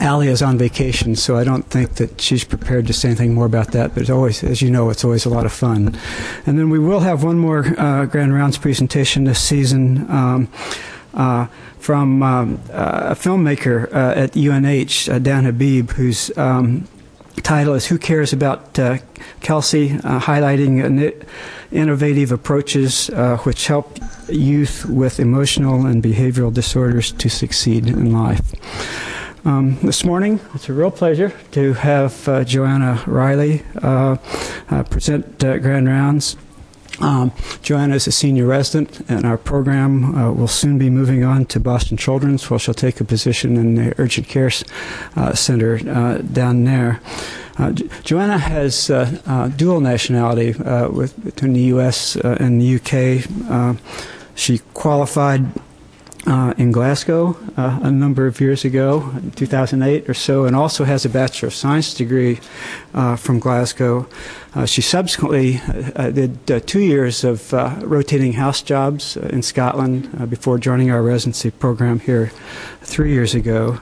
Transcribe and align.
Allie 0.00 0.28
is 0.28 0.42
on 0.42 0.58
vacation, 0.58 1.16
so 1.16 1.36
I 1.36 1.44
don't 1.44 1.64
think 1.64 1.94
that 1.94 2.20
she's 2.20 2.44
prepared 2.44 2.86
to 2.86 2.92
say 2.92 3.08
anything 3.08 3.34
more 3.34 3.46
about 3.46 3.72
that. 3.72 3.94
But 3.94 4.02
it's 4.02 4.10
always, 4.10 4.44
as 4.44 4.62
you 4.62 4.70
know, 4.70 4.90
it's 4.90 5.04
always 5.04 5.24
a 5.24 5.28
lot 5.28 5.44
of 5.44 5.52
fun. 5.52 5.98
And 6.46 6.58
then 6.58 6.70
we 6.70 6.78
will 6.78 7.00
have 7.00 7.24
one 7.24 7.38
more 7.38 7.66
uh, 7.78 8.06
Grand 8.06 8.32
Rounds 8.32 8.58
presentation 8.58 9.24
this 9.24 9.40
season. 9.40 10.08
Um, 10.10 10.48
uh, 11.14 11.46
from 11.78 12.22
um, 12.22 12.60
uh, 12.70 13.08
a 13.10 13.14
filmmaker 13.14 13.92
uh, 13.92 14.12
at 14.14 14.36
UNH, 14.36 15.08
uh, 15.10 15.18
Dan 15.18 15.44
Habib, 15.44 15.90
whose 15.92 16.36
um, 16.36 16.86
title 17.42 17.74
is 17.74 17.86
Who 17.86 17.98
Cares 17.98 18.32
About 18.32 18.78
uh, 18.78 18.98
Kelsey, 19.40 19.90
highlighting 19.90 21.24
innovative 21.72 22.30
approaches 22.30 23.08
which 23.44 23.66
help 23.66 23.98
youth 24.28 24.84
with 24.86 25.18
emotional 25.18 25.86
and 25.86 26.02
behavioral 26.02 26.52
disorders 26.52 27.12
to 27.12 27.28
succeed 27.28 27.86
in 27.86 28.12
life. 28.12 28.52
Um, 29.44 29.78
this 29.82 30.04
morning, 30.04 30.40
it's 30.54 30.68
a 30.68 30.72
real 30.72 30.90
pleasure 30.90 31.32
to 31.52 31.72
have 31.74 32.28
uh, 32.28 32.44
Joanna 32.44 33.02
Riley 33.06 33.62
uh, 33.82 34.16
uh, 34.68 34.82
present 34.84 35.38
Grand 35.38 35.86
Rounds. 35.86 36.36
Um, 37.00 37.30
Joanna 37.62 37.94
is 37.94 38.08
a 38.08 38.12
senior 38.12 38.46
resident, 38.46 39.00
and 39.08 39.24
our 39.24 39.38
program 39.38 40.16
uh, 40.16 40.32
will 40.32 40.48
soon 40.48 40.78
be 40.78 40.90
moving 40.90 41.22
on 41.22 41.46
to 41.46 41.60
Boston 41.60 41.96
Children's, 41.96 42.50
where 42.50 42.58
she'll 42.58 42.74
take 42.74 43.00
a 43.00 43.04
position 43.04 43.56
in 43.56 43.76
the 43.76 43.94
urgent 43.98 44.26
care 44.26 44.50
uh, 45.14 45.32
center 45.34 45.78
uh, 45.88 46.18
down 46.18 46.64
there. 46.64 47.00
Uh, 47.56 47.70
Joanna 48.02 48.38
has 48.38 48.90
uh, 48.90 49.20
uh, 49.26 49.48
dual 49.48 49.80
nationality 49.80 50.52
with, 50.90 51.24
between 51.24 51.52
the 51.52 51.62
U.S. 51.74 52.16
and 52.16 52.60
the 52.60 52.64
U.K. 52.64 53.22
she 54.34 54.58
qualified 54.74 55.46
uh, 56.28 56.52
in 56.58 56.70
Glasgow 56.70 57.36
uh, 57.56 57.80
a 57.82 57.90
number 57.90 58.26
of 58.26 58.38
years 58.40 58.64
ago, 58.64 59.10
2008 59.34 60.08
or 60.08 60.14
so, 60.14 60.44
and 60.44 60.54
also 60.54 60.84
has 60.84 61.04
a 61.04 61.08
Bachelor 61.08 61.46
of 61.48 61.54
Science 61.54 61.94
degree 61.94 62.38
uh, 62.92 63.16
from 63.16 63.38
Glasgow. 63.38 64.06
Uh, 64.54 64.66
she 64.66 64.82
subsequently 64.82 65.60
uh, 65.96 66.10
did 66.10 66.50
uh, 66.50 66.60
two 66.60 66.80
years 66.80 67.24
of 67.24 67.52
rotating 67.82 68.34
house 68.34 68.60
jobs 68.60 69.16
in 69.16 69.42
Scotland 69.42 70.28
before 70.28 70.58
joining 70.58 70.90
our 70.90 71.02
residency 71.02 71.50
program 71.50 71.98
here 72.00 72.30
three 72.82 73.12
years 73.12 73.34
ago. 73.34 73.80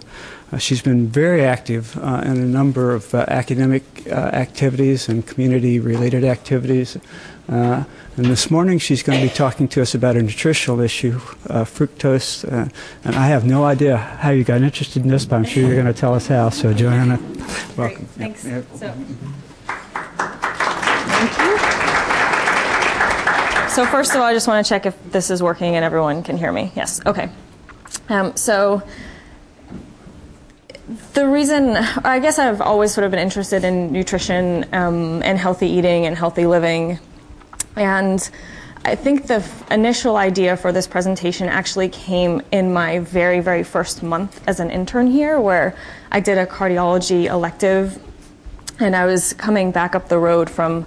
she's 0.58 0.82
been 0.82 1.08
very 1.08 1.44
active 1.44 1.96
in 1.96 2.36
a 2.36 2.46
number 2.46 2.94
of 2.94 3.12
academic 3.14 3.82
activities 4.06 5.08
and 5.08 5.26
community 5.26 5.80
related 5.80 6.22
activities. 6.24 6.96
Uh, 7.48 7.84
and 8.16 8.26
this 8.26 8.50
morning 8.50 8.78
she's 8.78 9.02
going 9.02 9.20
to 9.20 9.26
be 9.26 9.32
talking 9.32 9.68
to 9.68 9.80
us 9.80 9.94
about 9.94 10.16
a 10.16 10.22
nutritional 10.22 10.80
issue, 10.80 11.20
uh, 11.48 11.64
fructose. 11.64 12.44
Uh, 12.44 12.68
and 13.04 13.14
I 13.14 13.28
have 13.28 13.44
no 13.44 13.64
idea 13.64 13.96
how 13.96 14.30
you 14.30 14.42
got 14.42 14.62
interested 14.62 15.02
in 15.04 15.08
this, 15.08 15.24
but 15.24 15.36
I'm 15.36 15.44
sure 15.44 15.62
you're 15.62 15.74
going 15.74 15.86
to 15.86 15.94
tell 15.94 16.14
us 16.14 16.26
how. 16.26 16.48
So, 16.50 16.72
Joanna, 16.72 17.18
welcome. 17.76 17.76
Great. 17.76 17.98
Thanks. 18.08 18.44
Yeah. 18.44 18.62
So, 18.74 18.92
thank 21.06 21.38
you. 21.38 21.56
So, 23.70 23.84
first 23.86 24.12
of 24.12 24.16
all, 24.16 24.26
I 24.26 24.32
just 24.32 24.48
want 24.48 24.64
to 24.64 24.68
check 24.68 24.86
if 24.86 25.12
this 25.12 25.30
is 25.30 25.42
working 25.42 25.76
and 25.76 25.84
everyone 25.84 26.22
can 26.22 26.36
hear 26.36 26.50
me. 26.50 26.72
Yes. 26.74 27.04
Okay. 27.06 27.28
Um, 28.08 28.34
so, 28.36 28.82
the 31.14 31.28
reason, 31.28 31.76
I 31.76 32.18
guess 32.18 32.38
I've 32.38 32.60
always 32.60 32.92
sort 32.94 33.04
of 33.04 33.10
been 33.10 33.20
interested 33.20 33.64
in 33.64 33.92
nutrition 33.92 34.64
um, 34.72 35.22
and 35.22 35.38
healthy 35.38 35.68
eating 35.68 36.06
and 36.06 36.16
healthy 36.16 36.46
living 36.46 36.98
and 37.76 38.28
I 38.84 38.94
think 38.94 39.26
the 39.26 39.36
f- 39.36 39.70
initial 39.70 40.16
idea 40.16 40.56
for 40.56 40.70
this 40.70 40.86
presentation 40.86 41.48
actually 41.48 41.88
came 41.88 42.40
in 42.52 42.72
my 42.72 43.00
very, 43.00 43.40
very 43.40 43.64
first 43.64 44.02
month 44.02 44.42
as 44.46 44.60
an 44.60 44.70
intern 44.70 45.08
here, 45.08 45.40
where 45.40 45.76
I 46.12 46.20
did 46.20 46.38
a 46.38 46.46
cardiology 46.46 47.24
elective 47.26 48.00
and 48.78 48.94
I 48.94 49.06
was 49.06 49.32
coming 49.32 49.72
back 49.72 49.94
up 49.94 50.08
the 50.08 50.18
road 50.18 50.48
from 50.48 50.86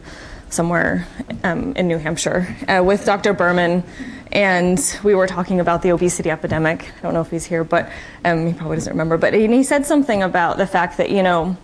somewhere 0.50 1.08
um, 1.44 1.74
in 1.76 1.88
New 1.88 1.98
Hampshire 1.98 2.56
uh, 2.68 2.82
with 2.84 3.06
Dr. 3.06 3.34
Berman, 3.34 3.84
and 4.32 4.80
we 5.04 5.16
were 5.16 5.28
talking 5.28 5.60
about 5.60 5.82
the 5.82 5.92
obesity 5.92 6.30
epidemic. 6.30 6.92
I 7.00 7.02
don't 7.02 7.14
know 7.14 7.22
if 7.22 7.32
he's 7.32 7.46
here, 7.46 7.64
but 7.64 7.90
um, 8.24 8.48
he 8.48 8.54
probably 8.54 8.78
doesn't 8.78 8.94
remember. 8.94 9.18
But 9.18 9.34
he 9.34 9.64
said 9.64 9.86
something 9.86 10.24
about 10.24 10.58
the 10.58 10.68
fact 10.68 10.98
that, 10.98 11.10
you 11.10 11.24
know, 11.24 11.58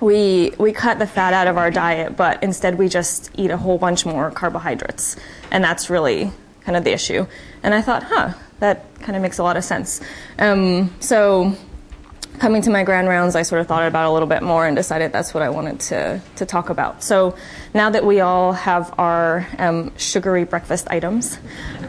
we 0.00 0.52
we 0.58 0.72
cut 0.72 0.98
the 0.98 1.06
fat 1.06 1.32
out 1.32 1.46
of 1.46 1.56
our 1.56 1.70
diet, 1.70 2.16
but 2.16 2.42
instead 2.42 2.78
we 2.78 2.88
just 2.88 3.30
eat 3.34 3.50
a 3.50 3.56
whole 3.56 3.78
bunch 3.78 4.04
more 4.04 4.30
carbohydrates, 4.30 5.16
and 5.50 5.62
that's 5.62 5.90
really 5.90 6.30
kind 6.62 6.76
of 6.76 6.84
the 6.84 6.92
issue. 6.92 7.26
And 7.62 7.74
I 7.74 7.82
thought, 7.82 8.04
huh, 8.04 8.34
that 8.60 8.98
kind 9.00 9.16
of 9.16 9.22
makes 9.22 9.38
a 9.38 9.42
lot 9.42 9.56
of 9.56 9.64
sense. 9.64 10.00
Um, 10.38 10.94
so 11.00 11.56
coming 12.38 12.62
to 12.62 12.70
my 12.70 12.82
grand 12.82 13.08
rounds, 13.08 13.36
I 13.36 13.42
sort 13.42 13.60
of 13.60 13.66
thought 13.66 13.86
about 13.86 14.06
it 14.06 14.10
a 14.10 14.12
little 14.12 14.28
bit 14.28 14.42
more 14.42 14.66
and 14.66 14.76
decided 14.76 15.12
that's 15.12 15.32
what 15.34 15.42
I 15.42 15.50
wanted 15.50 15.80
to, 15.80 16.20
to 16.36 16.46
talk 16.46 16.68
about. 16.68 17.02
So 17.02 17.36
now 17.74 17.90
that 17.90 18.04
we 18.04 18.20
all 18.20 18.52
have 18.52 18.92
our 18.98 19.46
um, 19.58 19.96
sugary 19.96 20.44
breakfast 20.44 20.88
items, 20.90 21.38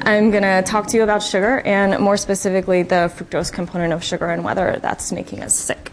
I'm 0.01 0.31
to 0.31 0.63
talk 0.63 0.87
to 0.87 0.97
you 0.97 1.03
about 1.03 1.23
sugar 1.23 1.61
and 1.61 1.99
more 1.99 2.17
specifically 2.17 2.83
the 2.83 3.11
fructose 3.15 3.51
component 3.51 3.93
of 3.93 4.03
sugar 4.03 4.29
and 4.29 4.43
whether 4.43 4.77
that's 4.81 5.11
making 5.11 5.41
us 5.41 5.55
sick. 5.55 5.91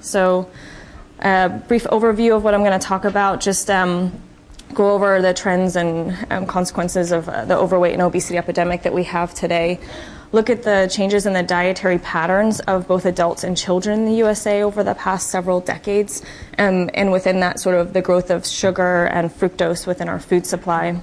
So 0.00 0.50
a 1.22 1.62
brief 1.68 1.84
overview 1.84 2.36
of 2.36 2.44
what 2.44 2.54
I'm 2.54 2.60
going 2.64 2.78
to 2.78 2.84
talk 2.84 3.04
about, 3.04 3.40
just 3.40 3.70
um, 3.70 4.12
go 4.74 4.92
over 4.92 5.22
the 5.22 5.32
trends 5.32 5.76
and 5.76 6.16
um, 6.30 6.46
consequences 6.46 7.12
of 7.12 7.28
uh, 7.28 7.44
the 7.44 7.56
overweight 7.56 7.92
and 7.92 8.02
obesity 8.02 8.38
epidemic 8.38 8.82
that 8.82 8.92
we 8.92 9.04
have 9.04 9.32
today. 9.34 9.78
Look 10.32 10.48
at 10.48 10.62
the 10.62 10.90
changes 10.90 11.26
in 11.26 11.34
the 11.34 11.42
dietary 11.42 11.98
patterns 11.98 12.60
of 12.60 12.88
both 12.88 13.04
adults 13.04 13.44
and 13.44 13.56
children 13.56 14.00
in 14.00 14.04
the 14.06 14.14
USA 14.14 14.62
over 14.62 14.82
the 14.82 14.94
past 14.94 15.28
several 15.28 15.60
decades, 15.60 16.22
um, 16.58 16.88
and 16.94 17.12
within 17.12 17.40
that, 17.40 17.60
sort 17.60 17.76
of 17.76 17.92
the 17.92 18.02
growth 18.02 18.30
of 18.30 18.46
sugar 18.46 19.04
and 19.06 19.30
fructose 19.30 19.86
within 19.86 20.08
our 20.08 20.18
food 20.18 20.46
supply. 20.46 21.00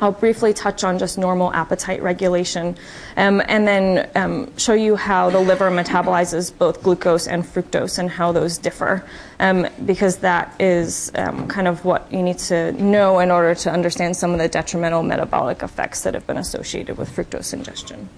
I'll 0.00 0.12
briefly 0.12 0.52
touch 0.52 0.84
on 0.84 0.98
just 0.98 1.16
normal 1.16 1.52
appetite 1.54 2.02
regulation 2.02 2.76
um, 3.16 3.42
and 3.48 3.66
then 3.66 4.10
um, 4.14 4.56
show 4.58 4.74
you 4.74 4.96
how 4.96 5.30
the 5.30 5.40
liver 5.40 5.70
metabolizes 5.70 6.56
both 6.56 6.82
glucose 6.82 7.26
and 7.26 7.44
fructose 7.44 7.98
and 7.98 8.10
how 8.10 8.32
those 8.32 8.58
differ, 8.58 9.04
um, 9.40 9.66
because 9.86 10.18
that 10.18 10.54
is 10.60 11.10
um, 11.14 11.48
kind 11.48 11.66
of 11.66 11.84
what 11.84 12.12
you 12.12 12.22
need 12.22 12.38
to 12.38 12.72
know 12.72 13.20
in 13.20 13.30
order 13.30 13.54
to 13.54 13.70
understand 13.70 14.16
some 14.16 14.32
of 14.32 14.38
the 14.38 14.48
detrimental 14.48 15.02
metabolic 15.02 15.62
effects 15.62 16.02
that 16.02 16.12
have 16.12 16.26
been 16.26 16.38
associated 16.38 16.98
with 16.98 17.08
fructose 17.08 17.54
ingestion. 17.54 18.08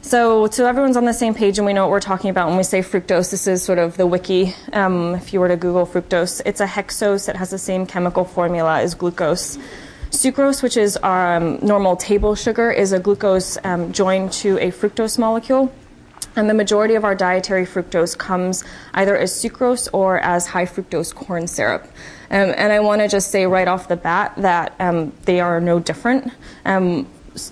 So, 0.00 0.48
so 0.48 0.66
everyone's 0.66 0.96
on 0.96 1.04
the 1.04 1.12
same 1.12 1.34
page 1.34 1.58
and 1.58 1.66
we 1.66 1.72
know 1.74 1.82
what 1.84 1.90
we're 1.90 2.00
talking 2.00 2.30
about 2.30 2.48
when 2.48 2.56
we 2.56 2.64
say 2.64 2.80
fructose. 2.80 3.30
This 3.30 3.46
is 3.46 3.62
sort 3.62 3.78
of 3.78 3.96
the 3.96 4.06
wiki. 4.06 4.54
Um, 4.72 5.14
if 5.14 5.32
you 5.32 5.38
were 5.38 5.48
to 5.48 5.56
Google 5.56 5.86
fructose, 5.86 6.40
it's 6.46 6.60
a 6.60 6.66
hexose. 6.66 7.26
that 7.26 7.36
has 7.36 7.50
the 7.50 7.58
same 7.58 7.86
chemical 7.86 8.24
formula 8.24 8.80
as 8.80 8.94
glucose. 8.94 9.58
Sucrose, 10.10 10.62
which 10.62 10.76
is 10.76 10.96
our 10.98 11.36
um, 11.36 11.58
normal 11.62 11.96
table 11.96 12.34
sugar, 12.34 12.70
is 12.70 12.92
a 12.92 12.98
glucose 12.98 13.56
um, 13.62 13.92
joined 13.92 14.32
to 14.32 14.58
a 14.58 14.72
fructose 14.72 15.18
molecule. 15.18 15.72
And 16.36 16.48
the 16.48 16.54
majority 16.54 16.94
of 16.94 17.04
our 17.04 17.14
dietary 17.14 17.64
fructose 17.64 18.16
comes 18.16 18.64
either 18.94 19.16
as 19.16 19.32
sucrose 19.32 19.88
or 19.92 20.18
as 20.18 20.46
high 20.48 20.66
fructose 20.66 21.14
corn 21.14 21.46
syrup. 21.46 21.84
Um, 22.30 22.54
and 22.56 22.72
I 22.72 22.80
want 22.80 23.02
to 23.02 23.08
just 23.08 23.30
say 23.30 23.46
right 23.46 23.66
off 23.66 23.88
the 23.88 23.96
bat 23.96 24.34
that 24.38 24.74
um, 24.78 25.12
they 25.24 25.40
are 25.40 25.60
no 25.60 25.80
different. 25.80 26.32
Um, 26.64 27.06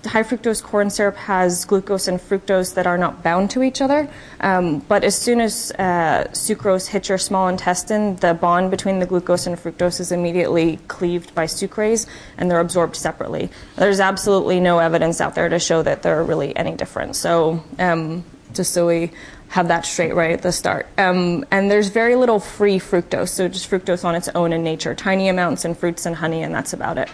high 0.06 0.22
fructose 0.22 0.62
corn 0.62 0.91
syrup 0.91 1.16
has 1.16 1.65
glucose 1.65 2.09
and 2.09 2.21
fructose 2.21 2.75
that 2.75 2.87
are 2.87 2.99
not 2.99 3.22
bound 3.22 3.50
to 3.53 3.62
each 3.62 3.81
other. 3.81 4.09
Um, 4.41 4.81
but 4.81 5.04
as 5.04 5.16
soon 5.16 5.41
as 5.41 5.72
uh, 5.78 6.28
sucrose 6.32 6.88
hits 6.88 7.09
your 7.09 7.19
small 7.19 7.49
intestine, 7.49 8.16
the 8.16 8.34
bond 8.34 8.71
between 8.71 8.99
the 8.99 9.06
glucose 9.06 9.47
and 9.47 9.56
fructose 9.56 10.00
is 10.00 10.12
immediately 10.12 10.78
cleaved 10.88 11.34
by 11.34 11.47
sucrase 11.47 12.06
and 12.37 12.50
they're 12.50 12.60
absorbed 12.60 12.97
separately. 12.97 13.50
There's 13.76 14.00
absolutely 14.00 14.60
no 14.60 14.78
evidence 14.78 15.21
out 15.21 15.34
there 15.34 15.49
to 15.49 15.59
show 15.59 15.82
that 15.82 16.03
they're 16.03 16.22
really 16.22 16.56
any 16.56 16.75
different. 16.76 17.16
So, 17.16 17.65
um, 17.78 18.25
just 18.53 18.72
so 18.72 18.87
we 18.87 19.10
have 19.49 19.69
that 19.69 19.87
straight 19.87 20.15
right 20.15 20.32
at 20.32 20.43
the 20.43 20.53
start. 20.53 20.87
Um, 20.99 21.44
and 21.50 21.70
there's 21.70 21.88
very 21.88 22.17
little 22.17 22.41
free 22.41 22.79
fructose, 22.79 23.31
so 23.31 23.49
just 23.49 23.70
fructose 23.70 24.05
on 24.05 24.14
its 24.14 24.29
own 24.29 24.52
in 24.52 24.62
nature, 24.62 24.94
tiny 24.94 25.29
amounts 25.29 25.64
in 25.64 25.75
fruits 25.75 26.06
and 26.06 26.17
honey, 26.17 26.43
and 26.43 26.55
that's 26.55 26.73
about 26.73 26.99
it. 26.99 27.08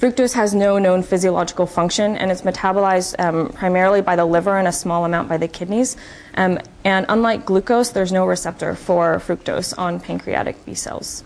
Fructose 0.00 0.32
has 0.32 0.54
no 0.54 0.78
known 0.78 1.02
physiological 1.02 1.66
function 1.66 2.16
and 2.16 2.30
it's 2.30 2.40
metabolized 2.40 3.20
um, 3.20 3.50
primarily 3.50 4.00
by 4.00 4.16
the 4.16 4.24
liver 4.24 4.56
and 4.56 4.66
a 4.66 4.72
small 4.72 5.04
amount 5.04 5.28
by 5.28 5.36
the 5.36 5.46
kidneys. 5.46 5.94
Um, 6.36 6.58
and 6.84 7.04
unlike 7.10 7.44
glucose, 7.44 7.90
there's 7.90 8.10
no 8.10 8.24
receptor 8.24 8.74
for 8.74 9.18
fructose 9.18 9.74
on 9.76 10.00
pancreatic 10.00 10.64
B 10.64 10.72
cells. 10.72 11.22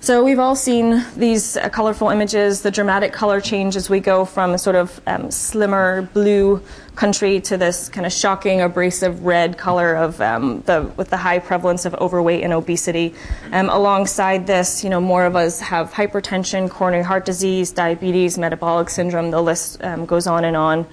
So 0.00 0.22
we've 0.22 0.38
all 0.38 0.54
seen 0.54 1.04
these 1.16 1.56
uh, 1.56 1.68
colorful 1.70 2.08
images, 2.10 2.62
the 2.62 2.70
dramatic 2.70 3.12
color 3.12 3.40
change 3.40 3.74
as 3.74 3.90
we 3.90 3.98
go 3.98 4.24
from 4.24 4.52
a 4.52 4.58
sort 4.58 4.76
of 4.76 5.00
um, 5.08 5.32
slimmer 5.32 6.02
blue 6.14 6.62
country 6.94 7.40
to 7.40 7.56
this 7.56 7.88
kind 7.88 8.06
of 8.06 8.12
shocking 8.12 8.60
abrasive 8.60 9.24
red 9.24 9.58
color 9.58 9.96
of 9.96 10.20
um, 10.20 10.60
the 10.62 10.82
with 10.96 11.10
the 11.10 11.16
high 11.16 11.40
prevalence 11.40 11.84
of 11.84 11.94
overweight 11.96 12.44
and 12.44 12.52
obesity. 12.52 13.12
Um, 13.50 13.68
alongside 13.70 14.46
this, 14.46 14.84
you 14.84 14.90
know, 14.90 15.00
more 15.00 15.26
of 15.26 15.34
us 15.34 15.60
have 15.60 15.92
hypertension, 15.92 16.70
coronary 16.70 17.02
heart 17.02 17.24
disease, 17.24 17.72
diabetes, 17.72 18.38
metabolic 18.38 18.90
syndrome. 18.90 19.32
The 19.32 19.42
list 19.42 19.82
um, 19.82 20.06
goes 20.06 20.28
on 20.28 20.44
and 20.44 20.56
on. 20.56 20.86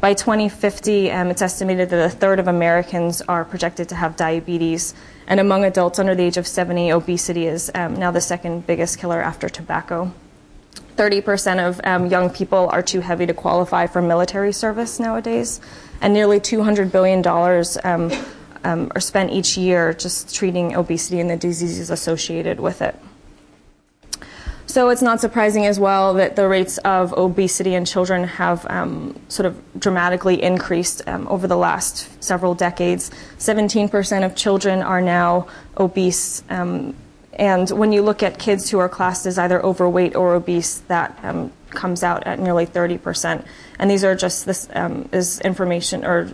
By 0.00 0.14
2050, 0.14 1.10
um, 1.10 1.28
it's 1.28 1.42
estimated 1.42 1.90
that 1.90 2.06
a 2.06 2.08
third 2.08 2.38
of 2.38 2.48
Americans 2.48 3.20
are 3.20 3.44
projected 3.44 3.90
to 3.90 3.94
have 3.94 4.16
diabetes. 4.16 4.94
And 5.26 5.38
among 5.38 5.66
adults 5.66 5.98
under 5.98 6.14
the 6.14 6.22
age 6.22 6.38
of 6.38 6.46
70, 6.46 6.90
obesity 6.90 7.46
is 7.46 7.70
um, 7.74 7.96
now 7.96 8.10
the 8.10 8.22
second 8.22 8.66
biggest 8.66 8.98
killer 8.98 9.20
after 9.20 9.50
tobacco. 9.50 10.10
30% 10.96 11.68
of 11.68 11.82
um, 11.84 12.06
young 12.06 12.30
people 12.30 12.70
are 12.72 12.82
too 12.82 13.00
heavy 13.00 13.26
to 13.26 13.34
qualify 13.34 13.86
for 13.86 14.00
military 14.00 14.54
service 14.54 14.98
nowadays. 14.98 15.60
And 16.00 16.14
nearly 16.14 16.40
$200 16.40 16.90
billion 16.90 17.22
um, 17.84 18.26
um, 18.64 18.90
are 18.94 19.00
spent 19.02 19.32
each 19.32 19.58
year 19.58 19.92
just 19.92 20.34
treating 20.34 20.76
obesity 20.76 21.20
and 21.20 21.28
the 21.28 21.36
diseases 21.36 21.90
associated 21.90 22.58
with 22.58 22.80
it. 22.80 22.96
So 24.70 24.88
it's 24.90 25.02
not 25.02 25.20
surprising 25.20 25.66
as 25.66 25.80
well 25.80 26.14
that 26.14 26.36
the 26.36 26.46
rates 26.46 26.78
of 26.78 27.12
obesity 27.14 27.74
in 27.74 27.84
children 27.84 28.22
have 28.22 28.64
um, 28.70 29.18
sort 29.28 29.46
of 29.46 29.60
dramatically 29.80 30.40
increased 30.40 31.02
um, 31.08 31.26
over 31.26 31.48
the 31.48 31.56
last 31.56 32.22
several 32.22 32.54
decades. 32.54 33.10
17% 33.38 34.24
of 34.24 34.36
children 34.36 34.80
are 34.80 35.00
now 35.00 35.48
obese. 35.76 36.44
Um, 36.50 36.94
and 37.32 37.68
when 37.70 37.90
you 37.90 38.02
look 38.02 38.22
at 38.22 38.38
kids 38.38 38.70
who 38.70 38.78
are 38.78 38.88
classed 38.88 39.26
as 39.26 39.38
either 39.38 39.60
overweight 39.60 40.14
or 40.14 40.36
obese, 40.36 40.78
that 40.86 41.18
um, 41.24 41.50
comes 41.70 42.04
out 42.04 42.24
at 42.28 42.38
nearly 42.38 42.64
30%. 42.64 43.44
And 43.80 43.90
these 43.90 44.04
are 44.04 44.14
just 44.14 44.46
this 44.46 44.68
um, 44.72 45.08
is 45.10 45.40
information 45.40 46.04
or 46.04 46.32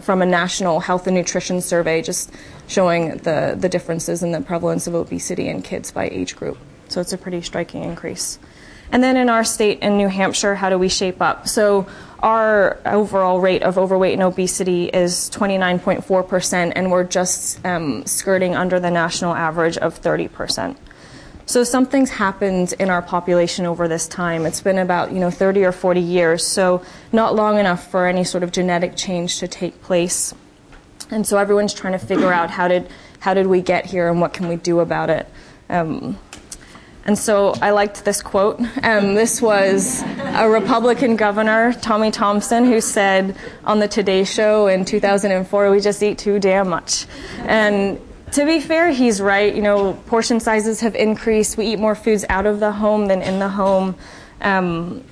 from 0.00 0.22
a 0.22 0.26
national 0.26 0.80
health 0.80 1.06
and 1.06 1.14
nutrition 1.14 1.60
survey, 1.60 2.02
just 2.02 2.32
showing 2.66 3.18
the, 3.18 3.56
the 3.56 3.68
differences 3.68 4.24
in 4.24 4.32
the 4.32 4.40
prevalence 4.40 4.88
of 4.88 4.94
obesity 4.96 5.48
in 5.48 5.62
kids 5.62 5.92
by 5.92 6.08
age 6.08 6.34
group. 6.34 6.58
So 6.88 7.00
it's 7.00 7.12
a 7.12 7.18
pretty 7.18 7.42
striking 7.42 7.84
increase. 7.84 8.38
And 8.90 9.02
then 9.02 9.16
in 9.16 9.30
our 9.30 9.42
state 9.42 9.80
in 9.80 9.96
New 9.96 10.08
Hampshire, 10.08 10.54
how 10.54 10.68
do 10.68 10.78
we 10.78 10.88
shape 10.88 11.22
up? 11.22 11.48
So 11.48 11.86
our 12.20 12.78
overall 12.84 13.40
rate 13.40 13.62
of 13.62 13.78
overweight 13.78 14.12
and 14.12 14.22
obesity 14.22 14.84
is 14.84 15.30
29.4%, 15.30 16.72
and 16.76 16.90
we're 16.90 17.04
just 17.04 17.64
um, 17.64 18.04
skirting 18.04 18.54
under 18.54 18.78
the 18.78 18.90
national 18.90 19.34
average 19.34 19.78
of 19.78 20.00
30%. 20.00 20.76
So 21.46 21.64
something's 21.64 22.10
happened 22.10 22.74
in 22.78 22.90
our 22.90 23.02
population 23.02 23.66
over 23.66 23.88
this 23.88 24.06
time. 24.06 24.46
It's 24.46 24.60
been 24.60 24.78
about 24.78 25.12
you 25.12 25.18
know 25.18 25.30
30 25.30 25.64
or 25.64 25.72
40 25.72 26.00
years, 26.00 26.46
so 26.46 26.82
not 27.12 27.34
long 27.34 27.58
enough 27.58 27.90
for 27.90 28.06
any 28.06 28.24
sort 28.24 28.44
of 28.44 28.52
genetic 28.52 28.94
change 28.94 29.38
to 29.38 29.48
take 29.48 29.82
place. 29.82 30.32
And 31.10 31.26
so 31.26 31.38
everyone's 31.38 31.74
trying 31.74 31.94
to 31.94 31.98
figure 31.98 32.32
out 32.32 32.50
how 32.50 32.68
did 32.68 32.88
how 33.20 33.34
did 33.34 33.48
we 33.48 33.60
get 33.60 33.86
here 33.86 34.08
and 34.08 34.20
what 34.20 34.32
can 34.32 34.48
we 34.48 34.56
do 34.56 34.80
about 34.80 35.10
it. 35.10 35.28
Um, 35.68 36.18
and 37.04 37.18
so 37.18 37.54
I 37.60 37.70
liked 37.70 38.04
this 38.04 38.22
quote. 38.22 38.60
Um, 38.82 39.14
this 39.14 39.42
was 39.42 40.02
a 40.02 40.48
Republican 40.48 41.16
governor, 41.16 41.72
Tommy 41.72 42.10
Thompson, 42.10 42.64
who 42.64 42.80
said 42.80 43.36
on 43.64 43.80
the 43.80 43.88
Today 43.88 44.24
Show 44.24 44.68
in 44.68 44.84
2004, 44.84 45.70
we 45.70 45.80
just 45.80 46.02
eat 46.02 46.18
too 46.18 46.38
damn 46.38 46.68
much. 46.68 47.06
And 47.40 48.00
to 48.32 48.46
be 48.46 48.60
fair, 48.60 48.90
he's 48.90 49.20
right. 49.20 49.54
You 49.54 49.62
know, 49.62 49.94
portion 50.06 50.40
sizes 50.40 50.80
have 50.80 50.94
increased. 50.94 51.56
We 51.56 51.66
eat 51.66 51.78
more 51.78 51.94
foods 51.94 52.24
out 52.28 52.46
of 52.46 52.60
the 52.60 52.72
home 52.72 53.06
than 53.06 53.20
in 53.20 53.38
the 53.38 53.48
home. 53.48 53.96
Um, 54.40 55.04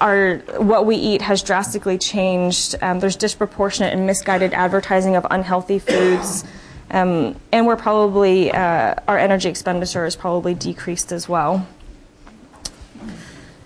our 0.00 0.38
what 0.58 0.84
we 0.84 0.96
eat 0.96 1.22
has 1.22 1.42
drastically 1.42 1.96
changed. 1.96 2.74
Um, 2.82 3.00
there's 3.00 3.16
disproportionate 3.16 3.92
and 3.94 4.06
misguided 4.06 4.52
advertising 4.52 5.16
of 5.16 5.26
unhealthy 5.30 5.78
foods. 5.78 6.44
Um, 6.90 7.36
and 7.52 7.66
we're 7.66 7.76
probably, 7.76 8.50
uh, 8.52 8.94
our 9.08 9.18
energy 9.18 9.48
expenditure 9.48 10.04
is 10.04 10.16
probably 10.16 10.54
decreased 10.54 11.12
as 11.12 11.28
well. 11.28 11.66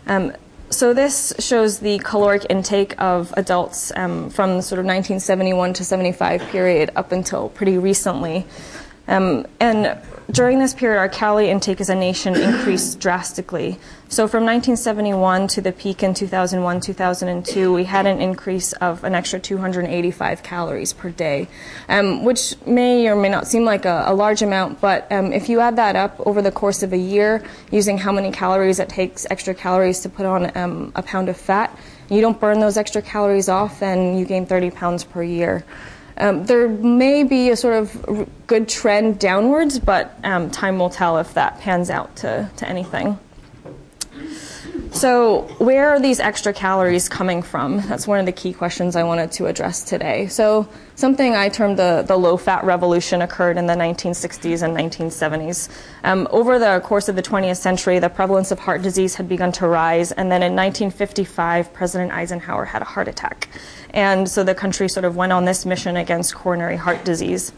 Um, 0.07 0.33
so 0.71 0.95
this 0.95 1.33
shows 1.39 1.81
the 1.81 1.99
caloric 1.99 2.47
intake 2.49 2.95
of 3.01 3.35
adults 3.37 3.93
um, 3.97 4.31
from 4.31 4.63
sort 4.63 4.79
of 4.79 4.87
1971 4.87 5.75
to 5.75 5.85
75 5.85 6.43
period 6.49 6.91
up 6.95 7.13
until 7.13 7.49
pretty 7.49 7.77
recently. 7.77 8.47
Um, 9.09 9.47
and 9.59 9.99
during 10.33 10.59
this 10.59 10.75
period, 10.75 10.99
our 10.99 11.09
calorie 11.09 11.51
intake 11.51 11.81
as 11.81 11.89
a 11.89 11.95
nation 11.95 12.35
increased 12.37 13.01
drastically. 13.01 13.79
So 14.09 14.27
from 14.27 14.45
1971 14.45 15.49
to 15.49 15.61
the 15.61 15.73
peak 15.73 16.03
in 16.03 16.15
2001, 16.15 16.81
2002, 16.81 17.73
we 17.73 17.85
had 17.85 18.07
an 18.07 18.21
increase 18.21 18.73
of 18.75 19.05
an 19.05 19.15
extra 19.15 19.39
285 19.39 20.43
calories 20.43 20.93
per 20.93 21.11
day, 21.11 21.49
um, 21.89 22.25
which 22.25 22.55
may 22.67 23.09
or 23.09 23.15
may 23.15 23.29
not 23.29 23.47
seem 23.47 23.65
like 23.65 23.85
a, 23.85 24.05
a 24.07 24.15
large 24.15 24.43
amount, 24.43 24.81
but 24.81 25.11
um, 25.13 25.33
if 25.33 25.49
you 25.49 25.61
add 25.61 25.77
that 25.77 25.97
up 25.97 26.19
over 26.27 26.43
the 26.43 26.51
course 26.51 26.83
of 26.83 26.93
a 26.93 26.99
year, 26.99 27.45
using 27.71 27.99
how 27.99 28.11
many 28.11 28.33
calories 28.33 28.79
it 28.79 28.89
takes 28.89 29.27
extra 29.31 29.55
calories 29.55 30.01
to 30.01 30.09
put 30.09 30.27
on 30.27 30.57
um, 30.57 30.93
a 30.97 31.03
pound 31.03 31.29
of 31.29 31.37
fat, 31.37 31.77
you 32.09 32.21
don't 32.21 32.41
burn 32.41 32.59
those 32.59 32.77
extra 32.77 33.01
calories 33.01 33.49
off, 33.49 33.79
then 33.79 34.19
you 34.19 34.25
gain 34.25 34.45
30 34.45 34.73
pounds 34.73 35.05
per 35.05 35.23
year. 35.23 35.65
Um, 36.21 36.45
there 36.45 36.69
may 36.69 37.25
be 37.25 37.49
a 37.49 37.57
sort 37.57 37.75
of 37.75 38.29
good 38.47 38.69
trend 38.69 39.19
downwards, 39.19 39.79
but 39.79 40.15
um, 40.23 40.51
time 40.51 40.79
will 40.79 40.91
tell 40.91 41.19
if 41.19 41.33
that 41.35 41.61
pans 41.61 41.89
out 41.89 42.15
to, 42.17 42.51
to 42.59 42.69
anything. 42.69 43.19
So, 44.93 45.43
where 45.59 45.91
are 45.91 46.01
these 46.01 46.19
extra 46.19 46.53
calories 46.53 47.09
coming 47.09 47.43
from? 47.43 47.81
That's 47.83 48.09
one 48.09 48.19
of 48.19 48.27
the 48.27 48.33
key 48.33 48.53
questions 48.53 48.97
I 48.97 49.05
wanted 49.05 49.31
to 49.33 49.47
address 49.47 49.85
today. 49.85 50.27
So, 50.27 50.69
something 50.97 51.37
I 51.37 51.49
termed 51.49 51.79
the, 51.79 52.05
the 52.07 52.17
low 52.17 52.37
fat 52.37 52.65
revolution 52.65 53.23
occurred 53.23 53.57
in 53.57 53.67
the 53.67 53.75
1960s 53.75 54.63
and 54.63 54.77
1970s. 54.77 55.71
Um, 56.03 56.27
over 56.33 56.59
the 56.59 56.81
course 56.85 57.09
of 57.09 57.15
the 57.15 57.23
20th 57.23 57.59
century, 57.59 58.01
the 58.01 58.09
prevalence 58.09 58.51
of 58.51 58.59
heart 58.59 58.83
disease 58.83 59.15
had 59.15 59.29
begun 59.29 59.53
to 59.53 59.69
rise, 59.69 60.11
and 60.11 60.31
then 60.31 60.43
in 60.43 60.57
1955, 60.57 61.73
President 61.73 62.11
Eisenhower 62.11 62.65
had 62.65 62.83
a 62.83 62.87
heart 62.87 63.07
attack. 63.07 63.49
And 63.93 64.29
so 64.29 64.45
the 64.45 64.55
country 64.55 64.89
sort 64.89 65.05
of 65.05 65.17
went 65.17 65.33
on 65.33 65.45
this 65.45 65.67
mission 65.67 65.97
against 65.97 66.35
coronary 66.35 66.77
heart 66.77 67.05
disease. 67.05 67.53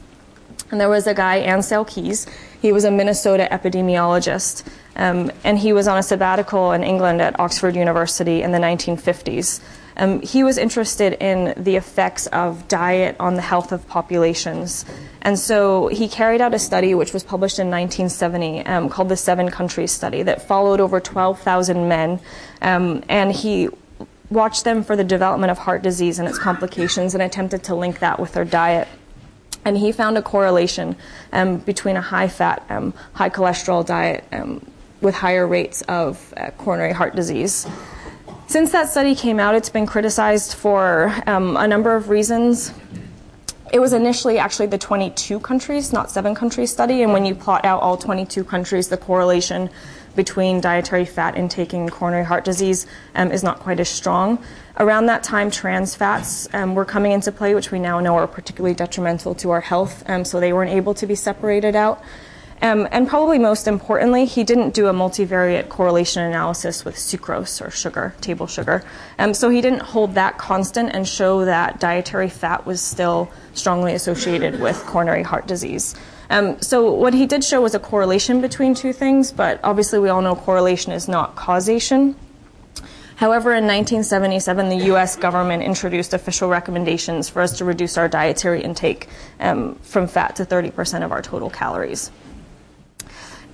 And 0.71 0.81
there 0.81 0.89
was 0.89 1.07
a 1.07 1.15
guy, 1.15 1.43
Ancel 1.43 1.87
Keys. 1.87 2.27
He 2.63 2.73
was 2.73 2.85
a 2.85 2.91
Minnesota 2.91 3.47
epidemiologist, 3.51 4.67
um, 4.97 5.31
and 5.45 5.59
he 5.59 5.73
was 5.75 5.87
on 5.87 5.99
a 5.99 6.03
sabbatical 6.03 6.73
in 6.73 6.83
England 6.83 7.21
at 7.21 7.39
Oxford 7.39 7.77
University 7.77 8.43
in 8.43 8.53
the 8.53 8.59
1950s. 8.59 9.61
Um, 9.97 10.23
he 10.23 10.43
was 10.43 10.57
interested 10.57 11.15
in 11.23 11.53
the 11.63 11.77
effects 11.77 12.27
of 12.29 12.67
diet 12.69 13.17
on 13.21 13.35
the 13.35 13.43
health 13.43 13.73
of 13.73 13.87
populations. 13.87 14.87
And 15.21 15.39
so 15.39 15.89
he 15.89 16.09
carried 16.09 16.41
out 16.41 16.55
a 16.55 16.59
study 16.59 16.95
which 16.95 17.13
was 17.13 17.23
published 17.23 17.59
in 17.59 17.71
1970 17.71 18.65
um, 18.65 18.89
called 18.89 19.11
the 19.11 19.17
Seven 19.17 19.51
Countries 19.51 19.93
Study 19.93 20.23
that 20.23 20.49
followed 20.49 20.81
over 20.81 21.01
12,000 21.01 21.89
men. 21.89 22.21
Um, 22.63 23.05
and 23.09 23.33
he 23.33 23.69
watched 24.33 24.65
them 24.65 24.83
for 24.83 24.97
the 24.97 25.05
development 25.05 25.51
of 25.51 25.59
heart 25.59 25.83
disease 25.83 26.19
and 26.19 26.29
its 26.29 26.39
complications 26.39 27.15
and 27.15 27.23
attempted 27.23 27.63
to 27.65 27.75
link 27.75 27.99
that 28.01 28.19
with 28.19 28.33
their 28.33 28.45
diet. 28.45 28.89
And 29.65 29.77
he 29.77 29.93
found 29.93 30.19
a 30.19 30.23
correlation 30.23 30.97
um, 31.33 31.59
between 31.59 31.97
a 31.97 32.01
high 32.01 32.29
fat, 32.29 32.65
um, 32.69 32.93
high 33.13 33.31
cholesterol 33.31 33.87
diet 33.87 34.25
um, 34.33 34.67
with 35.01 35.15
higher 35.15 35.47
rates 35.47 35.83
of 35.83 36.35
uh, 36.37 36.51
coronary 36.59 36.93
heart 36.93 37.15
disease. 37.15 37.67
Since 38.49 38.73
that 38.73 38.91
study 38.91 39.15
came 39.15 39.39
out, 39.39 39.55
it's 39.55 39.69
been 39.69 39.87
criticized 39.87 40.55
for 40.55 41.15
um, 41.27 41.57
a 41.57 41.67
number 41.67 41.95
of 41.95 42.09
reasons. 42.09 42.73
It 43.73 43.79
was 43.79 43.93
initially 43.93 44.39
actually 44.39 44.67
the 44.67 44.79
22 44.79 45.41
countries, 45.41 45.93
not 45.93 46.11
seven 46.11 46.35
countries 46.35 46.71
study, 46.71 47.03
and 47.03 47.13
when 47.13 47.25
you 47.25 47.35
plot 47.35 47.65
out 47.65 47.81
all 47.81 47.97
22 47.97 48.45
countries, 48.45 48.89
the 48.89 48.99
correlation 48.99 49.71
between 50.15 50.61
dietary 50.61 51.05
fat 51.05 51.37
intake 51.37 51.73
and 51.73 51.91
coronary 51.91 52.25
heart 52.25 52.45
disease 52.45 52.87
um, 53.15 53.33
is 53.33 53.43
not 53.43 53.59
quite 53.59 53.81
as 53.81 53.89
strong. 53.89 54.43
Around 54.79 55.07
that 55.07 55.23
time, 55.23 55.51
trans 55.51 55.95
fats 55.95 56.49
um, 56.55 56.75
were 56.75 56.85
coming 56.85 57.13
into 57.13 57.31
play, 57.33 57.55
which 57.55 57.71
we 57.71 57.79
now 57.79 58.01
know 58.01 58.17
are 58.17 58.27
particularly 58.27 58.75
detrimental 58.75 59.35
to 59.37 59.51
our 59.51 59.61
health, 59.61 60.03
um, 60.09 60.25
so 60.25 60.41
they 60.41 60.53
weren't 60.53 60.71
able 60.71 60.95
to 60.95 61.07
be 61.07 61.15
separated 61.15 61.77
out. 61.77 62.03
Um, 62.63 62.87
and 62.93 63.09
probably 63.09 63.41
most 63.41 63.67
importantly, 63.67 64.25
he 64.25 64.45
didn't 64.45 64.73
do 64.73 64.87
a 64.87 64.93
multivariate 64.93 65.69
correlation 65.69 66.23
analysis 66.23 66.85
with 66.85 66.95
sucrose 66.95 67.61
or 67.61 67.73
sugar, 67.73 68.15
table 68.21 68.47
sugar. 68.47 68.85
Um, 69.19 69.35
so 69.35 69.51
he 69.51 69.61
didn't 69.61 69.83
hold 69.83 70.15
that 70.15 70.39
constant 70.39 70.95
and 70.95 71.07
show 71.07 71.45
that 71.45 71.81
dietary 71.81 72.29
fat 72.29 72.65
was 72.65 72.81
still 72.81 73.29
strongly 73.53 73.95
associated 73.95 74.61
with 74.61 74.77
coronary 74.87 75.25
heart 75.25 75.49
disease. 75.49 75.97
Um, 76.33 76.59
so 76.63 76.91
what 76.91 77.13
he 77.13 77.27
did 77.27 77.45
show 77.45 77.61
was 77.61 77.75
a 77.75 77.79
correlation 77.79 78.41
between 78.41 78.75
two 78.75 78.95
things, 78.95 79.31
but 79.31 79.61
obviously 79.63 79.99
we 79.99 80.09
all 80.09 80.23
know 80.23 80.35
correlation 80.35 80.91
is 80.91 81.07
not 81.07 81.37
causation. 81.37 82.17
However, 83.17 83.51
in 83.51 83.65
1977, 83.67 84.71
the 84.71 84.87
U.S. 84.87 85.15
government 85.15 85.63
introduced 85.63 86.15
official 86.15 86.49
recommendations 86.49 87.29
for 87.29 87.43
us 87.43 87.59
to 87.59 87.67
reduce 87.67 87.99
our 87.99 88.09
dietary 88.09 88.63
intake 88.63 89.09
um, 89.41 89.75
from 89.83 90.07
fat 90.07 90.35
to 90.37 90.47
30% 90.47 91.05
of 91.05 91.13
our 91.13 91.21
total 91.21 91.51
calories. 91.51 92.11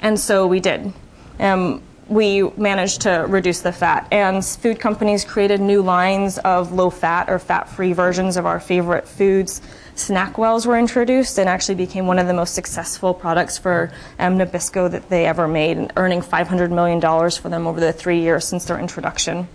And 0.00 0.18
so 0.18 0.46
we 0.46 0.60
did. 0.60 0.92
Um, 1.40 1.82
we 2.06 2.42
managed 2.42 3.00
to 3.02 3.26
reduce 3.28 3.60
the 3.60 3.72
fat, 3.72 4.06
and 4.12 4.42
food 4.44 4.78
companies 4.78 5.24
created 5.24 5.60
new 5.60 5.82
lines 5.82 6.38
of 6.38 6.72
low 6.72 6.90
fat 6.90 7.28
or 7.28 7.40
fat 7.40 7.68
free 7.68 7.92
versions 7.92 8.36
of 8.36 8.46
our 8.46 8.60
favorite 8.60 9.06
foods 9.06 9.60
SnackWell's 9.98 10.66
were 10.66 10.78
introduced 10.78 11.38
and 11.38 11.48
actually 11.48 11.74
became 11.74 12.06
one 12.06 12.18
of 12.18 12.26
the 12.26 12.34
most 12.34 12.54
successful 12.54 13.12
products 13.12 13.58
for 13.58 13.92
um, 14.18 14.38
Nabisco 14.38 14.90
that 14.90 15.08
they 15.08 15.26
ever 15.26 15.46
made, 15.46 15.92
earning 15.96 16.20
$500 16.20 16.70
million 16.70 17.00
for 17.30 17.48
them 17.48 17.66
over 17.66 17.80
the 17.80 17.92
three 17.92 18.20
years 18.20 18.46
since 18.46 18.64
their 18.64 18.78
introduction. 18.78 19.48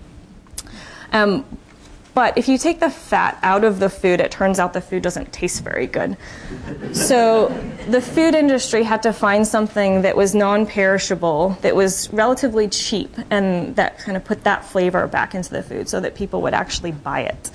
Um, 1.12 1.46
But 2.14 2.38
if 2.38 2.48
you 2.48 2.58
take 2.58 2.80
the 2.80 2.92
fat 2.92 3.40
out 3.42 3.64
of 3.64 3.80
the 3.80 3.90
food, 3.90 4.20
it 4.20 4.30
turns 4.30 4.60
out 4.60 4.74
the 4.74 4.82
food 4.82 5.02
doesn't 5.02 5.34
taste 5.34 5.64
very 5.64 5.88
good. 5.88 6.16
So 6.92 7.48
the 7.90 8.02
food 8.02 8.36
industry 8.36 8.84
had 8.84 9.02
to 9.04 9.14
find 9.14 9.48
something 9.48 10.04
that 10.04 10.16
was 10.16 10.36
non 10.36 10.68
perishable, 10.68 11.58
that 11.62 11.76
was 11.76 12.12
relatively 12.14 12.68
cheap, 12.68 13.16
and 13.32 13.76
that 13.78 13.98
kind 13.98 14.16
of 14.16 14.24
put 14.24 14.44
that 14.44 14.64
flavor 14.64 15.08
back 15.08 15.34
into 15.34 15.50
the 15.50 15.64
food 15.64 15.90
so 15.90 16.00
that 16.02 16.14
people 16.14 16.42
would 16.44 16.54
actually 16.54 16.92
buy 16.92 17.22
it. 17.22 17.50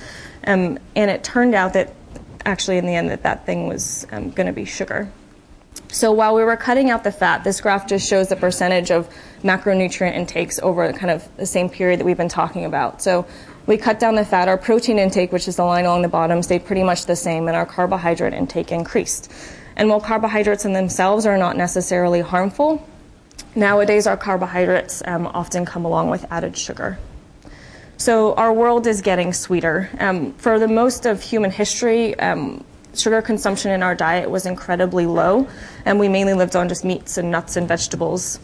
Um, 0.45 0.79
and 0.97 1.11
it 1.11 1.23
turned 1.23 1.55
out 1.55 1.75
that 1.75 1.95
actually, 2.49 2.79
in 2.79 2.87
the 2.87 2.95
end, 2.95 3.11
that 3.11 3.23
that 3.23 3.47
thing 3.47 3.69
was 3.69 4.07
um, 4.11 4.31
going 4.31 4.47
to 4.47 4.53
be 4.53 4.65
sugar. 4.65 5.09
So 5.89 6.13
while 6.13 6.35
we 6.35 6.45
were 6.45 6.57
cutting 6.57 6.91
out 6.91 7.05
the 7.05 7.13
fat, 7.13 7.45
this 7.45 7.61
graph 7.61 7.87
just 7.87 8.09
shows 8.09 8.29
the 8.29 8.37
percentage 8.37 8.91
of 8.91 9.09
macronutrient 9.43 10.15
intakes 10.15 10.59
over 10.59 10.93
kind 10.93 11.11
of 11.11 11.37
the 11.37 11.47
same 11.47 11.71
period 11.71 12.01
that 12.01 12.05
we've 12.05 12.17
been 12.17 12.29
talking 12.29 12.65
about. 12.65 13.01
So 13.01 13.27
we 13.67 13.77
cut 13.77 14.01
down 14.01 14.15
the 14.15 14.25
fat. 14.25 14.49
Our 14.49 14.59
protein 14.59 14.99
intake, 14.99 15.31
which 15.31 15.47
is 15.47 15.57
the 15.57 15.65
line 15.65 15.85
along 15.85 16.03
the 16.03 16.09
bottom, 16.09 16.43
stayed 16.43 16.65
pretty 16.65 16.83
much 16.83 17.07
the 17.07 17.17
same, 17.17 17.49
and 17.49 17.57
our 17.57 17.67
carbohydrate 17.67 18.35
intake 18.35 18.73
increased. 18.73 19.33
And 19.77 19.89
while 19.89 20.01
carbohydrates 20.01 20.65
in 20.65 20.73
themselves 20.73 21.25
are 21.27 21.39
not 21.39 21.57
necessarily 21.57 22.21
harmful, 22.21 22.87
nowadays 23.55 24.07
our 24.07 24.17
carbohydrates 24.17 25.03
um, 25.07 25.27
often 25.29 25.65
come 25.65 25.85
along 25.85 26.11
with 26.11 26.27
added 26.31 26.57
sugar. 26.57 26.99
So 27.99 28.33
our 28.35 28.53
world 28.53 28.87
is 28.87 29.03
getting 29.03 29.33
sweeter. 29.33 29.91
Um, 29.99 30.33
for 30.35 30.61
the 30.61 30.69
most 30.69 31.05
of 31.05 31.21
human 31.21 31.51
history, 31.51 32.17
um, 32.21 32.65
sugar 32.95 33.21
consumption 33.21 33.73
in 33.73 33.83
our 33.83 33.97
diet 33.97 34.31
was 34.31 34.47
incredibly 34.47 35.05
low, 35.05 35.49
and 35.85 35.99
we 35.99 36.09
mainly 36.09 36.35
lived 36.35 36.55
on 36.55 36.69
just 36.69 36.85
meats 36.85 37.19
and 37.19 37.33
nuts 37.33 37.57
and 37.57 37.67
vegetables. 37.67 38.39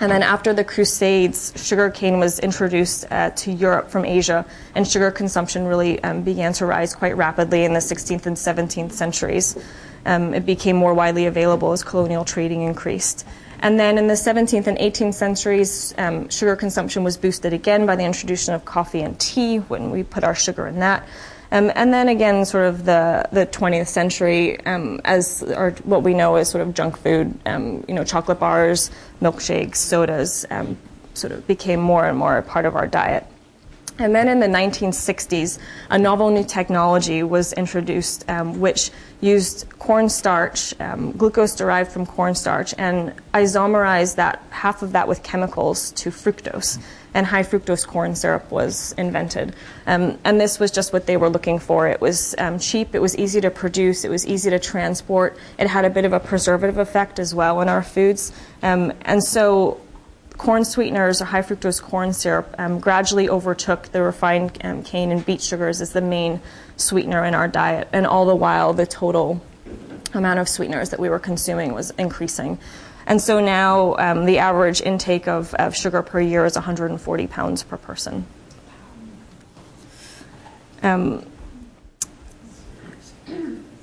And 0.00 0.10
then 0.10 0.24
after 0.24 0.52
the 0.52 0.64
Crusades, 0.64 1.52
sugarcane 1.54 2.18
was 2.18 2.40
introduced 2.40 3.06
uh, 3.12 3.30
to 3.30 3.52
Europe 3.52 3.90
from 3.90 4.04
Asia, 4.04 4.44
and 4.74 4.86
sugar 4.86 5.12
consumption 5.12 5.68
really 5.68 6.02
um, 6.02 6.22
began 6.22 6.52
to 6.54 6.66
rise 6.66 6.96
quite 6.96 7.16
rapidly 7.16 7.64
in 7.64 7.74
the 7.74 7.78
16th 7.78 8.26
and 8.26 8.36
17th 8.36 8.90
centuries. 8.90 9.56
Um, 10.04 10.34
it 10.34 10.44
became 10.44 10.74
more 10.74 10.94
widely 10.94 11.26
available 11.26 11.70
as 11.70 11.84
colonial 11.84 12.24
trading 12.24 12.62
increased. 12.62 13.24
And 13.64 13.80
then 13.80 13.96
in 13.96 14.08
the 14.08 14.14
17th 14.14 14.66
and 14.66 14.76
18th 14.76 15.14
centuries, 15.14 15.94
um, 15.96 16.28
sugar 16.28 16.54
consumption 16.54 17.02
was 17.02 17.16
boosted 17.16 17.54
again 17.54 17.86
by 17.86 17.96
the 17.96 18.04
introduction 18.04 18.52
of 18.52 18.66
coffee 18.66 19.00
and 19.00 19.18
tea 19.18 19.56
when 19.56 19.90
we 19.90 20.02
put 20.02 20.22
our 20.22 20.34
sugar 20.34 20.66
in 20.66 20.80
that. 20.80 21.08
Um, 21.50 21.72
and 21.74 21.90
then 21.90 22.08
again, 22.08 22.44
sort 22.44 22.66
of 22.66 22.84
the, 22.84 23.26
the 23.32 23.46
20th 23.46 23.86
century, 23.86 24.60
um, 24.66 25.00
as 25.06 25.42
or 25.42 25.70
what 25.84 26.02
we 26.02 26.12
know 26.12 26.34
as 26.34 26.50
sort 26.50 26.60
of 26.60 26.74
junk 26.74 26.98
food, 26.98 27.38
um, 27.46 27.82
you 27.88 27.94
know, 27.94 28.04
chocolate 28.04 28.38
bars, 28.38 28.90
milkshakes, 29.22 29.76
sodas, 29.76 30.44
um, 30.50 30.76
sort 31.14 31.32
of 31.32 31.46
became 31.46 31.80
more 31.80 32.04
and 32.04 32.18
more 32.18 32.36
a 32.36 32.42
part 32.42 32.66
of 32.66 32.76
our 32.76 32.86
diet. 32.86 33.26
And 33.98 34.12
then 34.12 34.28
in 34.28 34.40
the 34.40 34.48
1960s, 34.48 35.58
a 35.88 35.98
novel 35.98 36.30
new 36.30 36.44
technology 36.44 37.22
was 37.22 37.52
introduced 37.52 38.28
um, 38.28 38.58
which 38.58 38.90
used 39.20 39.68
cornstarch, 39.78 40.78
um, 40.80 41.12
glucose 41.12 41.54
derived 41.54 41.92
from 41.92 42.04
cornstarch, 42.04 42.74
and 42.76 43.14
isomerized 43.32 44.16
that 44.16 44.42
half 44.50 44.82
of 44.82 44.92
that 44.92 45.06
with 45.06 45.22
chemicals 45.22 45.92
to 45.92 46.10
fructose. 46.10 46.82
And 47.14 47.24
high 47.24 47.44
fructose 47.44 47.86
corn 47.86 48.16
syrup 48.16 48.50
was 48.50 48.92
invented. 48.98 49.54
Um, 49.86 50.18
and 50.24 50.40
this 50.40 50.58
was 50.58 50.72
just 50.72 50.92
what 50.92 51.06
they 51.06 51.16
were 51.16 51.28
looking 51.30 51.60
for. 51.60 51.86
It 51.86 52.00
was 52.00 52.34
um, 52.38 52.58
cheap, 52.58 52.96
it 52.96 52.98
was 53.00 53.16
easy 53.16 53.40
to 53.42 53.50
produce, 53.50 54.04
it 54.04 54.10
was 54.10 54.26
easy 54.26 54.50
to 54.50 54.58
transport, 54.58 55.38
it 55.56 55.68
had 55.68 55.84
a 55.84 55.90
bit 55.90 56.04
of 56.04 56.12
a 56.12 56.18
preservative 56.18 56.78
effect 56.78 57.20
as 57.20 57.32
well 57.32 57.60
in 57.60 57.68
our 57.68 57.84
foods. 57.84 58.32
Um, 58.64 58.92
and 59.02 59.22
so 59.22 59.80
corn 60.36 60.64
sweeteners 60.64 61.22
or 61.22 61.26
high 61.26 61.42
fructose 61.42 61.80
corn 61.80 62.12
syrup 62.12 62.54
um, 62.58 62.80
gradually 62.80 63.28
overtook 63.28 63.88
the 63.88 64.02
refined 64.02 64.58
um, 64.64 64.82
cane 64.82 65.12
and 65.12 65.24
beet 65.24 65.40
sugars 65.40 65.80
as 65.80 65.92
the 65.92 66.00
main 66.00 66.40
sweetener 66.76 67.24
in 67.24 67.34
our 67.34 67.48
diet, 67.48 67.88
and 67.92 68.06
all 68.06 68.26
the 68.26 68.34
while 68.34 68.72
the 68.72 68.86
total 68.86 69.40
amount 70.12 70.38
of 70.38 70.48
sweeteners 70.48 70.90
that 70.90 71.00
we 71.00 71.08
were 71.08 71.18
consuming 71.18 71.72
was 71.72 71.90
increasing. 71.92 72.58
And 73.06 73.20
so 73.20 73.40
now 73.40 73.96
um, 73.96 74.24
the 74.24 74.38
average 74.38 74.80
intake 74.80 75.28
of, 75.28 75.54
of 75.54 75.76
sugar 75.76 76.02
per 76.02 76.20
year 76.20 76.44
is 76.44 76.54
140 76.54 77.26
pounds 77.26 77.62
per 77.62 77.76
person. 77.76 78.26
Um, 80.82 81.26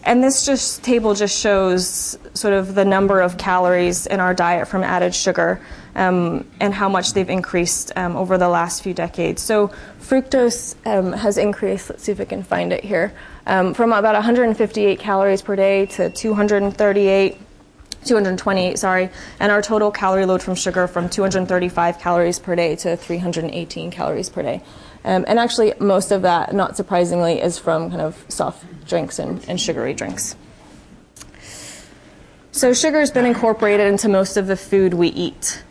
and 0.03 0.24
this 0.24 0.46
just 0.46 0.84
table 0.84 1.13
just 1.13 1.39
shows 1.39 2.17
sort 2.34 2.53
of 2.53 2.74
the 2.74 2.86
number 2.86 3.22
of 3.22 3.38
calories 3.38 4.08
in 4.08 4.20
our 4.20 4.34
diet 4.34 4.67
from 4.67 4.84
added 4.84 5.13
sugar 5.13 5.62
um, 5.95 6.45
and 6.60 6.74
how 6.74 6.89
much 6.89 7.13
they've 7.13 7.29
increased 7.29 7.91
um, 7.95 8.15
over 8.15 8.38
the 8.38 8.50
last 8.50 8.83
few 8.83 8.93
decades. 8.93 9.41
So 9.41 9.71
fructose 10.00 10.75
um, 10.86 11.13
has 11.13 11.38
increased. 11.38 11.89
Let's 11.89 12.03
see 12.03 12.12
if 12.12 12.19
I 12.19 12.25
can 12.25 12.43
find 12.43 12.74
it 12.74 12.83
here. 12.83 13.13
Um, 13.45 13.74
from 13.74 13.91
about 13.91 14.13
158 14.13 15.00
calories 15.00 15.41
per 15.41 15.55
day 15.55 15.86
to 15.88 16.10
238. 16.10 17.38
228, 18.03 18.79
sorry, 18.79 19.12
and 19.39 19.51
our 19.51 19.62
total 19.62 19.91
calorie 19.91 20.25
load 20.25 20.41
from 20.41 20.55
sugar 20.55 20.88
from 20.88 21.07
235 21.07 22.00
calories 22.00 22.39
per 22.39 22.55
day 22.55 22.75
to 22.75 22.98
318 22.98 23.91
calories 23.91 24.27
per 24.27 24.41
day. 24.41 24.63
Um, 25.03 25.25
and 25.27 25.39
actually, 25.39 25.74
most 25.79 26.12
of 26.12 26.24
that, 26.24 26.53
not 26.53 26.75
surprisingly, 26.75 27.39
is 27.41 27.60
from 27.60 27.89
kind 27.89 28.01
of 28.01 28.25
soft 28.27 28.65
drinks 28.88 29.19
and, 29.19 29.48
and 29.48 29.60
sugary 29.60 29.93
drinks. 29.93 30.36
So, 32.53 32.74
sugar 32.74 33.00
has 33.00 33.12
been 33.12 33.25
incorporated 33.25 33.88
into 33.88 34.10
most 34.10 34.36
of 34.36 34.46
the 34.46 34.58
food 34.58 34.93
we 34.93 35.08
eat. 35.08 35.63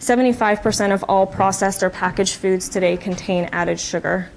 75% 0.00 0.94
of 0.94 1.04
all 1.06 1.26
processed 1.26 1.82
or 1.82 1.90
packaged 1.90 2.36
foods 2.36 2.70
today 2.70 2.96
contain 2.96 3.50
added 3.52 3.78
sugar. 3.78 4.30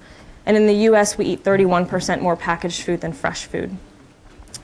And 0.46 0.58
in 0.58 0.68
the 0.68 0.75
US, 0.90 1.18
we 1.18 1.25
eat 1.25 1.44
31% 1.46 2.22
more 2.22 2.36
packaged 2.36 2.84
food 2.84 3.00
than 3.00 3.14
fresh 3.14 3.46
food. 3.46 3.78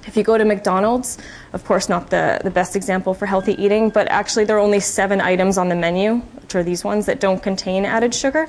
If 0.06 0.18
you 0.18 0.24
go 0.24 0.38
to 0.38 0.44
McDonald's, 0.44 1.18
of 1.54 1.64
course, 1.64 1.88
not 1.88 2.10
the, 2.10 2.42
the 2.44 2.52
best 2.52 2.76
example 2.76 3.14
for 3.14 3.26
healthy 3.26 3.54
eating, 3.64 3.92
but 3.92 4.10
actually 4.10 4.44
there 4.44 4.58
are 4.58 4.60
only 4.60 4.82
seven 4.82 5.22
items 5.22 5.58
on 5.58 5.70
the 5.70 5.76
menu, 5.76 6.16
which 6.16 6.54
are 6.56 6.64
these 6.64 6.84
ones, 6.84 7.06
that 7.06 7.22
don't 7.22 7.42
contain 7.42 7.86
added 7.86 8.14
sugar. 8.14 8.48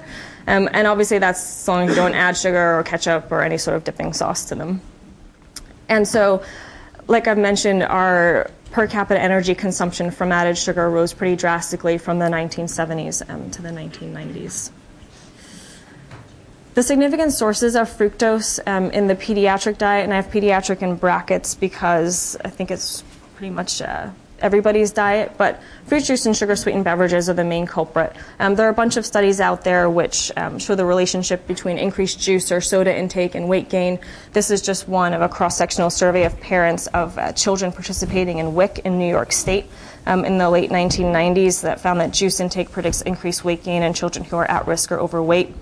Um, 0.48 0.68
and 0.72 0.88
obviously, 0.88 1.18
that's 1.18 1.62
as 1.62 1.68
long 1.68 1.84
as 1.84 1.90
you 1.90 1.94
don't 1.94 2.14
add 2.14 2.36
sugar 2.36 2.80
or 2.80 2.82
ketchup 2.82 3.30
or 3.30 3.42
any 3.42 3.58
sort 3.58 3.76
of 3.76 3.84
dipping 3.84 4.12
sauce 4.12 4.44
to 4.46 4.56
them. 4.56 4.80
And 5.88 6.08
so, 6.08 6.42
like 7.06 7.28
I've 7.28 7.38
mentioned, 7.38 7.84
our 7.84 8.50
per 8.72 8.86
capita 8.86 9.20
energy 9.20 9.54
consumption 9.54 10.10
from 10.10 10.32
added 10.32 10.56
sugar 10.56 10.90
rose 10.90 11.12
pretty 11.12 11.36
drastically 11.36 11.98
from 11.98 12.18
the 12.18 12.24
1970s 12.24 13.28
um, 13.30 13.50
to 13.50 13.62
the 13.62 13.68
1990s. 13.68 14.70
The 16.74 16.82
significant 16.82 17.32
sources 17.34 17.76
of 17.76 17.90
fructose 17.90 18.58
um, 18.66 18.90
in 18.92 19.06
the 19.06 19.14
pediatric 19.14 19.76
diet, 19.76 20.04
and 20.04 20.12
I 20.12 20.16
have 20.16 20.28
pediatric 20.28 20.80
in 20.80 20.96
brackets 20.96 21.54
because 21.54 22.34
I 22.44 22.48
think 22.48 22.70
it's 22.70 23.04
pretty 23.36 23.50
much 23.50 23.82
uh, 23.82 24.08
everybody's 24.42 24.92
diet, 24.92 25.32
but 25.38 25.62
fruit 25.86 26.04
juice 26.04 26.26
and 26.26 26.36
sugar 26.36 26.56
sweetened 26.56 26.84
beverages 26.84 27.30
are 27.30 27.34
the 27.34 27.44
main 27.44 27.66
culprit. 27.66 28.14
Um, 28.38 28.54
there 28.54 28.66
are 28.66 28.70
a 28.70 28.74
bunch 28.74 28.96
of 28.96 29.06
studies 29.06 29.40
out 29.40 29.64
there 29.64 29.88
which 29.88 30.30
um, 30.36 30.58
show 30.58 30.74
the 30.74 30.84
relationship 30.84 31.46
between 31.46 31.78
increased 31.78 32.20
juice 32.20 32.52
or 32.52 32.60
soda 32.60 32.96
intake 32.96 33.34
and 33.34 33.48
weight 33.48 33.70
gain. 33.70 33.98
This 34.32 34.50
is 34.50 34.60
just 34.60 34.88
one 34.88 35.14
of 35.14 35.22
a 35.22 35.28
cross 35.28 35.56
sectional 35.56 35.90
survey 35.90 36.24
of 36.24 36.38
parents 36.40 36.88
of 36.88 37.16
uh, 37.16 37.32
children 37.32 37.72
participating 37.72 38.38
in 38.38 38.54
WIC 38.54 38.80
in 38.80 38.98
New 38.98 39.08
York 39.08 39.32
State. 39.32 39.66
Um, 40.04 40.24
in 40.24 40.36
the 40.36 40.50
late 40.50 40.70
1990s, 40.70 41.62
that 41.62 41.80
found 41.80 42.00
that 42.00 42.12
juice 42.12 42.40
intake 42.40 42.72
predicts 42.72 43.02
increased 43.02 43.44
weight 43.44 43.62
gain 43.62 43.84
in 43.84 43.94
children 43.94 44.24
who 44.24 44.36
are 44.36 44.50
at 44.50 44.66
risk 44.66 44.90
or 44.90 44.98
overweight. 44.98 45.54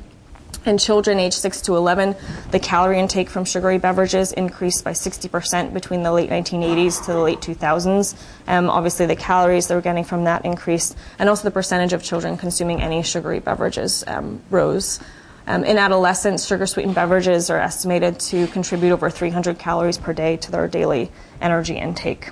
In 0.67 0.77
children 0.77 1.19
aged 1.19 1.37
6 1.37 1.63
to 1.63 1.77
11, 1.77 2.15
the 2.51 2.59
calorie 2.59 2.99
intake 2.99 3.31
from 3.31 3.47
sugary 3.47 3.79
beverages 3.79 4.33
increased 4.33 4.85
by 4.85 4.93
60% 4.93 5.73
between 5.73 6.03
the 6.03 6.13
late 6.13 6.29
1980s 6.29 7.05
to 7.07 7.13
the 7.13 7.19
late 7.19 7.41
2000s. 7.41 8.15
Um, 8.47 8.69
obviously, 8.69 9.07
the 9.07 9.17
calories 9.17 9.69
they 9.69 9.75
were 9.75 9.81
getting 9.81 10.05
from 10.05 10.25
that 10.25 10.45
increased, 10.45 10.97
and 11.19 11.31
also 11.31 11.45
the 11.45 11.51
percentage 11.51 11.95
of 11.95 12.03
children 12.03 12.37
consuming 12.37 12.83
any 12.83 13.03
sugary 13.03 13.41
beverages 13.41 14.05
um, 14.07 14.43
rose. 14.51 15.01
Um, 15.47 15.65
in 15.65 15.79
adolescents, 15.79 16.47
sugar 16.47 16.67
sweetened 16.67 16.95
beverages 16.95 17.49
are 17.49 17.59
estimated 17.59 18.21
to 18.21 18.47
contribute 18.49 18.93
over 18.93 19.09
300 19.09 19.59
calories 19.59 19.97
per 19.97 20.13
day 20.13 20.37
to 20.37 20.53
their 20.53 20.69
daily 20.69 21.11
energy 21.41 21.77
intake. 21.77 22.31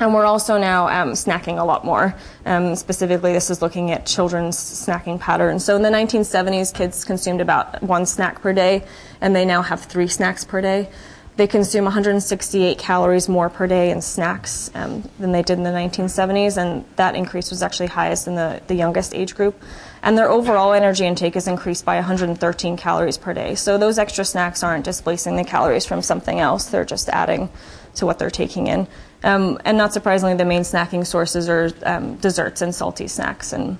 And 0.00 0.14
we're 0.14 0.24
also 0.24 0.56
now 0.56 0.88
um, 0.88 1.12
snacking 1.12 1.60
a 1.60 1.64
lot 1.64 1.84
more. 1.84 2.14
Um, 2.46 2.74
specifically, 2.74 3.34
this 3.34 3.50
is 3.50 3.60
looking 3.60 3.90
at 3.90 4.06
children's 4.06 4.56
snacking 4.56 5.20
patterns. 5.20 5.62
So 5.62 5.76
in 5.76 5.82
the 5.82 5.90
1970s, 5.90 6.72
kids 6.72 7.04
consumed 7.04 7.42
about 7.42 7.82
one 7.82 8.06
snack 8.06 8.40
per 8.40 8.54
day, 8.54 8.82
and 9.20 9.36
they 9.36 9.44
now 9.44 9.60
have 9.60 9.84
three 9.84 10.08
snacks 10.08 10.42
per 10.42 10.62
day. 10.62 10.88
They 11.36 11.46
consume 11.46 11.84
168 11.84 12.78
calories 12.78 13.28
more 13.28 13.50
per 13.50 13.66
day 13.66 13.90
in 13.90 14.00
snacks 14.00 14.70
um, 14.74 15.08
than 15.18 15.32
they 15.32 15.42
did 15.42 15.58
in 15.58 15.64
the 15.64 15.70
1970s, 15.70 16.56
and 16.56 16.84
that 16.96 17.14
increase 17.14 17.50
was 17.50 17.62
actually 17.62 17.88
highest 17.88 18.26
in 18.26 18.34
the, 18.34 18.62
the 18.68 18.74
youngest 18.74 19.14
age 19.14 19.34
group. 19.34 19.62
And 20.02 20.16
their 20.16 20.30
overall 20.30 20.72
energy 20.72 21.04
intake 21.04 21.36
is 21.36 21.46
increased 21.46 21.84
by 21.84 21.96
113 21.96 22.76
calories 22.78 23.18
per 23.18 23.34
day. 23.34 23.54
So 23.54 23.76
those 23.76 23.98
extra 23.98 24.24
snacks 24.24 24.62
aren't 24.62 24.84
displacing 24.84 25.36
the 25.36 25.44
calories 25.44 25.84
from 25.84 26.00
something 26.00 26.40
else, 26.40 26.66
they're 26.66 26.86
just 26.86 27.10
adding 27.10 27.50
to 27.96 28.06
what 28.06 28.18
they're 28.18 28.30
taking 28.30 28.66
in. 28.66 28.86
Um, 29.22 29.58
and 29.64 29.76
not 29.76 29.92
surprisingly, 29.92 30.34
the 30.34 30.44
main 30.44 30.62
snacking 30.62 31.06
sources 31.06 31.48
are 31.48 31.70
um, 31.84 32.16
desserts 32.16 32.62
and 32.62 32.74
salty 32.74 33.06
snacks. 33.06 33.52
And 33.52 33.78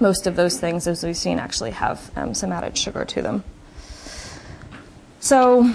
most 0.00 0.26
of 0.26 0.36
those 0.36 0.58
things, 0.60 0.86
as 0.86 1.02
we've 1.02 1.16
seen, 1.16 1.38
actually 1.38 1.70
have 1.70 2.10
um, 2.16 2.34
some 2.34 2.52
added 2.52 2.76
sugar 2.76 3.04
to 3.04 3.22
them. 3.22 3.44
So 5.20 5.68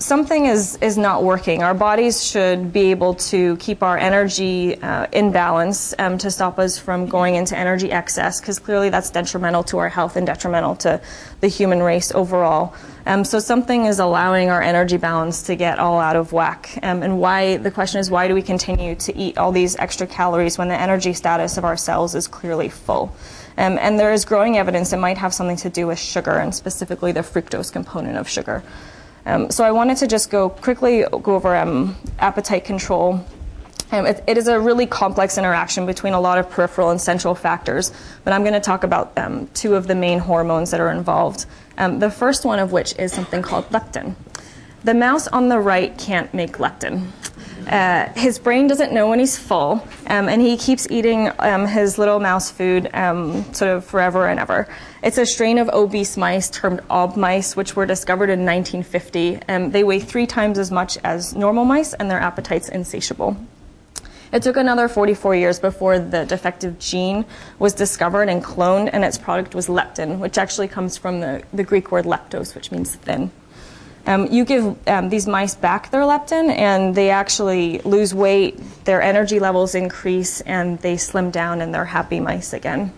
something 0.00 0.46
is, 0.46 0.76
is 0.80 0.98
not 0.98 1.22
working. 1.22 1.62
Our 1.62 1.72
bodies 1.72 2.24
should 2.24 2.72
be 2.72 2.90
able 2.90 3.14
to 3.14 3.56
keep 3.58 3.84
our 3.84 3.96
energy 3.96 4.76
uh, 4.82 5.06
in 5.12 5.30
balance 5.30 5.94
um, 6.00 6.18
to 6.18 6.32
stop 6.32 6.58
us 6.58 6.78
from 6.78 7.06
going 7.06 7.36
into 7.36 7.56
energy 7.56 7.92
excess, 7.92 8.40
because 8.40 8.58
clearly 8.58 8.90
that's 8.90 9.10
detrimental 9.10 9.62
to 9.64 9.78
our 9.78 9.88
health 9.88 10.16
and 10.16 10.26
detrimental 10.26 10.74
to 10.76 11.00
the 11.40 11.46
human 11.46 11.80
race 11.80 12.10
overall. 12.10 12.74
Um, 13.06 13.24
so 13.24 13.38
something 13.38 13.86
is 13.86 14.00
allowing 14.00 14.50
our 14.50 14.60
energy 14.60 14.96
balance 14.96 15.44
to 15.44 15.54
get 15.54 15.78
all 15.78 16.00
out 16.00 16.16
of 16.16 16.32
whack. 16.32 16.76
Um, 16.82 17.04
and 17.04 17.20
why 17.20 17.56
the 17.58 17.70
question 17.70 18.00
is 18.00 18.10
why 18.10 18.26
do 18.26 18.34
we 18.34 18.42
continue 18.42 18.96
to 18.96 19.16
eat 19.16 19.38
all 19.38 19.52
these 19.52 19.76
extra 19.76 20.08
calories 20.08 20.58
when 20.58 20.66
the 20.68 20.78
energy 20.78 21.12
status 21.12 21.56
of 21.56 21.64
our 21.64 21.76
cells 21.76 22.16
is 22.16 22.26
clearly 22.26 22.68
full? 22.68 23.14
Um, 23.58 23.76
and 23.78 23.98
there 23.98 24.12
is 24.12 24.24
growing 24.24 24.56
evidence 24.56 24.92
it 24.92 24.98
might 24.98 25.18
have 25.18 25.34
something 25.34 25.56
to 25.56 25.68
do 25.68 25.88
with 25.88 25.98
sugar, 25.98 26.38
and 26.38 26.54
specifically 26.54 27.10
the 27.10 27.20
fructose 27.20 27.72
component 27.72 28.16
of 28.16 28.28
sugar. 28.28 28.62
Um, 29.26 29.50
so 29.50 29.64
I 29.64 29.72
wanted 29.72 29.96
to 29.98 30.06
just 30.06 30.30
go 30.30 30.48
quickly 30.48 31.04
go 31.10 31.34
over 31.34 31.56
um, 31.56 31.96
appetite 32.20 32.64
control. 32.64 33.24
Um, 33.90 34.06
it, 34.06 34.22
it 34.28 34.38
is 34.38 34.46
a 34.46 34.60
really 34.60 34.86
complex 34.86 35.38
interaction 35.38 35.86
between 35.86 36.12
a 36.12 36.20
lot 36.20 36.38
of 36.38 36.48
peripheral 36.48 36.90
and 36.90 37.00
central 37.00 37.34
factors, 37.34 37.92
but 38.22 38.32
I'm 38.32 38.42
going 38.42 38.54
to 38.54 38.60
talk 38.60 38.84
about 38.84 39.16
um, 39.18 39.48
two 39.54 39.74
of 39.74 39.88
the 39.88 39.94
main 39.94 40.20
hormones 40.20 40.70
that 40.70 40.80
are 40.80 40.92
involved. 40.92 41.46
Um, 41.78 41.98
the 41.98 42.10
first 42.10 42.44
one 42.44 42.60
of 42.60 42.70
which 42.70 42.96
is 42.96 43.12
something 43.12 43.42
called 43.42 43.68
leptin. 43.70 44.14
The 44.84 44.94
mouse 44.94 45.26
on 45.26 45.48
the 45.48 45.58
right 45.58 45.98
can't 45.98 46.32
make 46.32 46.58
leptin. 46.58 47.08
Uh, 47.68 48.10
his 48.14 48.38
brain 48.38 48.66
doesn't 48.66 48.92
know 48.92 49.08
when 49.08 49.18
he's 49.18 49.36
full, 49.36 49.86
um, 50.06 50.28
and 50.28 50.40
he 50.40 50.56
keeps 50.56 50.86
eating 50.90 51.30
um, 51.38 51.66
his 51.66 51.98
little 51.98 52.18
mouse 52.18 52.50
food 52.50 52.88
um, 52.94 53.44
sort 53.52 53.70
of 53.70 53.84
forever 53.84 54.26
and 54.26 54.40
ever. 54.40 54.66
It's 55.02 55.18
a 55.18 55.26
strain 55.26 55.58
of 55.58 55.68
obese 55.68 56.16
mice 56.16 56.48
termed 56.48 56.80
ob 56.88 57.16
mice, 57.16 57.56
which 57.56 57.76
were 57.76 57.84
discovered 57.84 58.30
in 58.30 58.46
1950. 58.46 59.40
Um, 59.48 59.70
they 59.70 59.84
weigh 59.84 60.00
three 60.00 60.26
times 60.26 60.58
as 60.58 60.70
much 60.70 60.96
as 61.04 61.34
normal 61.34 61.66
mice, 61.66 61.92
and 61.92 62.10
their 62.10 62.20
appetite's 62.20 62.70
insatiable. 62.70 63.36
It 64.32 64.42
took 64.42 64.56
another 64.56 64.88
44 64.88 65.36
years 65.36 65.58
before 65.58 65.98
the 65.98 66.24
defective 66.24 66.78
gene 66.78 67.26
was 67.58 67.74
discovered 67.74 68.30
and 68.30 68.42
cloned, 68.42 68.88
and 68.92 69.04
its 69.04 69.18
product 69.18 69.54
was 69.54 69.68
leptin, 69.68 70.18
which 70.20 70.38
actually 70.38 70.68
comes 70.68 70.96
from 70.96 71.20
the, 71.20 71.42
the 71.52 71.64
Greek 71.64 71.92
word 71.92 72.06
leptos, 72.06 72.54
which 72.54 72.70
means 72.70 72.94
thin. 72.94 73.30
Um, 74.08 74.32
you 74.32 74.46
give 74.46 74.74
um, 74.88 75.10
these 75.10 75.26
mice 75.26 75.54
back 75.54 75.90
their 75.90 76.00
leptin, 76.00 76.48
and 76.48 76.94
they 76.94 77.10
actually 77.10 77.80
lose 77.80 78.14
weight, 78.14 78.58
their 78.84 79.02
energy 79.02 79.38
levels 79.38 79.74
increase, 79.74 80.40
and 80.40 80.78
they 80.78 80.96
slim 80.96 81.30
down, 81.30 81.60
and 81.60 81.74
they're 81.74 81.84
happy 81.84 82.18
mice 82.18 82.54
again. 82.54 82.90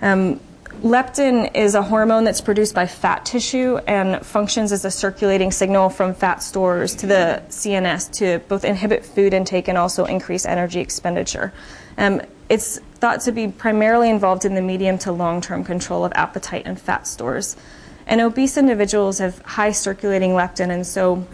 Um, 0.00 0.40
leptin 0.82 1.54
is 1.54 1.76
a 1.76 1.82
hormone 1.82 2.24
that's 2.24 2.40
produced 2.40 2.74
by 2.74 2.88
fat 2.88 3.24
tissue 3.24 3.76
and 3.86 4.26
functions 4.26 4.72
as 4.72 4.84
a 4.84 4.90
circulating 4.90 5.52
signal 5.52 5.90
from 5.90 6.12
fat 6.12 6.42
stores 6.42 6.96
to 6.96 7.06
the 7.06 7.40
CNS 7.48 8.10
to 8.14 8.40
both 8.48 8.64
inhibit 8.64 9.04
food 9.04 9.32
intake 9.32 9.68
and 9.68 9.78
also 9.78 10.06
increase 10.06 10.44
energy 10.44 10.80
expenditure. 10.80 11.52
Um, 11.98 12.20
it's 12.48 12.80
thought 12.94 13.20
to 13.22 13.32
be 13.32 13.46
primarily 13.46 14.10
involved 14.10 14.44
in 14.44 14.56
the 14.56 14.60
medium 14.60 14.98
to 14.98 15.12
long 15.12 15.40
term 15.40 15.62
control 15.62 16.04
of 16.04 16.12
appetite 16.16 16.64
and 16.66 16.80
fat 16.80 17.06
stores. 17.06 17.56
And 18.06 18.20
obese 18.20 18.56
individuals 18.56 19.18
have 19.18 19.38
high 19.42 19.72
circulating 19.72 20.32
leptin, 20.32 20.70
and 20.70 20.86
so 20.86 21.26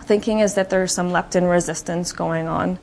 thinking 0.00 0.40
is 0.40 0.54
that 0.54 0.70
there's 0.70 0.92
some 0.92 1.10
leptin 1.10 1.50
resistance 1.50 2.12
going 2.12 2.46
on. 2.46 2.78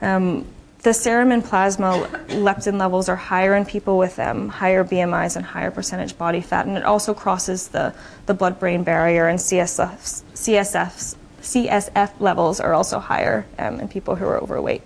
Um, 0.00 0.46
the 0.82 0.94
serum 0.94 1.30
and 1.30 1.44
plasma 1.44 2.08
leptin 2.28 2.78
levels 2.78 3.10
are 3.10 3.16
higher 3.16 3.54
in 3.54 3.66
people 3.66 3.98
with 3.98 4.18
um, 4.18 4.48
higher 4.48 4.82
BMIs 4.82 5.36
and 5.36 5.44
higher 5.44 5.70
percentage 5.70 6.16
body 6.16 6.40
fat, 6.40 6.66
and 6.66 6.76
it 6.76 6.84
also 6.84 7.12
crosses 7.12 7.68
the, 7.68 7.94
the 8.26 8.32
blood 8.32 8.58
brain 8.58 8.82
barrier, 8.82 9.28
and 9.28 9.38
CSF, 9.38 10.22
CSF, 10.34 11.16
CSF 11.42 12.12
levels 12.20 12.60
are 12.60 12.72
also 12.72 12.98
higher 12.98 13.46
um, 13.58 13.80
in 13.80 13.88
people 13.88 14.14
who 14.14 14.24
are 14.24 14.38
overweight. 14.38 14.82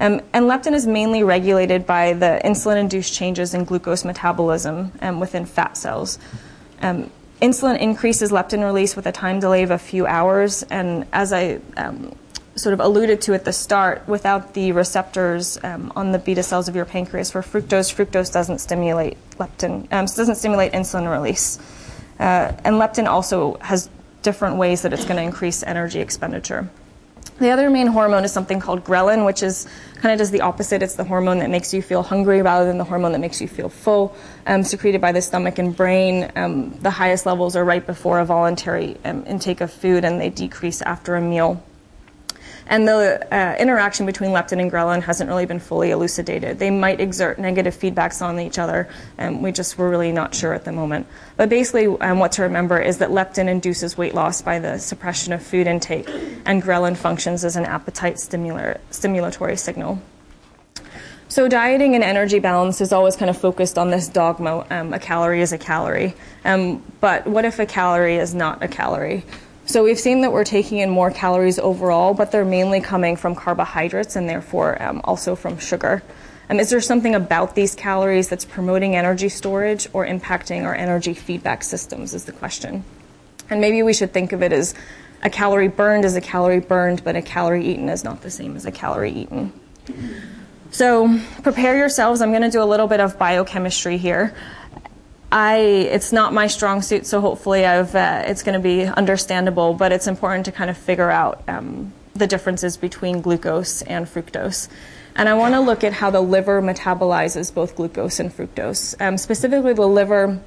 Um, 0.00 0.22
and 0.32 0.46
leptin 0.46 0.72
is 0.72 0.86
mainly 0.86 1.22
regulated 1.22 1.86
by 1.86 2.14
the 2.14 2.40
insulin 2.44 2.78
induced 2.78 3.12
changes 3.12 3.54
in 3.54 3.64
glucose 3.64 4.04
metabolism 4.04 4.92
um, 5.02 5.20
within 5.20 5.44
fat 5.44 5.76
cells. 5.76 6.18
Um, 6.80 7.10
insulin 7.40 7.78
increases 7.78 8.30
leptin 8.30 8.64
release 8.64 8.96
with 8.96 9.06
a 9.06 9.12
time 9.12 9.40
delay 9.40 9.62
of 9.62 9.70
a 9.70 9.78
few 9.78 10.06
hours. 10.06 10.62
And 10.64 11.06
as 11.12 11.32
I 11.32 11.60
um, 11.76 12.14
sort 12.54 12.74
of 12.74 12.80
alluded 12.80 13.20
to 13.22 13.34
at 13.34 13.44
the 13.44 13.52
start, 13.52 14.06
without 14.06 14.54
the 14.54 14.72
receptors 14.72 15.58
um, 15.64 15.92
on 15.96 16.12
the 16.12 16.18
beta 16.18 16.42
cells 16.42 16.68
of 16.68 16.76
your 16.76 16.84
pancreas 16.84 17.30
for 17.30 17.42
fructose, 17.42 17.92
fructose 17.94 18.32
doesn't 18.32 18.58
stimulate 18.58 19.16
leptin, 19.38 19.90
um, 19.92 20.06
doesn't 20.06 20.36
stimulate 20.36 20.72
insulin 20.72 21.10
release. 21.10 21.58
Uh, 22.18 22.52
and 22.64 22.76
leptin 22.76 23.06
also 23.06 23.54
has 23.60 23.88
different 24.22 24.56
ways 24.56 24.82
that 24.82 24.92
it's 24.92 25.04
going 25.04 25.16
to 25.16 25.22
increase 25.22 25.62
energy 25.62 26.00
expenditure. 26.00 26.68
The 27.40 27.48
other 27.48 27.70
main 27.70 27.86
hormone 27.86 28.24
is 28.24 28.32
something 28.32 28.60
called 28.60 28.84
ghrelin, 28.84 29.24
which 29.24 29.42
is 29.42 29.66
kind 29.94 30.12
of 30.12 30.18
does 30.18 30.30
the 30.30 30.42
opposite. 30.42 30.82
It's 30.82 30.96
the 30.96 31.04
hormone 31.04 31.38
that 31.38 31.48
makes 31.48 31.72
you 31.72 31.80
feel 31.80 32.02
hungry 32.02 32.42
rather 32.42 32.66
than 32.66 32.76
the 32.76 32.84
hormone 32.84 33.12
that 33.12 33.18
makes 33.18 33.40
you 33.40 33.48
feel 33.48 33.70
full, 33.70 34.14
um, 34.46 34.62
secreted 34.62 35.00
by 35.00 35.12
the 35.12 35.22
stomach 35.22 35.58
and 35.58 35.74
brain. 35.74 36.30
Um, 36.36 36.78
the 36.80 36.90
highest 36.90 37.24
levels 37.24 37.56
are 37.56 37.64
right 37.64 37.84
before 37.84 38.20
a 38.20 38.26
voluntary 38.26 38.98
um, 39.06 39.24
intake 39.26 39.62
of 39.62 39.72
food, 39.72 40.04
and 40.04 40.20
they 40.20 40.28
decrease 40.28 40.82
after 40.82 41.16
a 41.16 41.20
meal. 41.22 41.64
And 42.70 42.86
the 42.86 43.26
uh, 43.34 43.56
interaction 43.58 44.06
between 44.06 44.30
leptin 44.30 44.62
and 44.62 44.70
ghrelin 44.70 45.02
hasn't 45.02 45.28
really 45.28 45.44
been 45.44 45.58
fully 45.58 45.90
elucidated. 45.90 46.60
They 46.60 46.70
might 46.70 47.00
exert 47.00 47.36
negative 47.36 47.74
feedbacks 47.76 48.22
on 48.22 48.38
each 48.38 48.60
other, 48.60 48.88
and 49.18 49.42
we 49.42 49.50
just 49.50 49.76
were 49.76 49.90
really 49.90 50.12
not 50.12 50.36
sure 50.36 50.54
at 50.54 50.64
the 50.64 50.70
moment. 50.70 51.08
But 51.36 51.48
basically, 51.48 51.86
um, 52.00 52.20
what 52.20 52.30
to 52.32 52.42
remember 52.42 52.80
is 52.80 52.98
that 52.98 53.10
leptin 53.10 53.48
induces 53.48 53.98
weight 53.98 54.14
loss 54.14 54.40
by 54.40 54.60
the 54.60 54.78
suppression 54.78 55.32
of 55.32 55.42
food 55.42 55.66
intake, 55.66 56.08
and 56.46 56.62
ghrelin 56.62 56.96
functions 56.96 57.44
as 57.44 57.56
an 57.56 57.64
appetite 57.64 58.14
stimular, 58.14 58.78
stimulatory 58.92 59.58
signal. 59.58 60.00
So, 61.26 61.48
dieting 61.48 61.96
and 61.96 62.04
energy 62.04 62.38
balance 62.38 62.80
is 62.80 62.92
always 62.92 63.16
kind 63.16 63.30
of 63.30 63.36
focused 63.36 63.78
on 63.78 63.90
this 63.90 64.06
dogma 64.06 64.64
um, 64.70 64.94
a 64.94 65.00
calorie 65.00 65.42
is 65.42 65.52
a 65.52 65.58
calorie. 65.58 66.14
Um, 66.44 66.84
but 67.00 67.26
what 67.26 67.44
if 67.44 67.58
a 67.58 67.66
calorie 67.66 68.16
is 68.16 68.32
not 68.32 68.62
a 68.62 68.68
calorie? 68.68 69.24
So 69.70 69.84
we've 69.84 70.00
seen 70.00 70.22
that 70.22 70.32
we're 70.32 70.42
taking 70.42 70.78
in 70.78 70.90
more 70.90 71.12
calories 71.12 71.60
overall, 71.60 72.12
but 72.12 72.32
they're 72.32 72.44
mainly 72.44 72.80
coming 72.80 73.14
from 73.14 73.36
carbohydrates 73.36 74.16
and 74.16 74.28
therefore 74.28 74.82
um, 74.82 75.00
also 75.04 75.36
from 75.36 75.58
sugar. 75.58 76.02
Um, 76.48 76.58
is 76.58 76.70
there 76.70 76.80
something 76.80 77.14
about 77.14 77.54
these 77.54 77.76
calories 77.76 78.28
that's 78.28 78.44
promoting 78.44 78.96
energy 78.96 79.28
storage 79.28 79.86
or 79.92 80.04
impacting 80.04 80.64
our 80.64 80.74
energy 80.74 81.14
feedback 81.14 81.62
systems? 81.62 82.14
Is 82.14 82.24
the 82.24 82.32
question. 82.32 82.82
And 83.48 83.60
maybe 83.60 83.84
we 83.84 83.92
should 83.92 84.12
think 84.12 84.32
of 84.32 84.42
it 84.42 84.52
as 84.52 84.74
a 85.22 85.30
calorie 85.30 85.68
burned 85.68 86.04
is 86.04 86.16
a 86.16 86.20
calorie 86.20 86.58
burned, 86.58 87.04
but 87.04 87.14
a 87.14 87.22
calorie 87.22 87.64
eaten 87.64 87.88
is 87.88 88.02
not 88.02 88.22
the 88.22 88.30
same 88.32 88.56
as 88.56 88.66
a 88.66 88.72
calorie 88.72 89.12
eaten. 89.12 89.52
So 90.72 91.16
prepare 91.44 91.76
yourselves. 91.76 92.20
I'm 92.22 92.30
going 92.30 92.42
to 92.42 92.50
do 92.50 92.60
a 92.60 92.66
little 92.66 92.88
bit 92.88 92.98
of 92.98 93.20
biochemistry 93.20 93.98
here. 93.98 94.34
I 95.32 95.58
it's 95.58 96.12
not 96.12 96.32
my 96.32 96.48
strong 96.48 96.82
suit, 96.82 97.06
so 97.06 97.20
hopefully 97.20 97.64
I've 97.64 97.94
uh, 97.94 98.24
it's 98.26 98.42
going 98.42 98.54
to 98.54 98.62
be 98.62 98.84
understandable. 98.84 99.74
But 99.74 99.92
it's 99.92 100.06
important 100.06 100.44
to 100.46 100.52
kind 100.52 100.70
of 100.70 100.76
figure 100.76 101.10
out 101.10 101.42
um, 101.48 101.92
the 102.14 102.26
differences 102.26 102.76
between 102.76 103.20
glucose 103.20 103.82
and 103.82 104.06
fructose. 104.06 104.68
And 105.14 105.28
I 105.28 105.34
want 105.34 105.54
to 105.54 105.60
look 105.60 105.84
at 105.84 105.92
how 105.92 106.10
the 106.10 106.20
liver 106.20 106.62
metabolizes 106.62 107.52
both 107.52 107.76
glucose 107.76 108.20
and 108.20 108.30
fructose. 108.30 109.00
Um, 109.00 109.18
specifically, 109.18 109.72
the 109.72 109.86
liver. 109.86 110.40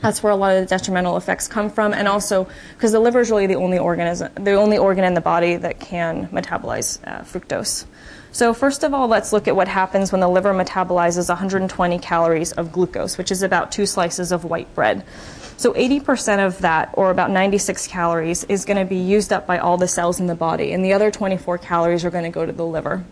That's 0.00 0.22
where 0.22 0.32
a 0.32 0.36
lot 0.36 0.54
of 0.54 0.62
the 0.62 0.66
detrimental 0.66 1.16
effects 1.16 1.48
come 1.48 1.70
from, 1.70 1.94
and 1.94 2.06
also 2.06 2.46
because 2.74 2.92
the 2.92 3.00
liver 3.00 3.20
is 3.20 3.30
really 3.30 3.46
the 3.46 3.54
only 3.54 3.78
organism, 3.78 4.32
the 4.34 4.52
only 4.52 4.78
organ 4.78 5.04
in 5.04 5.14
the 5.14 5.20
body 5.20 5.56
that 5.56 5.80
can 5.80 6.28
metabolize 6.28 7.00
uh, 7.06 7.22
fructose. 7.22 7.86
So 8.34 8.52
first 8.52 8.82
of 8.82 8.92
all, 8.92 9.06
let's 9.06 9.32
look 9.32 9.46
at 9.46 9.54
what 9.54 9.68
happens 9.68 10.10
when 10.10 10.20
the 10.20 10.28
liver 10.28 10.52
metabolizes 10.52 11.28
120 11.28 11.98
calories 12.00 12.50
of 12.52 12.72
glucose, 12.72 13.16
which 13.16 13.30
is 13.30 13.44
about 13.44 13.70
two 13.70 13.86
slices 13.86 14.32
of 14.32 14.44
white 14.44 14.74
bread. 14.74 15.04
So 15.56 15.72
80% 15.72 16.44
of 16.44 16.58
that, 16.58 16.90
or 16.94 17.12
about 17.12 17.30
96 17.30 17.86
calories, 17.86 18.42
is 18.44 18.64
going 18.64 18.76
to 18.76 18.84
be 18.84 18.96
used 18.96 19.32
up 19.32 19.46
by 19.46 19.58
all 19.58 19.76
the 19.76 19.86
cells 19.86 20.18
in 20.18 20.26
the 20.26 20.34
body, 20.34 20.72
and 20.72 20.84
the 20.84 20.92
other 20.92 21.12
24 21.12 21.58
calories 21.58 22.04
are 22.04 22.10
going 22.10 22.24
to 22.24 22.30
go 22.30 22.44
to 22.44 22.52
the 22.52 22.66
liver. 22.66 23.04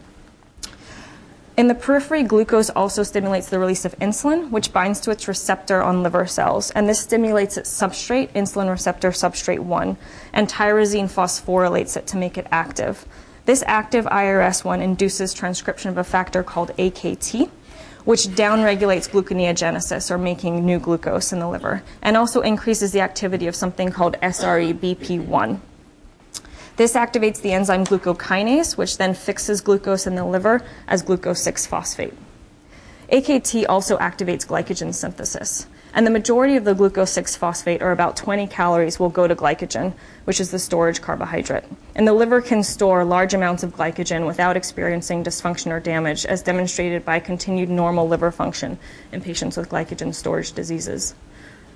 In 1.62 1.68
the 1.68 1.76
periphery, 1.76 2.24
glucose 2.24 2.70
also 2.70 3.04
stimulates 3.04 3.48
the 3.48 3.60
release 3.60 3.84
of 3.84 3.96
insulin, 4.00 4.50
which 4.50 4.72
binds 4.72 4.98
to 4.98 5.12
its 5.12 5.28
receptor 5.28 5.80
on 5.80 6.02
liver 6.02 6.26
cells, 6.26 6.72
and 6.72 6.88
this 6.88 6.98
stimulates 6.98 7.56
its 7.56 7.70
substrate, 7.70 8.30
insulin 8.32 8.68
receptor 8.68 9.12
substrate 9.12 9.60
1, 9.60 9.96
and 10.32 10.48
tyrosine 10.48 11.08
phosphorylates 11.08 11.96
it 11.96 12.04
to 12.08 12.16
make 12.16 12.36
it 12.36 12.48
active. 12.50 13.06
This 13.44 13.62
active 13.68 14.06
IRS1 14.06 14.82
induces 14.82 15.32
transcription 15.32 15.88
of 15.88 15.98
a 15.98 16.02
factor 16.02 16.42
called 16.42 16.72
AKT, 16.78 17.48
which 18.04 18.26
downregulates 18.26 19.08
gluconeogenesis 19.08 20.10
or 20.10 20.18
making 20.18 20.66
new 20.66 20.80
glucose 20.80 21.32
in 21.32 21.38
the 21.38 21.48
liver, 21.48 21.84
and 22.02 22.16
also 22.16 22.40
increases 22.40 22.90
the 22.90 23.02
activity 23.02 23.46
of 23.46 23.54
something 23.54 23.92
called 23.92 24.16
SREBP1. 24.20 25.60
This 26.76 26.94
activates 26.94 27.40
the 27.40 27.52
enzyme 27.52 27.84
glucokinase, 27.84 28.76
which 28.76 28.96
then 28.96 29.14
fixes 29.14 29.60
glucose 29.60 30.06
in 30.06 30.14
the 30.14 30.24
liver 30.24 30.64
as 30.88 31.02
glucose 31.02 31.42
6 31.42 31.66
phosphate. 31.66 32.14
AKT 33.10 33.66
also 33.68 33.98
activates 33.98 34.46
glycogen 34.46 34.94
synthesis. 34.94 35.66
And 35.94 36.06
the 36.06 36.10
majority 36.10 36.56
of 36.56 36.64
the 36.64 36.74
glucose 36.74 37.10
6 37.10 37.36
phosphate, 37.36 37.82
or 37.82 37.92
about 37.92 38.16
20 38.16 38.46
calories, 38.46 38.98
will 38.98 39.10
go 39.10 39.28
to 39.28 39.36
glycogen, 39.36 39.92
which 40.24 40.40
is 40.40 40.50
the 40.50 40.58
storage 40.58 41.02
carbohydrate. 41.02 41.64
And 41.94 42.08
the 42.08 42.14
liver 42.14 42.40
can 42.40 42.62
store 42.62 43.04
large 43.04 43.34
amounts 43.34 43.62
of 43.62 43.76
glycogen 43.76 44.26
without 44.26 44.56
experiencing 44.56 45.22
dysfunction 45.22 45.70
or 45.70 45.80
damage, 45.80 46.24
as 46.24 46.42
demonstrated 46.42 47.04
by 47.04 47.20
continued 47.20 47.68
normal 47.68 48.08
liver 48.08 48.30
function 48.30 48.78
in 49.12 49.20
patients 49.20 49.58
with 49.58 49.68
glycogen 49.68 50.14
storage 50.14 50.52
diseases. 50.52 51.14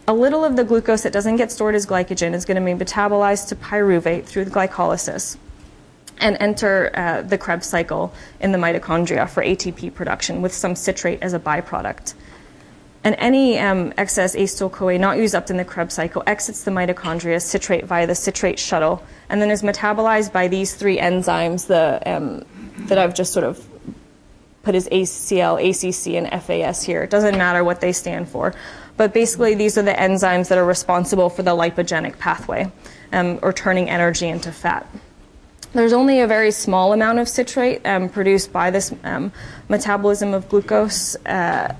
A 0.08 0.14
little 0.14 0.44
of 0.44 0.54
the 0.54 0.62
glucose 0.62 1.02
that 1.02 1.12
doesn't 1.12 1.34
get 1.34 1.50
stored 1.50 1.74
as 1.74 1.84
glycogen 1.84 2.32
is 2.32 2.44
going 2.44 2.64
to 2.64 2.76
be 2.76 2.84
metabolized 2.84 3.48
to 3.48 3.56
pyruvate 3.56 4.24
through 4.24 4.44
glycolysis 4.44 5.36
and 6.18 6.36
enter 6.38 6.92
uh, 6.94 7.22
the 7.22 7.36
Krebs 7.36 7.66
cycle 7.66 8.14
in 8.38 8.52
the 8.52 8.58
mitochondria 8.58 9.28
for 9.28 9.42
ATP 9.42 9.92
production 9.94 10.42
with 10.42 10.52
some 10.52 10.76
citrate 10.76 11.20
as 11.22 11.32
a 11.32 11.40
byproduct. 11.40 12.14
And 13.02 13.16
any 13.18 13.58
um, 13.58 13.92
excess 13.98 14.36
acetyl 14.36 14.70
CoA 14.70 14.96
not 14.98 15.18
used 15.18 15.34
up 15.34 15.50
in 15.50 15.56
the 15.56 15.64
Krebs 15.64 15.94
cycle 15.94 16.22
exits 16.26 16.62
the 16.62 16.70
mitochondria 16.70 17.42
citrate 17.42 17.84
via 17.84 18.06
the 18.06 18.14
citrate 18.14 18.60
shuttle 18.60 19.02
and 19.28 19.42
then 19.42 19.50
is 19.50 19.62
metabolized 19.62 20.32
by 20.32 20.46
these 20.46 20.74
three 20.74 20.98
enzymes 20.98 21.66
the, 21.66 22.00
um, 22.06 22.44
that 22.86 22.96
I've 22.96 23.14
just 23.14 23.32
sort 23.32 23.44
of 23.44 23.64
put 24.62 24.74
as 24.74 24.88
ACL, 24.88 25.58
ACC, 25.58 26.14
and 26.14 26.42
FAS 26.42 26.82
here. 26.82 27.04
It 27.04 27.10
doesn't 27.10 27.38
matter 27.38 27.62
what 27.62 27.80
they 27.80 27.92
stand 27.92 28.28
for. 28.28 28.52
But 28.96 29.12
basically, 29.12 29.54
these 29.54 29.76
are 29.76 29.82
the 29.82 29.92
enzymes 29.92 30.48
that 30.48 30.58
are 30.58 30.64
responsible 30.64 31.28
for 31.28 31.42
the 31.42 31.50
lipogenic 31.50 32.18
pathway 32.18 32.70
um, 33.12 33.38
or 33.42 33.52
turning 33.52 33.90
energy 33.90 34.28
into 34.28 34.52
fat. 34.52 34.86
There's 35.72 35.92
only 35.92 36.20
a 36.20 36.26
very 36.26 36.50
small 36.50 36.92
amount 36.92 37.18
of 37.18 37.28
citrate 37.28 37.84
um, 37.84 38.08
produced 38.08 38.52
by 38.52 38.70
this 38.70 38.94
um, 39.04 39.32
metabolism 39.68 40.32
of 40.32 40.48
glucose 40.48 41.16
uh, 41.26 41.74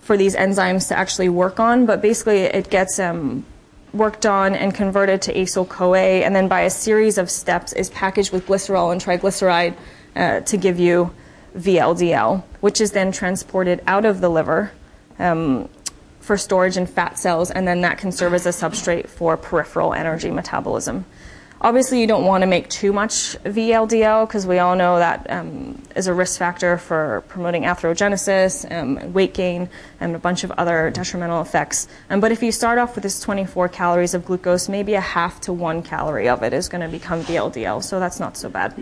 for 0.00 0.16
these 0.16 0.36
enzymes 0.36 0.88
to 0.88 0.98
actually 0.98 1.28
work 1.30 1.58
on, 1.58 1.86
but 1.86 2.02
basically 2.02 2.40
it 2.40 2.68
gets 2.68 2.98
um, 2.98 3.46
worked 3.94 4.26
on 4.26 4.54
and 4.54 4.74
converted 4.74 5.22
to 5.22 5.34
acyl 5.34 5.66
CoA, 5.66 6.22
and 6.22 6.36
then 6.36 6.48
by 6.48 6.62
a 6.62 6.70
series 6.70 7.16
of 7.16 7.30
steps 7.30 7.72
is 7.72 7.88
packaged 7.90 8.32
with 8.32 8.46
glycerol 8.46 8.92
and 8.92 9.00
triglyceride 9.00 9.74
uh, 10.16 10.40
to 10.40 10.56
give 10.56 10.78
you 10.78 11.12
VLDL, 11.56 12.42
which 12.60 12.80
is 12.80 12.92
then 12.92 13.10
transported 13.10 13.82
out 13.86 14.04
of 14.04 14.20
the 14.20 14.28
liver 14.28 14.72
um, 15.20 15.68
for 16.20 16.36
storage 16.36 16.76
in 16.76 16.86
fat 16.86 17.18
cells, 17.18 17.50
and 17.50 17.66
then 17.66 17.80
that 17.82 17.98
can 17.98 18.12
serve 18.12 18.34
as 18.34 18.46
a 18.46 18.50
substrate 18.50 19.08
for 19.08 19.36
peripheral 19.36 19.94
energy 19.94 20.30
metabolism. 20.30 21.04
Obviously, 21.62 22.00
you 22.00 22.06
don't 22.06 22.24
want 22.24 22.40
to 22.40 22.46
make 22.46 22.70
too 22.70 22.90
much 22.90 23.36
VLDL 23.44 24.26
because 24.26 24.46
we 24.46 24.58
all 24.60 24.74
know 24.74 24.98
that 24.98 25.28
um, 25.28 25.82
is 25.94 26.06
a 26.06 26.14
risk 26.14 26.38
factor 26.38 26.78
for 26.78 27.22
promoting 27.28 27.64
atherogenesis, 27.64 28.70
um, 28.72 29.12
weight 29.12 29.34
gain, 29.34 29.68
and 30.00 30.16
a 30.16 30.18
bunch 30.18 30.42
of 30.42 30.50
other 30.52 30.90
detrimental 30.90 31.42
effects. 31.42 31.86
Um, 32.08 32.20
but 32.20 32.32
if 32.32 32.42
you 32.42 32.50
start 32.50 32.78
off 32.78 32.94
with 32.94 33.02
this 33.02 33.20
24 33.20 33.68
calories 33.68 34.14
of 34.14 34.24
glucose, 34.24 34.70
maybe 34.70 34.94
a 34.94 35.02
half 35.02 35.38
to 35.42 35.52
one 35.52 35.82
calorie 35.82 36.30
of 36.30 36.42
it 36.42 36.54
is 36.54 36.66
going 36.66 36.80
to 36.80 36.88
become 36.88 37.22
VLDL, 37.24 37.84
so 37.84 38.00
that's 38.00 38.18
not 38.18 38.38
so 38.38 38.48
bad. 38.48 38.74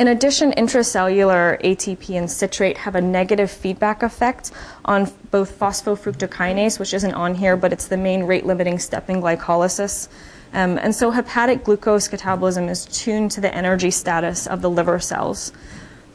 In 0.00 0.08
addition, 0.08 0.52
intracellular 0.52 1.60
ATP 1.62 2.16
and 2.16 2.30
citrate 2.30 2.78
have 2.78 2.94
a 2.94 3.02
negative 3.02 3.50
feedback 3.50 4.02
effect 4.02 4.50
on 4.82 5.12
both 5.30 5.58
phosphofructokinase, 5.58 6.78
which 6.78 6.94
isn't 6.94 7.12
on 7.12 7.34
here, 7.34 7.54
but 7.54 7.70
it's 7.70 7.86
the 7.86 7.98
main 7.98 8.22
rate 8.22 8.46
limiting 8.46 8.78
step 8.78 9.10
in 9.10 9.20
glycolysis. 9.20 10.08
Um, 10.54 10.78
and 10.78 10.94
so 10.94 11.10
hepatic 11.10 11.64
glucose 11.64 12.08
catabolism 12.08 12.70
is 12.70 12.86
tuned 12.86 13.30
to 13.32 13.42
the 13.42 13.54
energy 13.54 13.90
status 13.90 14.46
of 14.46 14.62
the 14.62 14.70
liver 14.70 15.00
cells. 15.00 15.52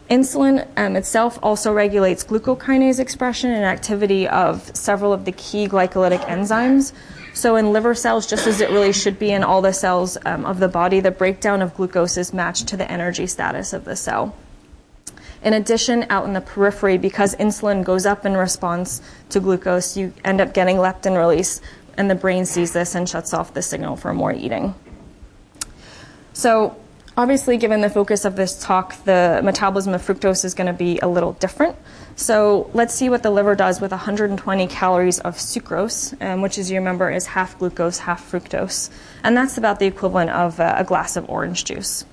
Insulin 0.10 0.67
um, 0.78 0.95
itself 0.95 1.38
also 1.43 1.71
regulates 1.71 2.24
glucokinase 2.24 3.00
expression 3.00 3.52
and 3.52 3.65
activity 3.65 4.28
of 4.28 4.76
several 4.76 5.13
of 5.13 5.26
the 5.26 5.32
key 5.34 5.67
glycolytic 5.67 6.21
enzymes. 6.21 6.91
So, 7.36 7.58
in 7.58 7.74
liver 7.74 7.93
cells, 7.93 8.26
just 8.26 8.48
as 8.48 8.62
it 8.62 8.69
really 8.69 8.93
should 8.93 9.19
be 9.19 9.30
in 9.30 9.43
all 9.43 9.62
the 9.62 9.74
cells 9.74 10.17
um, 10.26 10.45
of 10.45 10.60
the 10.60 10.69
body, 10.69 11.02
the 11.02 11.12
breakdown 11.12 11.62
of 11.62 11.76
glucose 11.76 12.15
is 12.15 12.34
matched 12.34 12.69
to 12.69 12.78
the 12.78 12.89
energy 12.89 13.28
status 13.28 13.74
of 13.74 13.84
the 13.84 13.98
cell. 13.98 14.34
In 15.43 15.52
addition, 15.52 16.06
out 16.10 16.24
in 16.24 16.32
the 16.32 16.39
periphery, 16.39 16.98
because 16.98 17.36
insulin 17.36 17.84
goes 17.84 18.06
up 18.06 18.26
in 18.26 18.38
response 18.38 19.02
to 19.32 19.41
glucose, 19.41 19.98
you 19.98 20.13
end 20.24 20.39
up 20.39 20.54
getting 20.54 20.78
leptin 20.78 21.17
release, 21.17 21.60
and 21.98 22.10
the 22.10 22.15
brain 22.15 22.45
sees 22.45 22.71
this 22.71 22.95
and 22.95 23.08
shuts 23.08 23.34
off 23.34 23.54
the 23.54 23.62
signal 23.62 23.98
for 23.98 24.13
more 24.13 24.32
eating. 24.32 24.74
So, 26.32 26.78
obviously, 27.17 27.58
given 27.58 27.82
the 27.82 27.89
focus 27.89 28.25
of 28.25 28.36
this 28.36 28.62
talk, 28.62 28.95
the 29.04 29.41
metabolism 29.43 29.93
of 29.93 30.01
fructose 30.06 30.45
is 30.45 30.54
going 30.54 30.67
to 30.67 30.73
be 30.73 30.99
a 30.99 31.08
little 31.08 31.34
different. 31.34 31.75
So, 32.15 32.69
let's 32.73 32.93
see 32.93 33.10
what 33.10 33.23
the 33.23 33.32
liver 33.32 33.56
does 33.56 33.82
with 33.82 33.91
120 33.91 34.67
calories 34.67 35.19
of 35.19 35.36
sucrose, 35.36 36.19
um, 36.21 36.41
which, 36.41 36.58
as 36.58 36.71
you 36.71 36.78
remember, 36.78 37.10
is 37.10 37.25
half 37.28 37.58
glucose, 37.60 37.99
half 37.99 38.32
fructose. 38.32 38.89
And 39.23 39.36
that's 39.36 39.58
about 39.58 39.80
the 39.80 39.86
equivalent 39.86 40.30
of 40.32 40.60
uh, 40.60 40.75
a 40.78 40.84
glass 40.84 41.15
of 41.15 41.30
orange 41.30 41.65
juice. 41.65 42.06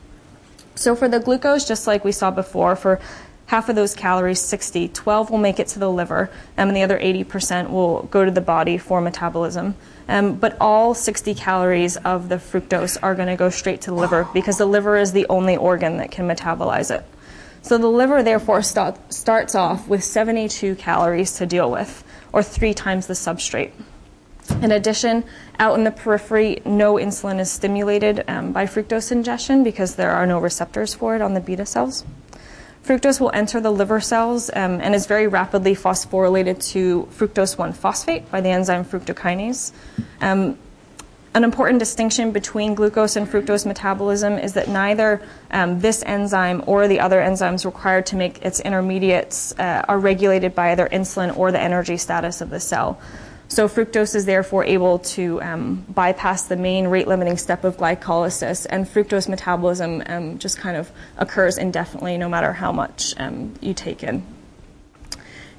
So, 0.74 0.96
for 0.96 1.08
the 1.08 1.20
glucose, 1.20 1.66
just 1.66 1.86
like 1.86 2.04
we 2.04 2.12
saw 2.12 2.30
before, 2.30 2.74
for 2.74 3.00
half 3.46 3.68
of 3.68 3.76
those 3.76 3.94
calories, 3.94 4.40
60, 4.40 4.88
12 4.88 5.30
will 5.30 5.38
make 5.38 5.60
it 5.60 5.68
to 5.68 5.78
the 5.78 5.90
liver, 5.90 6.30
um, 6.56 6.68
and 6.68 6.76
the 6.76 6.82
other 6.82 6.98
80% 6.98 7.70
will 7.70 8.04
go 8.04 8.24
to 8.24 8.30
the 8.30 8.40
body 8.40 8.78
for 8.78 9.00
metabolism. 9.00 9.74
Um, 10.08 10.34
but 10.34 10.56
all 10.60 10.94
60 10.94 11.34
calories 11.34 11.96
of 11.98 12.28
the 12.28 12.36
fructose 12.36 12.98
are 13.02 13.14
going 13.14 13.28
to 13.28 13.36
go 13.36 13.50
straight 13.50 13.80
to 13.82 13.90
the 13.90 13.96
liver 13.96 14.28
because 14.32 14.58
the 14.58 14.66
liver 14.66 14.96
is 14.96 15.12
the 15.12 15.26
only 15.28 15.56
organ 15.56 15.98
that 15.98 16.10
can 16.10 16.28
metabolize 16.28 16.94
it. 16.94 17.04
So 17.62 17.78
the 17.78 17.86
liver, 17.86 18.22
therefore, 18.22 18.62
start, 18.62 18.98
starts 19.12 19.54
off 19.54 19.86
with 19.86 20.02
72 20.02 20.74
calories 20.76 21.32
to 21.34 21.46
deal 21.46 21.70
with, 21.70 22.02
or 22.32 22.42
three 22.42 22.74
times 22.74 23.06
the 23.06 23.14
substrate. 23.14 23.70
In 24.60 24.72
addition, 24.72 25.24
out 25.60 25.78
in 25.78 25.84
the 25.84 25.92
periphery, 25.92 26.60
no 26.64 26.94
insulin 26.94 27.38
is 27.38 27.50
stimulated 27.50 28.24
um, 28.26 28.52
by 28.52 28.66
fructose 28.66 29.12
ingestion 29.12 29.62
because 29.62 29.94
there 29.94 30.10
are 30.10 30.26
no 30.26 30.40
receptors 30.40 30.94
for 30.94 31.14
it 31.14 31.22
on 31.22 31.34
the 31.34 31.40
beta 31.40 31.64
cells. 31.64 32.04
Fructose 32.84 33.20
will 33.20 33.30
enter 33.32 33.60
the 33.60 33.70
liver 33.70 34.00
cells 34.00 34.50
um, 34.50 34.80
and 34.80 34.94
is 34.94 35.06
very 35.06 35.28
rapidly 35.28 35.74
phosphorylated 35.74 36.62
to 36.72 37.08
fructose 37.12 37.56
1 37.56 37.72
phosphate 37.72 38.28
by 38.30 38.40
the 38.40 38.48
enzyme 38.48 38.84
fructokinase. 38.84 39.72
Um, 40.20 40.58
an 41.34 41.44
important 41.44 41.78
distinction 41.78 42.32
between 42.32 42.74
glucose 42.74 43.16
and 43.16 43.26
fructose 43.26 43.64
metabolism 43.64 44.34
is 44.34 44.52
that 44.52 44.68
neither 44.68 45.22
um, 45.50 45.80
this 45.80 46.02
enzyme 46.04 46.62
or 46.66 46.88
the 46.88 47.00
other 47.00 47.20
enzymes 47.20 47.64
required 47.64 48.04
to 48.06 48.16
make 48.16 48.44
its 48.44 48.60
intermediates 48.60 49.58
uh, 49.58 49.84
are 49.88 49.98
regulated 49.98 50.54
by 50.54 50.72
either 50.72 50.88
insulin 50.92 51.34
or 51.36 51.50
the 51.50 51.60
energy 51.60 51.96
status 51.96 52.40
of 52.42 52.50
the 52.50 52.60
cell. 52.60 53.00
So 53.52 53.68
fructose 53.68 54.14
is 54.14 54.24
therefore 54.24 54.64
able 54.64 55.00
to 55.00 55.42
um, 55.42 55.84
bypass 55.90 56.44
the 56.44 56.56
main 56.56 56.88
rate 56.88 57.06
limiting 57.06 57.36
step 57.36 57.64
of 57.64 57.76
glycolysis, 57.76 58.66
and 58.70 58.86
fructose 58.86 59.28
metabolism 59.28 60.02
um, 60.06 60.38
just 60.38 60.56
kind 60.56 60.74
of 60.74 60.90
occurs 61.18 61.58
indefinitely 61.58 62.16
no 62.16 62.30
matter 62.30 62.54
how 62.54 62.72
much 62.72 63.12
um, 63.18 63.52
you 63.60 63.74
take 63.74 64.02
in. 64.02 64.22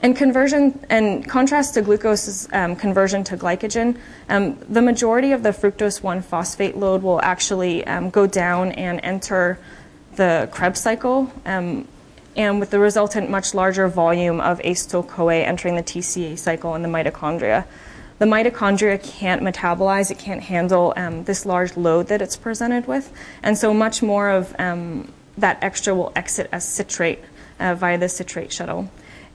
In 0.02 0.16
conversion, 0.16 0.84
in 0.90 1.22
contrast 1.22 1.76
to 1.76 1.84
glucose's 1.84 2.50
um, 2.52 2.76
conversion 2.76 3.24
to 3.26 3.38
glycogen, 3.38 4.00
um, 4.28 4.58
the 4.68 4.82
majority 4.82 5.32
of 5.32 5.44
the 5.44 5.50
fructose 5.50 6.02
1 6.02 6.24
phosphate 6.24 6.76
load 6.76 7.04
will 7.04 7.22
actually 7.22 7.86
um, 7.86 8.10
go 8.10 8.26
down 8.26 8.72
and 8.72 9.02
enter 9.04 9.60
the 10.16 10.50
Krebs 10.52 10.80
cycle 10.80 11.32
and 12.36 12.60
with 12.60 12.72
the 12.72 12.80
resultant 12.80 13.30
much 13.30 13.54
larger 13.54 13.88
volume 13.88 14.40
of 14.42 14.60
acetyl 14.60 15.08
CoA 15.08 15.38
entering 15.38 15.76
the 15.76 15.84
TCA 15.84 16.38
cycle 16.38 16.76
in 16.76 16.82
the 16.82 16.90
mitochondria. 16.90 17.66
The 18.20 18.26
mitochondria 18.26 19.04
can't 19.04 19.42
metabolize, 19.42 20.10
it 20.12 20.20
can't 20.20 20.42
handle 20.42 20.94
um, 20.96 21.24
this 21.26 21.46
large 21.46 21.76
load 21.76 22.08
that 22.08 22.22
it's 22.22 22.38
presented 22.38 22.88
with, 22.88 23.12
and 23.42 23.58
so 23.58 23.74
much 23.74 24.02
more 24.02 24.30
of 24.30 24.56
um, 24.60 25.12
that 25.38 25.58
extra 25.62 25.94
will 25.94 26.12
exit 26.16 26.48
as 26.52 26.68
citrate 26.68 27.20
uh, 27.60 27.76
via 27.76 27.98
the 27.98 28.10
citrate 28.10 28.52
shuttle. 28.52 28.90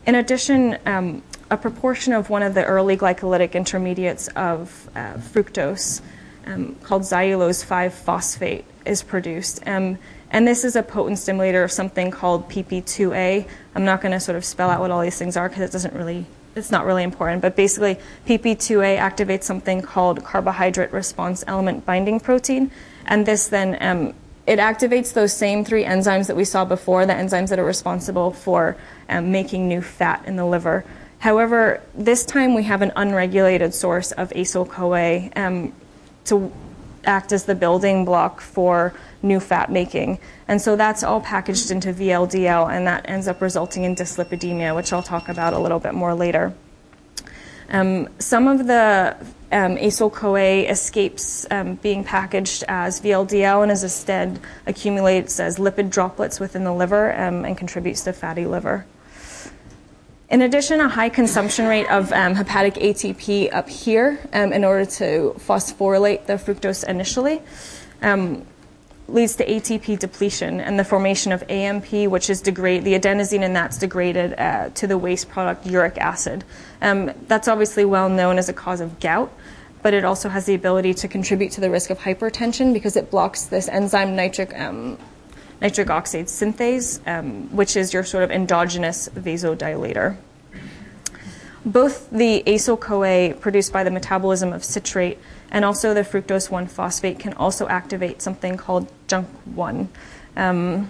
In 0.07 0.15
addition, 0.15 0.79
um, 0.87 1.23
a 1.51 1.57
proportion 1.57 2.13
of 2.13 2.31
one 2.31 2.43
of 2.43 2.55
the 2.55 2.65
early 2.65 2.97
glycolytic 2.97 3.53
intermediates 3.53 4.29
of 4.29 4.89
uh, 4.95 5.15
fructose, 5.15 6.01
um, 6.47 6.77
called 6.77 7.03
xylulose 7.03 7.65
5 7.65 7.93
phosphate, 7.93 8.65
is 8.87 9.03
produced. 9.03 9.61
Um, 9.67 9.99
and 10.31 10.47
this 10.47 10.64
is 10.64 10.77
a 10.77 10.83
potent 10.83 11.19
stimulator 11.19 11.62
of 11.62 11.73
something 11.73 12.11
called 12.11 12.49
PP2A. 12.49 13.49
I'm 13.75 13.85
not 13.85 14.01
going 14.01 14.12
to 14.12 14.21
sort 14.21 14.37
of 14.37 14.45
spell 14.45 14.69
out 14.69 14.81
what 14.81 14.91
all 14.91 15.01
these 15.01 15.19
things 15.19 15.37
are 15.37 15.49
because 15.49 15.62
it 15.62 15.73
doesn't 15.73 15.95
really, 15.95 16.27
it's 16.55 16.71
not 16.71 16.85
really 16.85 17.03
important. 17.03 17.41
But 17.41 17.57
basically, 17.57 17.99
PP2A 18.27 18.99
activates 18.99 19.45
something 19.45 19.81
called 19.81 20.23
carbohydrate 20.25 20.93
response 20.93 21.45
element 21.47 21.87
binding 21.87 22.21
protein. 22.21 22.71
And 23.07 23.25
this 23.25 23.49
then, 23.49 23.79
um, 23.81 24.14
it 24.47 24.59
activates 24.59 25.12
those 25.12 25.33
same 25.33 25.64
three 25.64 25.85
enzymes 25.85 26.27
that 26.27 26.37
we 26.37 26.45
saw 26.45 26.64
before, 26.64 27.07
the 27.07 27.12
enzymes 27.12 27.49
that 27.49 27.59
are 27.59 27.64
responsible 27.64 28.31
for 28.31 28.77
um, 29.09 29.31
making 29.31 29.69
new 29.69 29.81
fat 29.81 30.25
in 30.27 30.37
the 30.37 30.45
liver. 30.45 30.85
However, 31.21 31.83
this 31.95 32.25
time 32.25 32.55
we 32.55 32.62
have 32.64 32.81
an 32.81 32.93
unregulated 32.97 33.75
source 33.75 34.12
of 34.12 34.31
acyl 34.31 34.69
CoA 34.69 35.31
um, 35.37 35.73
act 37.09 37.33
as 37.33 37.44
the 37.47 37.55
building 37.55 38.05
block 38.05 38.40
for 38.40 38.92
new 39.23 39.40
fat 39.40 39.73
making. 39.73 40.18
And 40.47 40.61
so 40.61 40.77
that's 40.77 41.03
all 41.03 41.21
packaged 41.21 41.71
into 41.71 41.92
VLDL, 41.92 42.71
and 42.71 42.87
that 42.87 43.09
ends 43.09 43.27
up 43.27 43.40
resulting 43.40 43.83
in 43.83 43.97
dyslipidemia, 43.97 44.77
which 44.77 44.92
I'll 44.92 45.03
talk 45.03 45.29
about 45.29 45.55
a 45.55 45.59
little 45.59 45.81
bit 45.81 45.94
more 45.94 46.14
later. 46.14 46.55
Um, 47.71 48.09
some 48.18 48.49
of 48.49 48.66
the 48.66 49.16
um, 49.51 49.77
acyl 49.77 50.12
CoA 50.12 50.62
escapes 50.71 51.47
um, 51.51 51.75
being 51.77 52.05
packaged 52.05 52.64
as 52.68 53.01
VLDL 53.01 53.62
and 53.62 53.73
is 53.73 53.83
instead 53.83 54.40
accumulates 54.66 55.40
as 55.40 55.59
lipid 55.59 55.90
droplets 55.90 56.40
within 56.40 56.64
the 56.64 56.73
liver 56.73 57.14
um, 57.18 57.44
and 57.44 57.57
contributes 57.57 58.05
to 58.05 58.12
fatty 58.12 58.47
liver. 58.47 58.87
In 60.31 60.43
addition, 60.43 60.81
a 60.81 60.88
high 60.88 61.09
consumption 61.09 61.67
rate 61.67 61.88
of 61.91 62.12
um, 62.12 62.35
hepatic 62.35 62.75
ATP 62.75 63.51
up 63.51 63.67
here 63.67 64.21
um, 64.35 64.53
in 64.53 64.62
order 64.62 64.85
to 64.85 65.35
phosphorylate 65.38 66.27
the 66.27 66.35
fructose 66.35 66.87
initially 66.87 67.41
um, 68.03 68.45
leads 69.09 69.37
to 69.37 69.47
ATP 69.47 69.99
depletion 69.99 70.61
and 70.61 70.79
the 70.79 70.85
formation 70.85 71.33
of 71.33 71.43
AMP, 71.49 71.91
which 72.11 72.29
is 72.29 72.43
degrade 72.43 72.85
the 72.85 72.93
adenosine 72.93 73.41
and 73.41 73.57
that's 73.57 73.79
degraded 73.79 74.35
uh, 74.38 74.69
to 74.75 74.87
the 74.87 74.99
waste 74.99 75.31
product 75.31 75.64
uric 75.64 75.97
acid. 75.97 76.45
Um, 76.83 77.11
that's 77.27 77.49
obviously 77.49 77.87
well 77.87 78.11
known 78.11 78.37
as 78.37 78.51
a 78.51 78.53
cause 78.53 78.83
of 78.83 79.01
gout, 79.01 79.33
but 79.83 79.95
it 79.95 80.05
also 80.05 80.29
has 80.29 80.45
the 80.45 80.55
ability 80.55 80.93
to 80.93 81.09
contribute 81.09 81.53
to 81.53 81.62
the 81.62 81.71
risk 81.71 81.88
of 81.88 82.01
hypertension 82.01 82.75
because 82.75 82.97
it 82.97 83.11
blocks 83.11 83.47
this 83.47 83.67
enzyme 83.67 84.14
nitric 84.14 84.55
um, 84.61 84.99
nitric 85.61 85.90
oxide 85.90 86.27
synthase, 86.27 87.01
um, 87.07 87.55
which 87.55 87.77
is 87.77 87.92
your 87.92 88.05
sort 88.05 88.25
of 88.25 88.31
endogenous 88.31 89.09
vasodilator. 89.11 90.16
Both 91.64 92.09
the 92.11 92.42
acyl 92.47 92.79
CoA 92.79 93.35
produced 93.35 93.73
by 93.73 93.85
the 93.85 93.90
metabolism 93.90 94.53
of 94.53 94.64
citrate 94.64 95.18
and 95.51 95.64
also 95.64 95.92
the 95.92 96.03
fructose 96.03 96.51
1 96.51 96.66
phosphate 96.66 97.18
can 97.18 97.33
also 97.35 97.68
activate 97.68 98.23
something 98.23 98.57
called 98.57 98.90
JNK 99.09 99.27
1. 99.55 99.88
Um, 100.37 100.88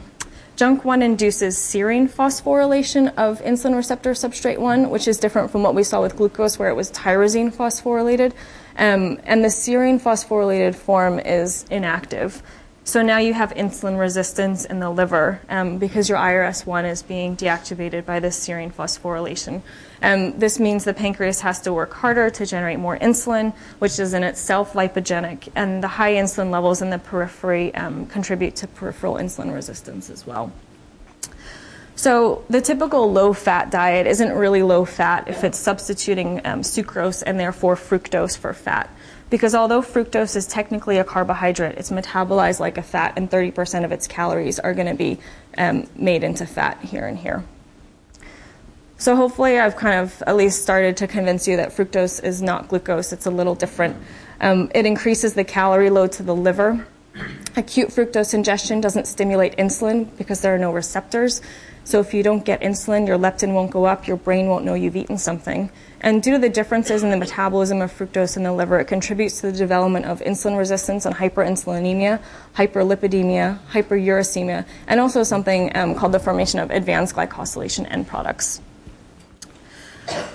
JNK1 0.58 1.02
induces 1.02 1.56
serine 1.56 2.10
phosphorylation 2.10 3.14
of 3.16 3.40
insulin 3.42 3.76
receptor 3.76 4.10
substrate 4.10 4.58
1, 4.58 4.90
which 4.90 5.06
is 5.06 5.16
different 5.16 5.52
from 5.52 5.62
what 5.62 5.72
we 5.72 5.84
saw 5.84 6.02
with 6.02 6.16
glucose, 6.16 6.58
where 6.58 6.68
it 6.68 6.74
was 6.74 6.90
tyrosine 6.90 7.54
phosphorylated. 7.54 8.32
Um, 8.76 9.20
and 9.24 9.44
the 9.44 9.48
serine 9.48 10.00
phosphorylated 10.00 10.74
form 10.74 11.20
is 11.20 11.64
inactive. 11.70 12.42
So 12.88 13.02
now 13.02 13.18
you 13.18 13.34
have 13.34 13.52
insulin 13.52 13.98
resistance 13.98 14.64
in 14.64 14.80
the 14.80 14.88
liver 14.88 15.42
um, 15.50 15.76
because 15.76 16.08
your 16.08 16.16
IRS1 16.16 16.90
is 16.90 17.02
being 17.02 17.36
deactivated 17.36 18.06
by 18.06 18.18
this 18.18 18.40
serine 18.40 18.72
phosphorylation. 18.72 19.60
Um, 20.02 20.38
this 20.38 20.58
means 20.58 20.84
the 20.84 20.94
pancreas 20.94 21.42
has 21.42 21.60
to 21.60 21.72
work 21.74 21.92
harder 21.92 22.30
to 22.30 22.46
generate 22.46 22.78
more 22.78 22.96
insulin, 22.98 23.52
which 23.78 23.98
is 23.98 24.14
in 24.14 24.22
itself 24.22 24.72
lipogenic, 24.72 25.50
and 25.54 25.84
the 25.84 25.88
high 25.88 26.12
insulin 26.12 26.50
levels 26.50 26.80
in 26.80 26.88
the 26.88 26.98
periphery 26.98 27.74
um, 27.74 28.06
contribute 28.06 28.56
to 28.56 28.66
peripheral 28.66 29.16
insulin 29.16 29.52
resistance 29.52 30.08
as 30.08 30.26
well. 30.26 30.50
So 31.94 32.42
the 32.48 32.62
typical 32.62 33.12
low-fat 33.12 33.70
diet 33.70 34.06
isn't 34.06 34.32
really 34.32 34.62
low 34.62 34.86
fat 34.86 35.28
if 35.28 35.44
it's 35.44 35.58
substituting 35.58 36.40
um, 36.46 36.62
sucrose 36.62 37.22
and 37.26 37.38
therefore 37.38 37.76
fructose 37.76 38.38
for 38.38 38.54
fat 38.54 38.88
because 39.30 39.54
although 39.54 39.82
fructose 39.82 40.36
is 40.36 40.46
technically 40.46 40.98
a 40.98 41.04
carbohydrate, 41.04 41.76
it's 41.76 41.90
metabolized 41.90 42.60
like 42.60 42.78
a 42.78 42.82
fat, 42.82 43.14
and 43.16 43.30
30% 43.30 43.84
of 43.84 43.92
its 43.92 44.06
calories 44.06 44.58
are 44.58 44.74
going 44.74 44.86
to 44.86 44.94
be 44.94 45.18
um, 45.56 45.86
made 45.96 46.24
into 46.24 46.46
fat 46.46 46.80
here 46.80 47.06
and 47.06 47.18
here. 47.18 47.44
So 48.96 49.14
hopefully, 49.14 49.58
I've 49.58 49.76
kind 49.76 50.00
of 50.00 50.22
at 50.26 50.36
least 50.36 50.62
started 50.62 50.96
to 50.98 51.06
convince 51.06 51.46
you 51.46 51.56
that 51.58 51.70
fructose 51.70 52.22
is 52.22 52.42
not 52.42 52.68
glucose. 52.68 53.12
It's 53.12 53.26
a 53.26 53.30
little 53.30 53.54
different. 53.54 53.96
Um, 54.40 54.70
it 54.74 54.86
increases 54.86 55.34
the 55.34 55.44
calorie 55.44 55.90
load 55.90 56.12
to 56.12 56.22
the 56.22 56.34
liver. 56.34 56.86
Acute 57.56 57.90
fructose 57.90 58.34
ingestion 58.34 58.80
doesn't 58.80 59.06
stimulate 59.06 59.56
insulin 59.56 60.08
because 60.16 60.40
there 60.40 60.54
are 60.54 60.58
no 60.58 60.72
receptors. 60.72 61.40
So 61.84 62.00
if 62.00 62.12
you 62.12 62.22
don't 62.22 62.44
get 62.44 62.60
insulin, 62.60 63.06
your 63.06 63.18
leptin 63.18 63.52
won't 63.54 63.70
go 63.70 63.84
up, 63.84 64.06
your 64.06 64.16
brain 64.16 64.48
won't 64.48 64.64
know 64.64 64.74
you've 64.74 64.96
eaten 64.96 65.16
something. 65.16 65.70
And 66.00 66.22
due 66.22 66.32
to 66.32 66.38
the 66.38 66.48
differences 66.48 67.02
in 67.02 67.10
the 67.10 67.16
metabolism 67.16 67.82
of 67.82 67.92
fructose 67.92 68.36
in 68.36 68.44
the 68.44 68.52
liver, 68.52 68.78
it 68.78 68.84
contributes 68.84 69.40
to 69.40 69.50
the 69.50 69.56
development 69.58 70.06
of 70.06 70.20
insulin 70.20 70.56
resistance 70.56 71.06
and 71.06 71.16
hyperinsulinemia, 71.16 72.20
hyperlipidemia, 72.54 73.58
hyperuricemia, 73.72 74.64
and 74.86 75.00
also 75.00 75.24
something 75.24 75.76
um, 75.76 75.94
called 75.94 76.12
the 76.12 76.20
formation 76.20 76.60
of 76.60 76.70
advanced 76.70 77.16
glycosylation 77.16 77.90
end 77.90 78.06
products. 78.06 78.60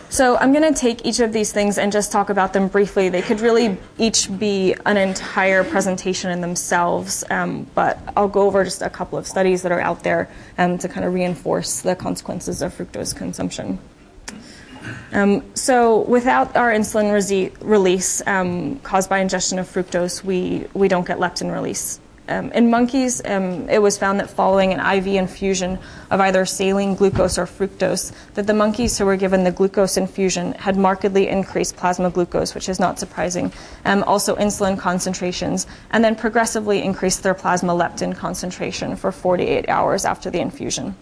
So 0.10 0.38
I'm 0.38 0.54
going 0.54 0.72
to 0.72 0.80
take 0.80 1.06
each 1.06 1.20
of 1.22 1.34
these 1.34 1.52
things 1.52 1.80
and 1.80 1.92
just 1.92 2.12
talk 2.12 2.30
about 2.30 2.54
them 2.54 2.68
briefly. 2.68 3.10
They 3.10 3.24
could 3.24 3.40
really 3.40 3.78
each 3.98 4.30
be 4.38 4.76
an 4.86 4.98
entire 4.98 5.64
presentation 5.64 6.30
in 6.30 6.42
themselves, 6.42 7.24
um, 7.32 7.66
but 7.74 7.98
I'll 8.16 8.28
go 8.28 8.42
over 8.42 8.64
just 8.64 8.84
a 8.84 8.92
couple 8.92 9.18
of 9.18 9.26
studies 9.26 9.64
that 9.64 9.72
are 9.72 9.82
out 9.82 10.04
there 10.04 10.30
um, 10.60 10.78
to 10.78 10.88
kind 10.88 11.04
of 11.04 11.16
reinforce 11.16 11.82
the 11.82 11.96
consequences 11.96 12.62
of 12.62 12.78
fructose 12.78 13.16
consumption. 13.16 13.80
Um, 15.12 15.44
so 15.56 16.02
without 16.02 16.56
our 16.56 16.72
insulin 16.72 17.12
release 17.62 18.22
um, 18.28 18.80
caused 18.80 19.10
by 19.10 19.20
ingestion 19.20 19.60
of 19.60 19.68
fructose, 19.68 20.24
we, 20.24 20.68
we 20.74 20.88
don't 20.88 21.06
get 21.06 21.20
leptin 21.20 21.54
release. 21.54 22.00
Um, 22.30 22.54
in 22.54 22.70
monkeys, 22.70 23.22
um, 23.26 23.68
it 23.70 23.80
was 23.80 23.98
found 23.98 24.22
that 24.22 24.30
following 24.30 24.72
an 24.72 24.80
IV 24.80 25.08
infusion 25.08 25.78
of 26.10 26.22
either 26.22 26.46
saline, 26.46 26.96
glucose, 26.96 27.38
or 27.38 27.46
fructose, 27.46 28.14
that 28.36 28.48
the 28.48 28.54
monkeys 28.54 28.98
who 28.98 29.06
were 29.06 29.18
given 29.18 29.44
the 29.44 29.52
glucose 29.52 29.98
infusion 29.98 30.54
had 30.54 30.78
markedly 30.78 31.28
increased 31.28 31.76
plasma 31.76 32.10
glucose, 32.10 32.56
which 32.56 32.70
is 32.70 32.80
not 32.80 32.98
surprising, 32.98 33.52
um, 33.84 34.04
also 34.04 34.38
insulin 34.38 34.80
concentrations, 34.80 35.68
and 35.92 36.02
then 36.02 36.16
progressively 36.16 36.82
increased 36.82 37.24
their 37.24 37.34
plasma 37.34 37.74
leptin 37.74 38.16
concentration 38.16 38.96
for 38.96 39.12
48 39.12 39.68
hours 39.68 40.06
after 40.06 40.30
the 40.30 40.40
infusion. 40.40 40.96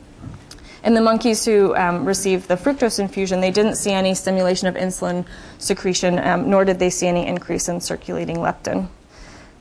In 0.83 0.95
the 0.95 1.01
monkeys 1.01 1.45
who 1.45 1.75
um, 1.75 2.05
received 2.05 2.47
the 2.47 2.55
fructose 2.55 2.97
infusion, 2.97 3.39
they 3.39 3.51
didn't 3.51 3.75
see 3.75 3.91
any 3.91 4.15
stimulation 4.15 4.67
of 4.67 4.75
insulin 4.75 5.25
secretion, 5.59 6.17
um, 6.17 6.49
nor 6.49 6.65
did 6.65 6.79
they 6.79 6.89
see 6.89 7.05
any 7.05 7.27
increase 7.27 7.69
in 7.69 7.79
circulating 7.79 8.37
leptin. 8.37 8.87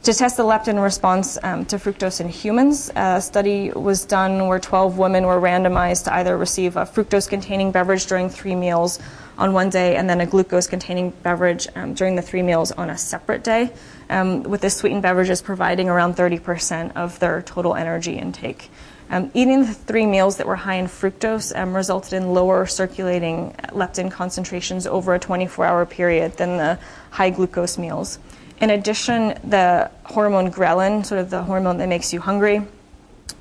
To 0.04 0.14
test 0.14 0.38
the 0.38 0.44
leptin 0.44 0.82
response 0.82 1.36
um, 1.42 1.66
to 1.66 1.76
fructose 1.76 2.22
in 2.22 2.30
humans, 2.30 2.90
a 2.96 3.20
study 3.20 3.70
was 3.70 4.06
done 4.06 4.46
where 4.48 4.58
12 4.58 4.96
women 4.96 5.26
were 5.26 5.38
randomized 5.38 6.04
to 6.04 6.14
either 6.14 6.38
receive 6.38 6.78
a 6.78 6.86
fructose 6.86 7.28
containing 7.28 7.70
beverage 7.70 8.06
during 8.06 8.30
three 8.30 8.54
meals 8.54 8.98
on 9.36 9.52
one 9.52 9.68
day 9.68 9.96
and 9.96 10.08
then 10.08 10.22
a 10.22 10.26
glucose 10.26 10.66
containing 10.66 11.10
beverage 11.22 11.68
um, 11.76 11.92
during 11.92 12.16
the 12.16 12.22
three 12.22 12.40
meals 12.40 12.72
on 12.72 12.88
a 12.88 12.96
separate 12.96 13.44
day, 13.44 13.70
um, 14.08 14.42
with 14.44 14.62
the 14.62 14.70
sweetened 14.70 15.02
beverages 15.02 15.42
providing 15.42 15.90
around 15.90 16.16
30% 16.16 16.96
of 16.96 17.18
their 17.18 17.42
total 17.42 17.74
energy 17.74 18.16
intake. 18.16 18.70
Um, 19.10 19.30
eating 19.34 19.62
the 19.62 19.74
three 19.74 20.06
meals 20.06 20.36
that 20.36 20.46
were 20.46 20.56
high 20.56 20.76
in 20.76 20.86
fructose 20.86 21.56
um, 21.58 21.74
resulted 21.74 22.12
in 22.12 22.32
lower 22.32 22.64
circulating 22.66 23.52
leptin 23.70 24.10
concentrations 24.10 24.86
over 24.86 25.14
a 25.14 25.18
24 25.18 25.64
hour 25.64 25.84
period 25.84 26.36
than 26.36 26.56
the 26.56 26.78
high 27.10 27.30
glucose 27.30 27.76
meals. 27.76 28.20
In 28.60 28.70
addition, 28.70 29.38
the 29.42 29.90
hormone 30.04 30.52
ghrelin, 30.52 31.04
sort 31.04 31.20
of 31.20 31.30
the 31.30 31.42
hormone 31.42 31.78
that 31.78 31.88
makes 31.88 32.12
you 32.12 32.20
hungry, 32.20 32.62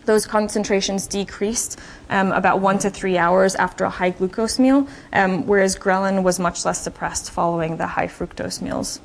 those 0.06 0.26
concentrations 0.26 1.06
decreased 1.06 1.80
um, 2.10 2.32
about 2.32 2.62
one 2.62 2.80
to 2.80 2.90
three 2.90 3.18
hours 3.18 3.54
after 3.56 3.84
a 3.84 3.92
high 3.92 4.10
glucose 4.10 4.58
meal, 4.58 4.88
um, 5.14 5.46
whereas 5.46 5.76
ghrelin 5.76 6.24
was 6.24 6.40
much 6.40 6.66
less 6.66 6.82
suppressed 6.82 7.30
following 7.30 7.78
the 7.78 7.86
high 7.86 8.08
fructose 8.08 8.60
meals. 8.60 9.00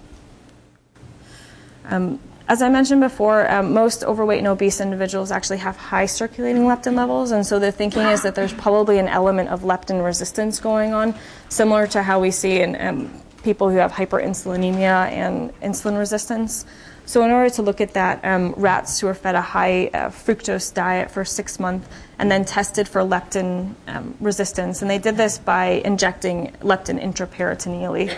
Um, 1.84 2.18
as 2.46 2.60
I 2.60 2.68
mentioned 2.68 3.00
before, 3.00 3.50
um, 3.50 3.72
most 3.72 4.04
overweight 4.04 4.38
and 4.38 4.48
obese 4.48 4.80
individuals 4.80 5.30
actually 5.30 5.58
have 5.58 5.76
high 5.76 6.04
circulating 6.06 6.64
leptin 6.64 6.94
levels, 6.94 7.30
and 7.30 7.46
so 7.46 7.58
the 7.58 7.72
thinking 7.72 8.02
is 8.02 8.22
that 8.22 8.34
there's 8.34 8.52
probably 8.52 8.98
an 8.98 9.08
element 9.08 9.48
of 9.48 9.62
leptin 9.62 10.04
resistance 10.04 10.60
going 10.60 10.92
on, 10.92 11.14
similar 11.48 11.86
to 11.86 12.02
how 12.02 12.20
we 12.20 12.30
see 12.30 12.60
in 12.60 12.78
um, 12.80 13.22
people 13.42 13.70
who 13.70 13.76
have 13.78 13.92
hyperinsulinemia 13.92 15.10
and 15.10 15.58
insulin 15.60 15.98
resistance. 15.98 16.66
So, 17.06 17.22
in 17.22 17.30
order 17.30 17.50
to 17.50 17.62
look 17.62 17.80
at 17.80 17.92
that, 17.94 18.24
um, 18.24 18.54
rats 18.56 19.00
who 19.00 19.06
were 19.06 19.14
fed 19.14 19.34
a 19.34 19.40
high 19.40 19.88
uh, 19.88 20.08
fructose 20.08 20.72
diet 20.72 21.10
for 21.10 21.24
six 21.24 21.60
months 21.60 21.88
and 22.18 22.30
then 22.30 22.44
tested 22.44 22.88
for 22.88 23.02
leptin 23.02 23.74
um, 23.86 24.14
resistance, 24.20 24.82
and 24.82 24.90
they 24.90 24.98
did 24.98 25.16
this 25.16 25.38
by 25.38 25.82
injecting 25.84 26.52
leptin 26.60 27.02
intraperitoneally 27.02 28.14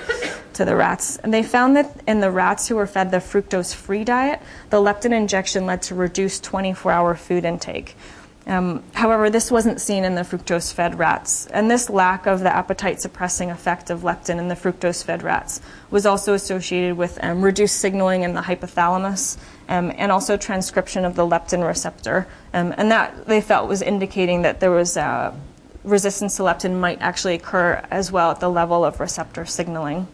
to 0.57 0.64
the 0.64 0.77
rats. 0.77 1.16
And 1.19 1.33
they 1.33 1.42
found 1.42 1.77
that 1.77 2.01
in 2.07 2.21
the 2.21 2.31
rats 2.31 2.69
who 2.69 2.77
were 2.77 2.87
fed 2.87 3.11
the 3.11 3.19
fructose 3.19 3.75
free 3.75 4.05
diet, 4.05 4.40
the 4.71 4.79
leptin 4.79 5.12
injection 5.12 5.66
led 5.66 5.83
to 5.83 5.95
reduced 5.95 6.45
24 6.45 6.92
hour 6.92 7.14
food 7.14 7.45
intake. 7.45 7.97
Um, 8.47 8.85
however, 8.95 9.29
this 9.29 9.51
wasn't 9.51 9.81
seen 9.81 10.05
in 10.05 10.14
the 10.14 10.23
fructose 10.23 10.73
fed 10.73 11.01
rats, 11.01 11.49
and 11.49 11.69
this 11.69 11.90
lack 11.90 12.27
of 12.27 12.40
the 12.40 12.55
appetite 12.55 13.01
suppressing 13.01 13.51
effect 13.51 13.90
of 13.90 14.03
leptin 14.03 14.38
in 14.38 14.47
the 14.47 14.55
fructose 14.55 15.03
fed 15.03 15.25
rats 15.25 15.61
was 15.90 16.07
also 16.07 16.33
associated 16.33 16.97
with 16.97 17.19
um, 17.25 17.42
reduced 17.42 17.81
signaling 17.81 18.23
in 18.23 18.35
the 18.35 18.42
hypothalamus 18.42 19.37
um, 19.69 19.92
and 19.97 20.12
also 20.12 20.37
transcription 20.37 21.05
of 21.05 21.16
the 21.16 21.27
leptin 21.27 21.66
receptor. 21.66 22.29
Um, 22.55 22.73
and 22.77 22.88
that 22.92 23.27
they 23.27 23.40
felt 23.40 23.69
was 23.69 23.83
indicating 23.83 24.42
that 24.42 24.61
there 24.61 24.71
was 24.71 24.97
uh, 24.97 25.35
resistance 25.83 26.37
to 26.37 26.42
leptin 26.42 26.79
might 26.79 27.01
actually 27.01 27.35
occur 27.35 27.85
as 27.90 28.12
well 28.12 28.31
at 28.31 28.38
the 28.38 28.49
level 28.49 28.85
of 28.85 29.01
receptor 29.01 29.45
signaling. 29.45 30.07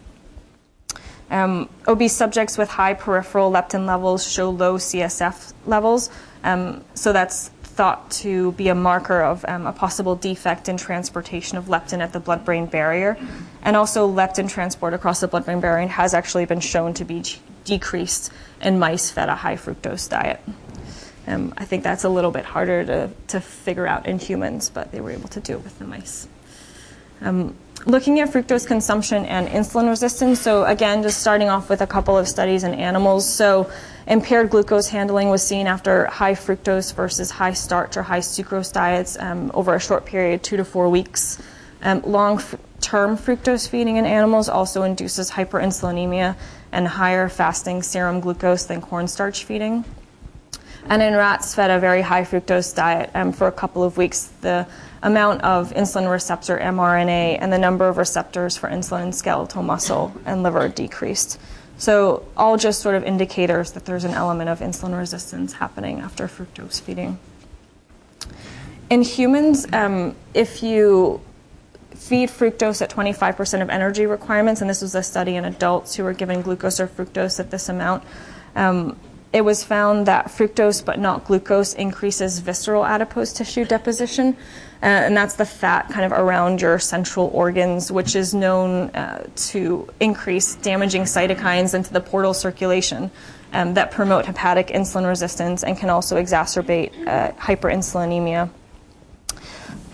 Um, 1.32 1.70
obese 1.88 2.14
subjects 2.14 2.58
with 2.58 2.68
high 2.68 2.92
peripheral 2.92 3.50
leptin 3.50 3.86
levels 3.86 4.30
show 4.30 4.50
low 4.50 4.76
CSF 4.76 5.54
levels. 5.66 6.10
Um, 6.44 6.84
so 6.94 7.12
that's 7.12 7.48
thought 7.48 8.10
to 8.10 8.52
be 8.52 8.68
a 8.68 8.74
marker 8.74 9.22
of 9.22 9.42
um, 9.48 9.66
a 9.66 9.72
possible 9.72 10.14
defect 10.14 10.68
in 10.68 10.76
transportation 10.76 11.56
of 11.56 11.64
leptin 11.66 12.00
at 12.00 12.12
the 12.12 12.20
blood 12.20 12.44
brain 12.44 12.66
barrier. 12.66 13.16
And 13.62 13.76
also, 13.76 14.06
leptin 14.06 14.50
transport 14.50 14.92
across 14.92 15.20
the 15.20 15.28
blood 15.28 15.46
brain 15.46 15.60
barrier 15.60 15.88
has 15.88 16.12
actually 16.12 16.44
been 16.44 16.60
shown 16.60 16.92
to 16.94 17.04
be 17.04 17.22
decreased 17.64 18.30
in 18.60 18.78
mice 18.78 19.10
fed 19.10 19.30
a 19.30 19.36
high 19.36 19.56
fructose 19.56 20.10
diet. 20.10 20.40
Um, 21.26 21.54
I 21.56 21.64
think 21.64 21.82
that's 21.82 22.04
a 22.04 22.10
little 22.10 22.30
bit 22.30 22.44
harder 22.44 22.84
to, 22.84 23.10
to 23.28 23.40
figure 23.40 23.86
out 23.86 24.06
in 24.06 24.18
humans, 24.18 24.68
but 24.68 24.92
they 24.92 25.00
were 25.00 25.12
able 25.12 25.28
to 25.28 25.40
do 25.40 25.54
it 25.54 25.64
with 25.64 25.78
the 25.78 25.86
mice. 25.86 26.28
Um, 27.22 27.56
looking 27.86 28.20
at 28.20 28.30
fructose 28.30 28.66
consumption 28.66 29.24
and 29.26 29.48
insulin 29.48 29.88
resistance, 29.88 30.40
so 30.40 30.64
again, 30.64 31.02
just 31.02 31.20
starting 31.20 31.48
off 31.48 31.68
with 31.68 31.80
a 31.80 31.86
couple 31.86 32.16
of 32.16 32.28
studies 32.28 32.64
in 32.64 32.74
animals. 32.74 33.28
So, 33.28 33.70
impaired 34.06 34.50
glucose 34.50 34.88
handling 34.88 35.30
was 35.30 35.46
seen 35.46 35.66
after 35.66 36.06
high 36.06 36.34
fructose 36.34 36.94
versus 36.94 37.30
high 37.30 37.52
starch 37.52 37.96
or 37.96 38.02
high 38.02 38.20
sucrose 38.20 38.72
diets 38.72 39.18
um, 39.18 39.50
over 39.54 39.74
a 39.74 39.80
short 39.80 40.04
period, 40.04 40.42
two 40.42 40.56
to 40.56 40.64
four 40.64 40.88
weeks. 40.88 41.40
Um, 41.82 42.02
long 42.02 42.38
f- 42.38 42.54
term 42.80 43.16
fructose 43.16 43.68
feeding 43.68 43.96
in 43.96 44.06
animals 44.06 44.48
also 44.48 44.82
induces 44.82 45.30
hyperinsulinemia 45.30 46.36
and 46.72 46.88
higher 46.88 47.28
fasting 47.28 47.82
serum 47.82 48.20
glucose 48.20 48.64
than 48.64 48.80
cornstarch 48.80 49.44
feeding. 49.44 49.84
And 50.86 51.00
in 51.02 51.14
rats 51.14 51.54
fed 51.54 51.70
a 51.70 51.78
very 51.78 52.02
high 52.02 52.22
fructose 52.22 52.74
diet 52.74 53.10
um, 53.14 53.32
for 53.32 53.46
a 53.46 53.52
couple 53.52 53.84
of 53.84 53.96
weeks, 53.96 54.30
the 54.40 54.66
amount 55.02 55.42
of 55.42 55.70
insulin 55.72 56.10
receptor 56.10 56.58
mRNA 56.58 57.38
and 57.40 57.52
the 57.52 57.58
number 57.58 57.88
of 57.88 57.96
receptors 57.96 58.56
for 58.56 58.68
insulin 58.68 59.06
in 59.06 59.12
skeletal 59.12 59.62
muscle 59.62 60.12
and 60.24 60.42
liver 60.42 60.68
decreased. 60.68 61.40
So, 61.78 62.24
all 62.36 62.56
just 62.56 62.80
sort 62.80 62.94
of 62.94 63.02
indicators 63.02 63.72
that 63.72 63.86
there's 63.86 64.04
an 64.04 64.12
element 64.12 64.48
of 64.48 64.60
insulin 64.60 64.96
resistance 64.96 65.54
happening 65.54 66.00
after 66.00 66.28
fructose 66.28 66.80
feeding. 66.80 67.18
In 68.88 69.02
humans, 69.02 69.66
um, 69.72 70.14
if 70.34 70.62
you 70.62 71.20
feed 71.94 72.28
fructose 72.28 72.82
at 72.82 72.90
25% 72.90 73.62
of 73.62 73.70
energy 73.70 74.06
requirements, 74.06 74.60
and 74.60 74.68
this 74.68 74.82
was 74.82 74.94
a 74.94 75.02
study 75.02 75.36
in 75.36 75.44
adults 75.44 75.94
who 75.94 76.04
were 76.04 76.12
given 76.12 76.42
glucose 76.42 76.78
or 76.78 76.86
fructose 76.86 77.40
at 77.40 77.50
this 77.50 77.68
amount, 77.68 78.04
um, 78.54 78.96
it 79.32 79.40
was 79.40 79.64
found 79.64 80.06
that 80.06 80.26
fructose 80.26 80.84
but 80.84 80.98
not 80.98 81.24
glucose 81.24 81.72
increases 81.74 82.38
visceral 82.40 82.84
adipose 82.84 83.32
tissue 83.32 83.64
deposition. 83.64 84.36
Uh, 84.82 84.86
and 84.86 85.16
that's 85.16 85.34
the 85.34 85.46
fat 85.46 85.88
kind 85.90 86.04
of 86.04 86.10
around 86.10 86.60
your 86.60 86.76
central 86.76 87.30
organs, 87.32 87.92
which 87.92 88.16
is 88.16 88.34
known 88.34 88.90
uh, 88.90 89.24
to 89.36 89.88
increase 90.00 90.56
damaging 90.56 91.02
cytokines 91.02 91.72
into 91.72 91.92
the 91.92 92.00
portal 92.00 92.34
circulation 92.34 93.08
um, 93.52 93.74
that 93.74 93.92
promote 93.92 94.26
hepatic 94.26 94.68
insulin 94.68 95.06
resistance 95.06 95.62
and 95.62 95.78
can 95.78 95.88
also 95.88 96.20
exacerbate 96.20 96.90
uh, 97.06 97.30
hyperinsulinemia. 97.34 98.50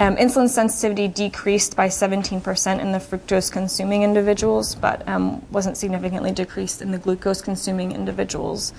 Um, 0.00 0.16
insulin 0.16 0.48
sensitivity 0.48 1.08
decreased 1.08 1.76
by 1.76 1.88
17% 1.88 2.80
in 2.80 2.92
the 2.92 2.98
fructose 2.98 3.50
consuming 3.50 4.04
individuals, 4.04 4.74
but 4.74 5.06
um, 5.08 5.44
wasn't 5.50 5.76
significantly 5.76 6.30
decreased 6.30 6.80
in 6.80 6.92
the 6.92 6.98
glucose 6.98 7.42
consuming 7.42 7.92
individuals. 7.92 8.72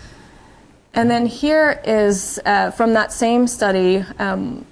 And 0.93 1.12
then 1.12 1.26
here 1.26 1.82
is 1.84 2.39
uh, 2.45 2.72
from 2.72 2.93
that 2.93 3.12
same 3.12 3.48
study, 3.48 4.04
um, 4.17 4.65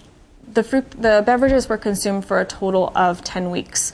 the, 0.57 0.63
fruit, 0.63 0.89
the 0.99 1.21
beverages 1.23 1.69
were 1.69 1.77
consumed 1.77 2.25
for 2.25 2.41
a 2.41 2.45
total 2.45 2.91
of 2.95 3.23
10 3.23 3.51
weeks. 3.51 3.93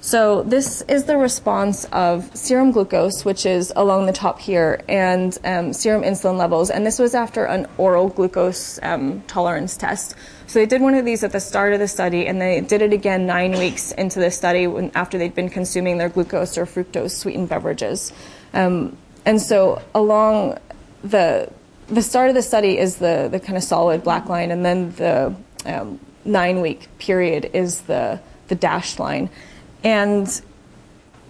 So 0.00 0.44
this 0.44 0.82
is 0.82 1.02
the 1.04 1.16
response 1.16 1.84
of 1.86 2.30
serum 2.36 2.70
glucose, 2.70 3.24
which 3.24 3.44
is 3.44 3.72
along 3.74 4.06
the 4.06 4.12
top 4.12 4.38
here, 4.38 4.80
and 4.88 5.36
um, 5.44 5.72
serum 5.72 6.02
insulin 6.02 6.38
levels. 6.38 6.70
And 6.70 6.86
this 6.86 7.00
was 7.00 7.16
after 7.16 7.44
an 7.44 7.66
oral 7.76 8.08
glucose 8.08 8.78
um, 8.84 9.20
tolerance 9.22 9.76
test. 9.76 10.14
So 10.46 10.60
they 10.60 10.66
did 10.66 10.80
one 10.80 10.94
of 10.94 11.04
these 11.04 11.24
at 11.24 11.32
the 11.32 11.40
start 11.40 11.72
of 11.72 11.80
the 11.80 11.88
study, 11.88 12.28
and 12.28 12.40
they 12.40 12.60
did 12.60 12.82
it 12.82 12.92
again 12.92 13.26
nine 13.26 13.58
weeks 13.58 13.90
into 13.90 14.20
the 14.20 14.30
study 14.30 14.68
when, 14.68 14.92
after 14.94 15.18
they'd 15.18 15.34
been 15.34 15.50
consuming 15.50 15.98
their 15.98 16.08
glucose 16.08 16.56
or 16.56 16.66
fructose 16.66 17.16
sweetened 17.16 17.48
beverages. 17.48 18.12
Um, 18.54 18.96
and 19.24 19.42
so 19.42 19.82
along 19.92 20.58
the 21.02 21.50
the 21.88 22.02
start 22.02 22.28
of 22.28 22.34
the 22.34 22.42
study 22.42 22.78
is 22.78 22.96
the, 22.96 23.28
the 23.30 23.38
kind 23.38 23.56
of 23.56 23.62
solid 23.62 24.02
black 24.02 24.28
line, 24.28 24.50
and 24.50 24.64
then 24.64 24.90
the 24.92 25.34
um, 25.66 26.00
nine 26.24 26.60
week 26.60 26.88
period 26.98 27.50
is 27.52 27.82
the, 27.82 28.20
the 28.48 28.54
dashed 28.54 28.98
line. 28.98 29.28
And 29.84 30.28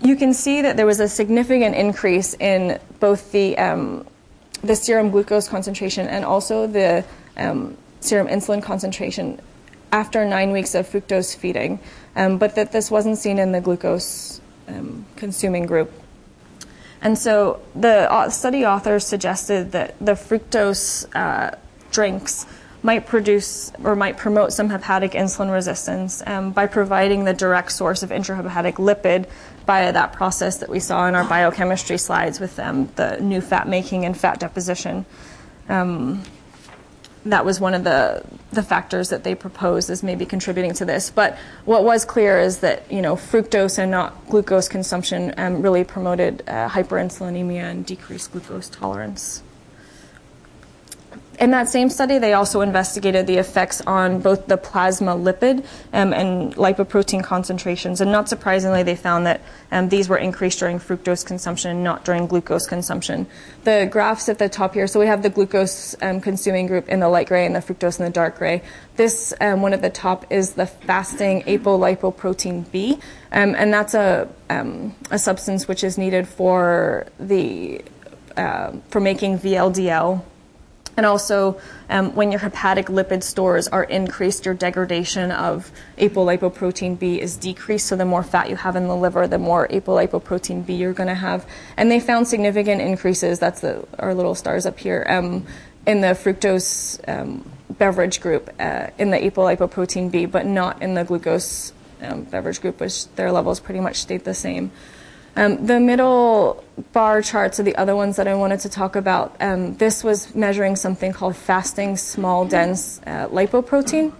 you 0.02 0.16
can 0.16 0.32
see 0.34 0.62
that 0.62 0.76
there 0.76 0.86
was 0.86 1.00
a 1.00 1.08
significant 1.08 1.74
increase 1.74 2.34
in 2.34 2.78
both 3.00 3.32
the, 3.32 3.56
um, 3.58 4.06
the 4.62 4.76
serum 4.76 5.10
glucose 5.10 5.48
concentration 5.48 6.06
and 6.06 6.24
also 6.24 6.66
the 6.66 7.04
um, 7.36 7.76
serum 8.00 8.28
insulin 8.28 8.62
concentration 8.62 9.40
after 9.92 10.24
nine 10.24 10.52
weeks 10.52 10.74
of 10.74 10.88
fructose 10.88 11.36
feeding, 11.36 11.78
um, 12.16 12.38
but 12.38 12.54
that 12.54 12.72
this 12.72 12.90
wasn't 12.90 13.16
seen 13.16 13.38
in 13.38 13.52
the 13.52 13.60
glucose 13.60 14.40
um, 14.68 15.04
consuming 15.16 15.64
group. 15.66 15.92
And 17.02 17.16
so 17.16 17.60
the 17.74 18.28
study 18.30 18.66
authors 18.66 19.06
suggested 19.06 19.72
that 19.72 19.98
the 20.00 20.12
fructose 20.12 21.06
uh, 21.14 21.56
drinks 21.90 22.46
might 22.82 23.06
produce 23.06 23.72
or 23.82 23.96
might 23.96 24.16
promote 24.16 24.52
some 24.52 24.68
hepatic 24.68 25.12
insulin 25.12 25.52
resistance 25.52 26.22
um, 26.26 26.52
by 26.52 26.66
providing 26.66 27.24
the 27.24 27.34
direct 27.34 27.72
source 27.72 28.02
of 28.02 28.10
intrahepatic 28.10 28.74
lipid 28.74 29.28
via 29.66 29.92
that 29.92 30.12
process 30.12 30.58
that 30.58 30.68
we 30.68 30.78
saw 30.78 31.06
in 31.08 31.14
our 31.14 31.24
biochemistry 31.24 31.98
slides 31.98 32.38
with 32.38 32.58
um, 32.58 32.88
the 32.96 33.18
new 33.20 33.40
fat 33.40 33.68
making 33.68 34.04
and 34.04 34.16
fat 34.16 34.38
deposition. 34.38 35.04
Um, 35.68 36.22
that 37.30 37.44
was 37.44 37.60
one 37.60 37.74
of 37.74 37.84
the 37.84 38.22
the 38.52 38.62
factors 38.62 39.08
that 39.10 39.24
they 39.24 39.34
proposed 39.34 39.90
as 39.90 40.02
maybe 40.02 40.24
contributing 40.24 40.72
to 40.74 40.84
this. 40.84 41.10
But 41.10 41.36
what 41.64 41.84
was 41.84 42.04
clear 42.04 42.38
is 42.38 42.58
that 42.58 42.90
you 42.90 43.02
know 43.02 43.16
fructose 43.16 43.78
and 43.78 43.90
not 43.90 44.26
glucose 44.28 44.68
consumption 44.68 45.34
um, 45.36 45.62
really 45.62 45.84
promoted 45.84 46.42
uh, 46.46 46.68
hyperinsulinemia 46.68 47.62
and 47.62 47.84
decreased 47.84 48.32
glucose 48.32 48.68
tolerance. 48.68 49.42
In 51.38 51.50
that 51.50 51.68
same 51.68 51.90
study, 51.90 52.18
they 52.18 52.32
also 52.32 52.62
investigated 52.62 53.26
the 53.26 53.36
effects 53.36 53.82
on 53.82 54.20
both 54.20 54.46
the 54.46 54.56
plasma 54.56 55.14
lipid 55.14 55.66
um, 55.92 56.12
and 56.14 56.54
lipoprotein 56.54 57.22
concentrations. 57.22 58.00
And 58.00 58.10
not 58.10 58.28
surprisingly, 58.28 58.82
they 58.82 58.96
found 58.96 59.26
that 59.26 59.42
um, 59.70 59.90
these 59.90 60.08
were 60.08 60.16
increased 60.16 60.58
during 60.58 60.78
fructose 60.78 61.24
consumption 61.26 61.82
not 61.82 62.04
during 62.04 62.26
glucose 62.26 62.66
consumption. 62.66 63.26
The 63.64 63.88
graphs 63.90 64.28
at 64.28 64.38
the 64.38 64.48
top 64.48 64.74
here, 64.74 64.86
so 64.86 64.98
we 64.98 65.06
have 65.06 65.22
the 65.22 65.30
glucose 65.30 65.94
um, 66.00 66.20
consuming 66.20 66.66
group 66.66 66.88
in 66.88 67.00
the 67.00 67.08
light 67.08 67.28
gray 67.28 67.44
and 67.44 67.54
the 67.54 67.60
fructose 67.60 67.98
in 67.98 68.04
the 68.04 68.10
dark 68.10 68.38
gray. 68.38 68.62
This 68.96 69.34
um, 69.40 69.62
one 69.62 69.72
at 69.72 69.82
the 69.82 69.90
top 69.90 70.26
is 70.30 70.54
the 70.54 70.66
fasting 70.66 71.42
apolipoprotein 71.42 72.70
B, 72.72 72.98
um, 73.32 73.54
and 73.54 73.72
that's 73.72 73.94
a, 73.94 74.28
um, 74.48 74.94
a 75.10 75.18
substance 75.18 75.68
which 75.68 75.84
is 75.84 75.98
needed 75.98 76.26
for 76.26 77.06
the 77.20 77.82
uh, 78.36 78.72
for 78.90 79.00
making 79.00 79.38
VLDL 79.38 80.22
and 80.96 81.04
also, 81.04 81.60
um, 81.90 82.14
when 82.14 82.30
your 82.30 82.40
hepatic 82.40 82.86
lipid 82.86 83.22
stores 83.22 83.68
are 83.68 83.84
increased, 83.84 84.46
your 84.46 84.54
degradation 84.54 85.30
of 85.30 85.70
apolipoprotein 85.98 86.98
B 86.98 87.20
is 87.20 87.36
decreased. 87.36 87.86
So, 87.86 87.96
the 87.96 88.06
more 88.06 88.22
fat 88.22 88.48
you 88.48 88.56
have 88.56 88.76
in 88.76 88.88
the 88.88 88.96
liver, 88.96 89.26
the 89.26 89.38
more 89.38 89.68
apolipoprotein 89.68 90.64
B 90.64 90.74
you're 90.74 90.94
going 90.94 91.08
to 91.08 91.14
have. 91.14 91.46
And 91.76 91.90
they 91.90 92.00
found 92.00 92.26
significant 92.28 92.80
increases, 92.80 93.38
that's 93.38 93.60
the, 93.60 93.86
our 93.98 94.14
little 94.14 94.34
stars 94.34 94.64
up 94.64 94.78
here, 94.78 95.04
um, 95.08 95.46
in 95.86 96.00
the 96.00 96.08
fructose 96.08 96.98
um, 97.06 97.48
beverage 97.70 98.22
group, 98.22 98.50
uh, 98.58 98.88
in 98.98 99.10
the 99.10 99.18
apolipoprotein 99.18 100.10
B, 100.10 100.24
but 100.24 100.46
not 100.46 100.80
in 100.80 100.94
the 100.94 101.04
glucose 101.04 101.74
um, 102.00 102.24
beverage 102.24 102.62
group, 102.62 102.80
which 102.80 103.06
their 103.16 103.30
levels 103.30 103.60
pretty 103.60 103.80
much 103.80 103.96
stayed 103.96 104.24
the 104.24 104.34
same. 104.34 104.70
Um, 105.36 105.66
the 105.66 105.78
middle 105.78 106.64
bar 106.92 107.20
charts 107.20 107.60
are 107.60 107.62
the 107.62 107.76
other 107.76 107.94
ones 107.94 108.16
that 108.16 108.26
I 108.26 108.34
wanted 108.34 108.60
to 108.60 108.70
talk 108.70 108.96
about. 108.96 109.36
Um, 109.38 109.76
this 109.76 110.02
was 110.02 110.34
measuring 110.34 110.76
something 110.76 111.12
called 111.12 111.36
fasting 111.36 111.98
small 111.98 112.46
dense 112.46 113.00
uh, 113.06 113.28
lipoprotein. 113.28 114.12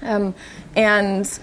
Um, 0.00 0.34
and 0.74 1.38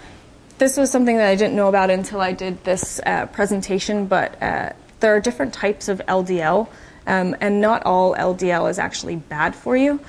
this 0.57 0.77
was 0.77 0.89
something 0.89 1.17
that 1.17 1.27
I 1.27 1.35
didn't 1.35 1.55
know 1.55 1.67
about 1.67 1.91
until 1.91 2.21
I 2.21 2.33
did 2.33 2.63
this 2.63 2.99
uh, 3.05 3.27
presentation, 3.27 4.07
but 4.07 4.41
uh, 4.41 4.71
there 4.99 5.15
are 5.15 5.19
different 5.19 5.53
types 5.53 5.89
of 5.89 6.01
LDL, 6.07 6.67
um, 7.05 7.35
and 7.39 7.61
not 7.61 7.83
all 7.85 8.15
LDL 8.15 8.67
is 8.67 8.79
actually 8.79 9.17
bad 9.17 9.55
for 9.55 9.77
you. 9.77 9.99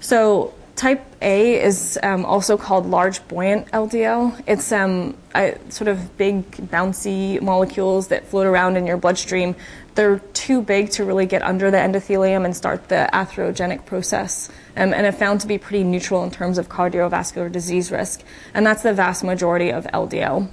So 0.00 0.52
Type 0.74 1.04
A 1.20 1.62
is 1.62 1.98
um, 2.02 2.24
also 2.24 2.56
called 2.56 2.86
large 2.86 3.26
buoyant 3.28 3.70
LDL. 3.72 4.42
It's 4.46 4.72
um, 4.72 5.16
a, 5.34 5.58
sort 5.68 5.88
of 5.88 6.16
big, 6.16 6.50
bouncy 6.50 7.40
molecules 7.42 8.08
that 8.08 8.26
float 8.26 8.46
around 8.46 8.76
in 8.76 8.86
your 8.86 8.96
bloodstream. 8.96 9.54
They're 9.94 10.20
too 10.32 10.62
big 10.62 10.90
to 10.92 11.04
really 11.04 11.26
get 11.26 11.42
under 11.42 11.70
the 11.70 11.76
endothelium 11.76 12.46
and 12.46 12.56
start 12.56 12.88
the 12.88 13.08
atherogenic 13.12 13.84
process, 13.84 14.48
um, 14.76 14.94
and 14.94 15.04
have 15.04 15.18
found 15.18 15.42
to 15.42 15.46
be 15.46 15.58
pretty 15.58 15.84
neutral 15.84 16.24
in 16.24 16.30
terms 16.30 16.56
of 16.56 16.70
cardiovascular 16.70 17.52
disease 17.52 17.92
risk. 17.92 18.22
And 18.54 18.64
that's 18.64 18.82
the 18.82 18.94
vast 18.94 19.24
majority 19.24 19.70
of 19.70 19.84
LDL. 19.88 20.50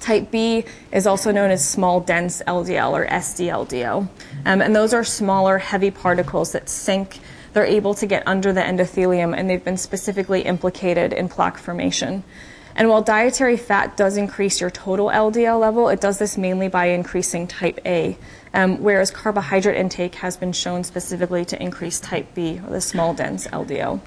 Type 0.00 0.30
B 0.30 0.64
is 0.92 1.06
also 1.06 1.30
known 1.30 1.50
as 1.50 1.66
small 1.66 2.00
dense 2.00 2.42
LDL 2.46 2.92
or 2.92 3.06
SDLDL. 3.06 4.08
Um, 4.44 4.60
and 4.60 4.74
those 4.74 4.92
are 4.92 5.04
smaller, 5.04 5.58
heavy 5.58 5.90
particles 5.90 6.52
that 6.52 6.68
sink 6.68 7.20
they're 7.56 7.64
able 7.64 7.94
to 7.94 8.06
get 8.06 8.22
under 8.28 8.52
the 8.52 8.60
endothelium 8.60 9.34
and 9.34 9.48
they've 9.48 9.64
been 9.64 9.78
specifically 9.78 10.42
implicated 10.42 11.14
in 11.14 11.26
plaque 11.26 11.56
formation. 11.56 12.22
And 12.74 12.90
while 12.90 13.00
dietary 13.00 13.56
fat 13.56 13.96
does 13.96 14.18
increase 14.18 14.60
your 14.60 14.68
total 14.68 15.06
LDL 15.06 15.58
level, 15.58 15.88
it 15.88 15.98
does 15.98 16.18
this 16.18 16.36
mainly 16.36 16.68
by 16.68 16.88
increasing 16.88 17.46
type 17.46 17.80
A, 17.86 18.18
um, 18.52 18.82
whereas 18.82 19.10
carbohydrate 19.10 19.78
intake 19.78 20.16
has 20.16 20.36
been 20.36 20.52
shown 20.52 20.84
specifically 20.84 21.46
to 21.46 21.62
increase 21.62 21.98
type 21.98 22.34
B, 22.34 22.60
or 22.62 22.68
the 22.68 22.82
small 22.82 23.14
dense 23.14 23.46
LDL. 23.46 24.00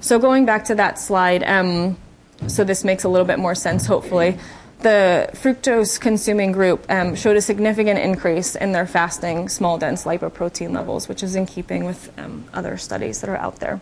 So 0.00 0.18
going 0.18 0.44
back 0.44 0.64
to 0.64 0.74
that 0.74 0.98
slide, 0.98 1.44
um, 1.44 1.96
so 2.48 2.64
this 2.64 2.82
makes 2.82 3.04
a 3.04 3.08
little 3.08 3.28
bit 3.28 3.38
more 3.38 3.54
sense, 3.54 3.86
hopefully. 3.86 4.38
The 4.80 5.30
fructose 5.32 6.00
consuming 6.00 6.52
group 6.52 6.86
um, 6.88 7.16
showed 7.16 7.36
a 7.36 7.40
significant 7.40 7.98
increase 7.98 8.54
in 8.54 8.70
their 8.70 8.86
fasting 8.86 9.48
small 9.48 9.76
dense 9.76 10.04
lipoprotein 10.04 10.72
levels, 10.72 11.08
which 11.08 11.22
is 11.24 11.34
in 11.34 11.46
keeping 11.46 11.84
with 11.84 12.12
um, 12.16 12.44
other 12.54 12.76
studies 12.76 13.20
that 13.20 13.28
are 13.28 13.36
out 13.36 13.56
there. 13.56 13.80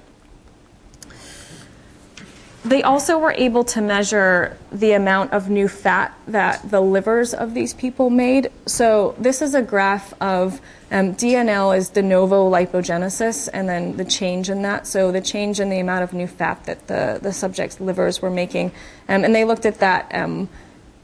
They 2.65 2.83
also 2.83 3.17
were 3.19 3.31
able 3.31 3.63
to 3.65 3.81
measure 3.81 4.57
the 4.73 4.93
amount 4.93 5.33
of 5.33 5.49
new 5.49 5.69
fat 5.69 6.19
that 6.27 6.69
the 6.69 6.81
livers 6.81 7.33
of 7.33 7.55
these 7.55 7.73
people 7.75 8.11
made. 8.11 8.51
So, 8.65 9.15
this 9.19 9.41
is 9.41 9.55
a 9.55 9.63
graph 9.63 10.13
of 10.21 10.61
um, 10.91 11.15
DNL 11.15 11.77
is 11.77 11.91
de 11.91 12.03
novo 12.03 12.51
lipogenesis, 12.51 13.49
and 13.53 13.69
then 13.69 13.97
the 13.97 14.05
change 14.05 14.51
in 14.51 14.63
that. 14.63 14.89
So, 14.89 15.13
the 15.13 15.21
change 15.21 15.61
in 15.61 15.71
the 15.71 15.79
amount 15.79 16.03
of 16.03 16.13
new 16.13 16.27
fat 16.27 16.65
that 16.65 16.89
the, 16.89 17.21
the 17.23 17.33
subject's 17.33 17.79
livers 17.79 18.21
were 18.21 18.31
making. 18.31 18.73
Um, 19.09 19.23
and 19.23 19.33
they 19.33 19.45
looked 19.45 19.65
at 19.65 19.79
that 19.79 20.13
um, 20.13 20.49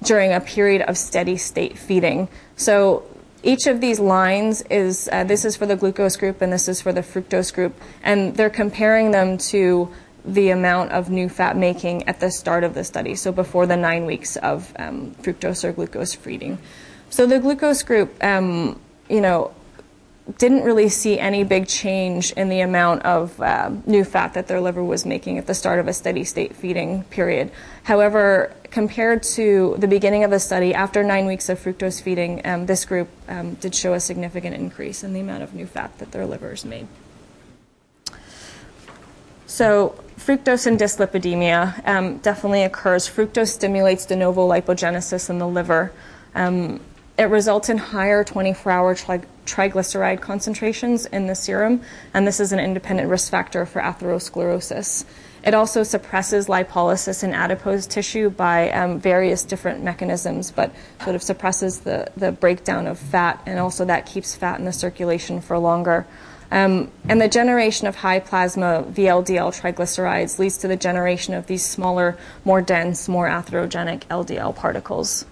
during 0.02 0.32
a 0.32 0.40
period 0.40 0.82
of 0.82 0.98
steady 0.98 1.36
state 1.36 1.78
feeding. 1.78 2.28
So, 2.56 3.04
each 3.44 3.66
of 3.66 3.80
these 3.80 3.98
lines 3.98 4.62
is 4.70 5.08
uh, 5.10 5.24
this 5.24 5.44
is 5.44 5.56
for 5.56 5.66
the 5.66 5.74
glucose 5.74 6.16
group 6.16 6.42
and 6.42 6.52
this 6.52 6.68
is 6.68 6.80
for 6.80 6.92
the 6.92 7.00
fructose 7.00 7.52
group, 7.52 7.74
and 8.02 8.36
they're 8.36 8.50
comparing 8.50 9.10
them 9.10 9.36
to 9.38 9.88
the 10.24 10.50
amount 10.50 10.92
of 10.92 11.10
new 11.10 11.28
fat 11.28 11.56
making 11.56 12.06
at 12.08 12.20
the 12.20 12.30
start 12.30 12.62
of 12.62 12.74
the 12.74 12.84
study, 12.84 13.14
so 13.14 13.32
before 13.32 13.66
the 13.66 13.76
nine 13.76 14.06
weeks 14.06 14.36
of 14.36 14.72
um, 14.78 15.12
fructose 15.22 15.64
or 15.64 15.72
glucose 15.72 16.14
feeding. 16.14 16.58
So 17.10 17.26
the 17.26 17.40
glucose 17.40 17.82
group, 17.82 18.14
um, 18.22 18.80
you 19.08 19.20
know, 19.20 19.52
didn't 20.38 20.62
really 20.62 20.88
see 20.88 21.18
any 21.18 21.42
big 21.42 21.66
change 21.66 22.32
in 22.32 22.48
the 22.48 22.60
amount 22.60 23.02
of 23.02 23.40
uh, 23.40 23.70
new 23.86 24.04
fat 24.04 24.34
that 24.34 24.46
their 24.46 24.60
liver 24.60 24.82
was 24.82 25.04
making 25.04 25.36
at 25.36 25.46
the 25.46 25.54
start 25.54 25.80
of 25.80 25.88
a 25.88 25.92
steady 25.92 26.22
state 26.22 26.54
feeding 26.54 27.02
period. 27.04 27.50
However, 27.82 28.54
compared 28.70 29.24
to 29.24 29.74
the 29.78 29.88
beginning 29.88 30.22
of 30.22 30.30
the 30.30 30.38
study, 30.38 30.74
after 30.74 31.02
nine 31.02 31.26
weeks 31.26 31.48
of 31.48 31.58
fructose 31.58 32.00
feeding, 32.00 32.40
um, 32.46 32.66
this 32.66 32.84
group 32.84 33.08
um, 33.28 33.54
did 33.54 33.74
show 33.74 33.94
a 33.94 34.00
significant 34.00 34.54
increase 34.54 35.02
in 35.02 35.12
the 35.12 35.20
amount 35.20 35.42
of 35.42 35.54
new 35.54 35.66
fat 35.66 35.98
that 35.98 36.12
their 36.12 36.24
livers 36.24 36.64
made. 36.64 36.86
So, 39.46 40.02
fructose 40.16 40.66
and 40.66 40.78
dyslipidemia 40.78 41.86
um, 41.86 42.18
definitely 42.18 42.62
occurs. 42.62 43.08
Fructose 43.08 43.48
stimulates 43.48 44.06
de 44.06 44.14
novo 44.14 44.48
lipogenesis 44.48 45.28
in 45.28 45.38
the 45.38 45.48
liver. 45.48 45.92
Um, 46.34 46.80
it 47.18 47.24
results 47.24 47.68
in 47.68 47.76
higher 47.76 48.24
24 48.24 48.72
hour 48.72 48.94
tri- 48.94 49.20
triglyceride 49.46 50.20
concentrations 50.20 51.06
in 51.06 51.26
the 51.26 51.34
serum, 51.34 51.80
and 52.14 52.26
this 52.26 52.40
is 52.40 52.52
an 52.52 52.60
independent 52.60 53.08
risk 53.08 53.30
factor 53.30 53.66
for 53.66 53.80
atherosclerosis. 53.80 55.04
It 55.44 55.54
also 55.54 55.82
suppresses 55.82 56.46
lipolysis 56.46 57.24
in 57.24 57.32
adipose 57.34 57.86
tissue 57.86 58.30
by 58.30 58.70
um, 58.70 59.00
various 59.00 59.42
different 59.42 59.82
mechanisms, 59.82 60.52
but 60.52 60.72
sort 61.02 61.16
of 61.16 61.22
suppresses 61.22 61.80
the, 61.80 62.10
the 62.16 62.30
breakdown 62.30 62.86
of 62.86 62.98
fat, 62.98 63.42
and 63.46 63.58
also 63.58 63.84
that 63.84 64.06
keeps 64.06 64.36
fat 64.36 64.60
in 64.60 64.64
the 64.64 64.72
circulation 64.72 65.40
for 65.40 65.58
longer. 65.58 66.06
Um, 66.52 66.92
and 67.08 67.18
the 67.18 67.28
generation 67.28 67.86
of 67.86 67.96
high 67.96 68.20
plasma 68.20 68.84
VLDL 68.90 69.58
triglycerides 69.58 70.38
leads 70.38 70.58
to 70.58 70.68
the 70.68 70.76
generation 70.76 71.32
of 71.32 71.46
these 71.46 71.64
smaller, 71.64 72.18
more 72.44 72.60
dense, 72.60 73.08
more 73.08 73.26
atherogenic 73.26 74.00
LDL 74.10 74.54
particles. 74.54 75.24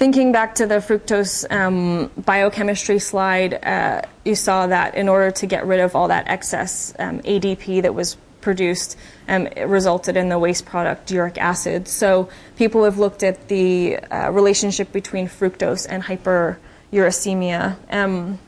Thinking 0.00 0.32
back 0.32 0.54
to 0.54 0.66
the 0.66 0.76
fructose 0.76 1.44
um, 1.52 2.10
biochemistry 2.16 2.98
slide, 2.98 3.62
uh, 3.62 4.00
you 4.24 4.34
saw 4.34 4.66
that 4.66 4.94
in 4.94 5.10
order 5.10 5.30
to 5.32 5.46
get 5.46 5.66
rid 5.66 5.78
of 5.78 5.94
all 5.94 6.08
that 6.08 6.26
excess 6.26 6.94
um, 6.98 7.20
ADP 7.20 7.82
that 7.82 7.94
was 7.94 8.16
produced, 8.40 8.96
um, 9.28 9.46
it 9.48 9.68
resulted 9.68 10.16
in 10.16 10.30
the 10.30 10.38
waste 10.38 10.64
product 10.64 11.10
uric 11.10 11.36
acid. 11.36 11.86
So 11.86 12.30
people 12.56 12.84
have 12.84 12.96
looked 12.96 13.22
at 13.22 13.48
the 13.48 13.98
uh, 13.98 14.30
relationship 14.32 14.90
between 14.90 15.28
fructose 15.28 15.86
and 15.86 16.02
hyperuricemia. 16.02 17.76
Um, 17.90 18.38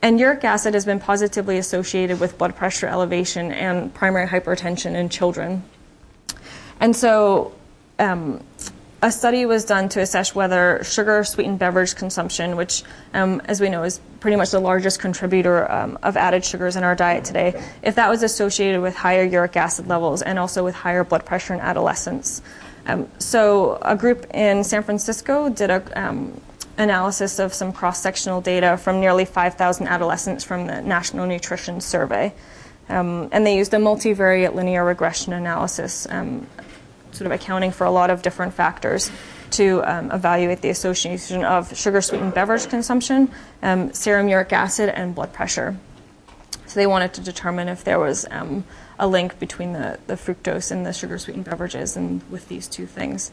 and 0.00 0.18
uric 0.18 0.42
acid 0.42 0.72
has 0.72 0.86
been 0.86 1.00
positively 1.00 1.58
associated 1.58 2.18
with 2.18 2.38
blood 2.38 2.56
pressure 2.56 2.86
elevation 2.86 3.52
and 3.52 3.92
primary 3.92 4.26
hypertension 4.26 4.94
in 4.94 5.10
children. 5.10 5.64
And 6.80 6.96
so, 6.96 7.52
um, 7.98 8.42
a 9.02 9.10
study 9.10 9.44
was 9.46 9.64
done 9.64 9.88
to 9.90 10.00
assess 10.00 10.34
whether 10.34 10.80
sugar 10.84 11.24
sweetened 11.24 11.58
beverage 11.58 11.96
consumption, 11.96 12.56
which, 12.56 12.84
um, 13.14 13.42
as 13.46 13.60
we 13.60 13.68
know, 13.68 13.82
is 13.82 14.00
pretty 14.20 14.36
much 14.36 14.50
the 14.50 14.60
largest 14.60 15.00
contributor 15.00 15.70
um, 15.70 15.98
of 16.04 16.16
added 16.16 16.44
sugars 16.44 16.76
in 16.76 16.84
our 16.84 16.94
diet 16.94 17.24
today, 17.24 17.60
if 17.82 17.96
that 17.96 18.08
was 18.08 18.22
associated 18.22 18.80
with 18.80 18.94
higher 18.94 19.24
uric 19.24 19.56
acid 19.56 19.88
levels 19.88 20.22
and 20.22 20.38
also 20.38 20.62
with 20.64 20.74
higher 20.76 21.02
blood 21.02 21.26
pressure 21.26 21.52
in 21.52 21.60
adolescents. 21.60 22.42
Um, 22.86 23.08
so, 23.18 23.78
a 23.82 23.96
group 23.96 24.26
in 24.32 24.62
San 24.62 24.84
Francisco 24.84 25.48
did 25.48 25.70
a 25.70 25.82
um, 26.00 26.40
analysis 26.78 27.38
of 27.38 27.52
some 27.52 27.72
cross 27.72 28.00
sectional 28.00 28.40
data 28.40 28.76
from 28.76 29.00
nearly 29.00 29.24
5,000 29.24 29.86
adolescents 29.88 30.44
from 30.44 30.66
the 30.66 30.80
National 30.80 31.26
Nutrition 31.26 31.80
Survey. 31.80 32.32
Um, 32.88 33.28
and 33.32 33.46
they 33.46 33.56
used 33.56 33.72
a 33.74 33.78
multivariate 33.78 34.54
linear 34.54 34.84
regression 34.84 35.32
analysis, 35.32 36.06
um, 36.10 36.46
sort 37.12 37.26
of 37.26 37.32
accounting 37.32 37.70
for 37.70 37.84
a 37.84 37.90
lot 37.90 38.10
of 38.10 38.22
different 38.22 38.54
factors 38.54 39.10
to 39.52 39.82
um, 39.84 40.10
evaluate 40.10 40.62
the 40.62 40.70
association 40.70 41.44
of 41.44 41.76
sugar 41.76 42.00
sweetened 42.00 42.34
beverage 42.34 42.68
consumption, 42.68 43.30
um, 43.62 43.92
serum 43.92 44.28
uric 44.28 44.52
acid, 44.52 44.88
and 44.88 45.14
blood 45.14 45.32
pressure. 45.32 45.76
So 46.66 46.80
they 46.80 46.86
wanted 46.86 47.12
to 47.14 47.20
determine 47.20 47.68
if 47.68 47.84
there 47.84 47.98
was 47.98 48.26
um, 48.30 48.64
a 48.98 49.06
link 49.06 49.38
between 49.38 49.74
the, 49.74 49.98
the 50.06 50.14
fructose 50.14 50.70
and 50.70 50.86
the 50.86 50.92
sugar 50.92 51.18
sweetened 51.18 51.44
beverages 51.44 51.96
and 51.96 52.22
with 52.30 52.48
these 52.48 52.66
two 52.66 52.86
things. 52.86 53.30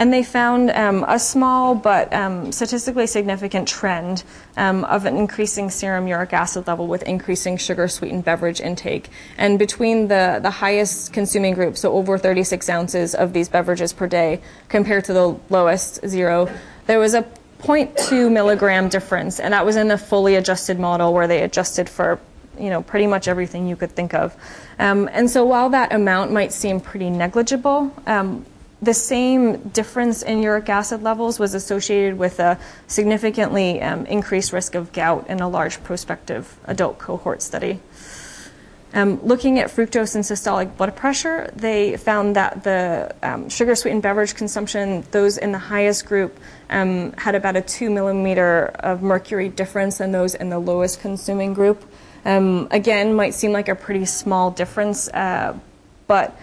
And 0.00 0.10
they 0.10 0.22
found 0.22 0.70
um, 0.70 1.04
a 1.06 1.18
small 1.18 1.74
but 1.74 2.10
um, 2.14 2.52
statistically 2.52 3.06
significant 3.06 3.68
trend 3.68 4.24
um, 4.56 4.82
of 4.86 5.04
an 5.04 5.14
increasing 5.18 5.68
serum 5.68 6.08
uric 6.08 6.32
acid 6.32 6.66
level 6.66 6.86
with 6.86 7.02
increasing 7.02 7.58
sugar 7.58 7.86
sweetened 7.86 8.24
beverage 8.24 8.62
intake. 8.62 9.10
And 9.36 9.58
between 9.58 10.08
the, 10.08 10.40
the 10.42 10.50
highest 10.50 11.12
consuming 11.12 11.52
group, 11.52 11.76
so 11.76 11.92
over 11.92 12.16
36 12.16 12.66
ounces 12.70 13.14
of 13.14 13.34
these 13.34 13.50
beverages 13.50 13.92
per 13.92 14.06
day, 14.06 14.40
compared 14.70 15.04
to 15.04 15.12
the 15.12 15.38
lowest, 15.50 16.00
zero, 16.08 16.48
there 16.86 16.98
was 16.98 17.12
a 17.12 17.22
0.2 17.60 18.32
milligram 18.32 18.88
difference. 18.88 19.38
And 19.38 19.52
that 19.52 19.66
was 19.66 19.76
in 19.76 19.88
the 19.88 19.98
fully 19.98 20.36
adjusted 20.36 20.80
model 20.80 21.12
where 21.12 21.28
they 21.28 21.42
adjusted 21.42 21.90
for 21.90 22.18
you 22.58 22.70
know, 22.70 22.80
pretty 22.80 23.06
much 23.06 23.28
everything 23.28 23.66
you 23.66 23.76
could 23.76 23.90
think 23.90 24.14
of. 24.14 24.34
Um, 24.78 25.10
and 25.12 25.28
so 25.28 25.44
while 25.44 25.68
that 25.70 25.92
amount 25.92 26.32
might 26.32 26.52
seem 26.52 26.80
pretty 26.80 27.10
negligible, 27.10 27.94
um, 28.06 28.46
the 28.82 28.94
same 28.94 29.68
difference 29.68 30.22
in 30.22 30.42
uric 30.42 30.68
acid 30.68 31.02
levels 31.02 31.38
was 31.38 31.54
associated 31.54 32.18
with 32.18 32.40
a 32.40 32.58
significantly 32.86 33.80
um, 33.82 34.06
increased 34.06 34.52
risk 34.52 34.74
of 34.74 34.92
gout 34.92 35.28
in 35.28 35.40
a 35.40 35.48
large 35.48 35.82
prospective 35.84 36.58
adult 36.64 36.98
cohort 36.98 37.42
study. 37.42 37.80
Um, 38.92 39.20
looking 39.22 39.60
at 39.60 39.68
fructose 39.68 40.16
and 40.16 40.24
systolic 40.24 40.76
blood 40.76 40.96
pressure, 40.96 41.52
they 41.54 41.96
found 41.96 42.34
that 42.34 42.64
the 42.64 43.14
um, 43.22 43.48
sugar 43.48 43.76
sweetened 43.76 44.02
beverage 44.02 44.34
consumption, 44.34 45.04
those 45.12 45.38
in 45.38 45.52
the 45.52 45.58
highest 45.58 46.06
group, 46.06 46.40
um, 46.70 47.12
had 47.12 47.36
about 47.36 47.54
a 47.54 47.60
2 47.60 47.88
millimeter 47.88 48.66
of 48.80 49.00
mercury 49.02 49.48
difference 49.48 49.98
than 49.98 50.10
those 50.10 50.34
in 50.34 50.50
the 50.50 50.58
lowest 50.58 51.00
consuming 51.00 51.54
group. 51.54 51.84
Um, 52.24 52.66
again, 52.72 53.14
might 53.14 53.34
seem 53.34 53.52
like 53.52 53.68
a 53.68 53.76
pretty 53.76 54.06
small 54.06 54.50
difference, 54.50 55.08
uh, 55.08 55.56
but 56.08 56.36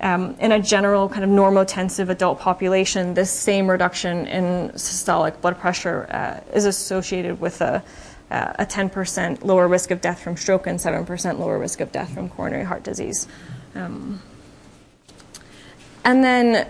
um, 0.00 0.34
in 0.40 0.52
a 0.52 0.60
general 0.60 1.08
kind 1.08 1.24
of 1.24 1.30
normotensive 1.30 2.08
adult 2.08 2.40
population, 2.40 3.14
this 3.14 3.30
same 3.30 3.68
reduction 3.68 4.26
in 4.26 4.70
systolic 4.70 5.40
blood 5.40 5.58
pressure 5.58 6.06
uh, 6.10 6.40
is 6.54 6.64
associated 6.64 7.40
with 7.40 7.60
a, 7.60 7.82
uh, 8.30 8.52
a 8.58 8.66
10% 8.66 9.44
lower 9.44 9.68
risk 9.68 9.90
of 9.90 10.00
death 10.00 10.22
from 10.22 10.36
stroke 10.36 10.66
and 10.66 10.78
7% 10.78 11.38
lower 11.38 11.58
risk 11.58 11.80
of 11.80 11.92
death 11.92 12.12
from 12.14 12.28
coronary 12.30 12.64
heart 12.64 12.82
disease. 12.82 13.28
Um, 13.74 14.20
and 16.04 16.24
then 16.24 16.68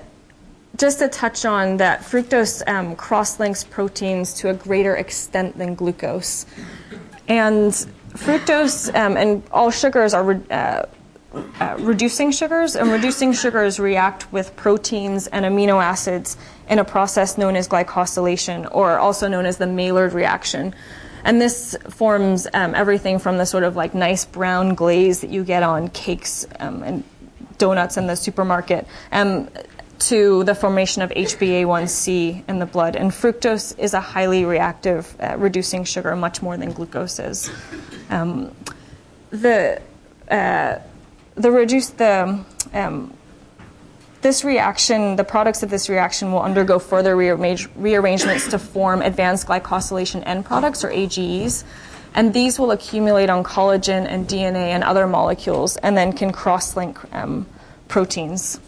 just 0.77 0.99
to 0.99 1.09
touch 1.09 1.45
on 1.45 1.77
that, 1.77 2.01
fructose 2.01 2.67
um, 2.69 2.97
cross 2.97 3.39
links 3.39 3.63
proteins 3.63 4.35
to 4.35 4.51
a 4.51 4.55
greater 4.55 4.97
extent 4.97 5.57
than 5.57 5.75
glucose. 5.75 6.47
And 7.29 7.71
fructose 8.15 8.93
um, 8.95 9.17
and 9.17 9.43
all 9.53 9.71
sugars 9.71 10.15
are. 10.15 10.41
Uh, 10.51 10.87
uh, 11.33 11.77
reducing 11.79 12.33
sugars, 12.33 12.75
and 12.75 12.91
reducing 12.91 13.33
sugars 13.33 13.79
react 13.79 14.33
with 14.33 14.57
proteins 14.57 15.27
and 15.29 15.45
amino 15.45 15.83
acids 15.83 16.37
in 16.69 16.79
a 16.79 16.85
process 16.85 17.39
known 17.39 17.57
as 17.57 17.69
glycosylation, 17.69 18.69
or 18.73 18.99
also 18.99 19.29
known 19.29 19.47
as 19.47 19.59
the 19.59 19.67
Maillard 19.67 20.13
reaction. 20.13 20.75
and 21.25 21.41
this 21.41 21.77
forms 21.91 22.47
um, 22.55 22.75
everything 22.75 23.19
from 23.19 23.39
the 23.39 23.45
sort 23.45 23.63
of 23.63 23.77
like 23.77 23.95
nice 23.95 24.25
brown 24.25 24.75
glaze 24.75 25.21
that 25.21 25.31
you 25.31 25.45
get 25.45 25.63
on 25.63 25.89
cakes 25.89 26.47
um, 26.59 26.83
and 26.83 27.05
donuts 27.59 27.97
in 27.97 28.07
the 28.07 28.17
supermarket 28.17 28.87
um, 29.13 29.49
to 29.99 30.43
the 30.45 30.55
formation 30.55 31.03
of 31.03 31.11
HbA1c 31.11 32.45
in 32.49 32.59
the 32.59 32.67
blood. 32.67 32.97
And 32.97 33.11
fructose 33.11 33.79
is 33.79 33.93
a 33.93 34.01
highly 34.01 34.45
reactive 34.45 35.15
uh, 35.21 35.37
reducing 35.37 35.85
sugar, 35.85 36.17
much 36.17 36.43
more 36.43 36.57
than 36.57 36.73
glucose 36.73 37.19
is. 37.19 37.51
Um, 38.09 38.55
the 39.29 39.81
uh, 40.31 40.79
the 41.43 41.51
reduce 41.51 41.91
the 41.91 42.45
um, 42.73 43.13
this 44.23 44.45
reaction, 44.45 45.17
the 45.17 45.25
products 45.25 45.63
of 45.63 45.71
this 45.71 45.89
reaction 45.89 46.31
will 46.31 46.43
undergo 46.43 46.79
further 46.79 47.17
rearrange, 47.17 47.69
rearrangements 47.75 48.49
to 48.49 48.59
form 48.59 49.01
advanced 49.01 49.47
glycosylation 49.47 50.23
end 50.27 50.45
products, 50.45 50.85
or 50.85 50.91
AGEs. 50.91 51.65
And 52.15 52.35
these 52.35 52.59
will 52.59 52.73
accumulate 52.73 53.31
on 53.31 53.45
collagen 53.45 54.05
and 54.07 54.29
DNA 54.29 54.71
and 54.71 54.85
other 54.85 55.07
molecules 55.07 55.77
and 55.79 55.97
then 55.97 56.13
can 56.13 56.33
cross 56.33 56.77
link 56.77 56.99
um, 57.15 57.47
proteins, 57.89 58.61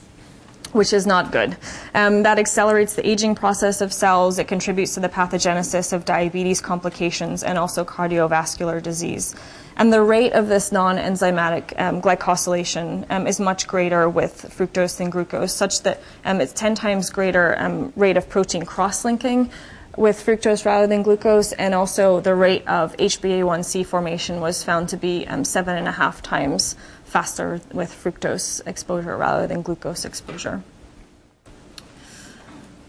which 0.73 0.93
is 0.93 1.07
not 1.07 1.33
good. 1.33 1.57
Um, 1.95 2.23
that 2.23 2.39
accelerates 2.39 2.95
the 2.95 3.09
aging 3.09 3.35
process 3.35 3.81
of 3.81 3.93
cells. 3.93 4.39
It 4.39 4.49
contributes 4.49 4.95
to 4.95 5.01
the 5.01 5.09
pathogenesis 5.09 5.93
of 5.93 6.05
diabetes 6.05 6.61
complications 6.61 7.43
and 7.43 7.59
also 7.59 7.85
cardiovascular 7.85 8.83
disease. 8.83 9.35
And 9.77 9.93
the 9.93 10.03
rate 10.03 10.33
of 10.33 10.49
this 10.49 10.71
non 10.71 10.97
enzymatic 10.97 11.79
um, 11.81 12.03
glycosylation 12.03 13.07
um, 13.11 13.27
is 13.27 13.41
much 13.41 13.67
greater 13.67 14.09
with 14.09 14.55
fructose 14.57 14.99
than 14.99 15.11
glucose, 15.11 15.55
such 15.55 15.83
that 15.83 16.01
um, 16.25 16.41
it's 16.41 16.53
10 16.53 16.75
times 16.75 17.11
greater 17.11 17.59
um, 17.59 17.93
rate 17.97 18.17
of 18.17 18.29
protein 18.29 18.65
cross 18.65 19.05
linking 19.05 19.51
with 19.97 20.25
fructose 20.25 20.65
rather 20.65 20.87
than 20.87 21.03
glucose, 21.03 21.53
and 21.53 21.75
also 21.75 22.21
the 22.21 22.35
rate 22.35 22.67
of 22.67 22.97
HbA1c 22.97 23.85
formation 23.85 24.41
was 24.41 24.65
found 24.65 24.89
to 24.91 24.97
be 24.97 25.27
um, 25.27 25.45
seven 25.45 25.77
and 25.77 25.87
a 25.87 25.93
half 25.93 26.23
times 26.23 26.77
faster 27.13 27.61
with 27.73 27.93
fructose 27.93 28.67
exposure 28.67 29.17
rather 29.17 29.47
than 29.47 29.61
glucose 29.61 30.07
exposure. 30.07 30.63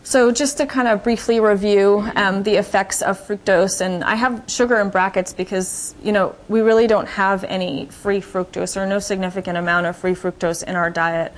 So 0.06 0.32
just 0.32 0.58
to 0.58 0.66
kind 0.66 0.88
of 0.88 1.04
briefly 1.04 1.40
review 1.40 2.10
um, 2.16 2.44
the 2.44 2.56
effects 2.56 3.02
of 3.02 3.20
fructose, 3.20 3.82
and 3.82 4.04
I 4.04 4.16
have 4.16 4.44
sugar 4.48 4.80
in 4.80 4.90
brackets 4.90 5.34
because 5.34 5.96
you 6.04 6.12
know 6.12 6.36
we 6.48 6.62
really 6.62 6.88
don't 6.88 7.08
have 7.08 7.44
any 7.44 7.88
free 7.88 8.20
fructose 8.20 8.76
or 8.76 8.86
no 8.86 9.00
significant 9.00 9.58
amount 9.58 9.86
of 9.88 9.96
free 9.96 10.14
fructose 10.14 10.64
in 10.64 10.76
our 10.76 10.90
diet. 10.90 11.34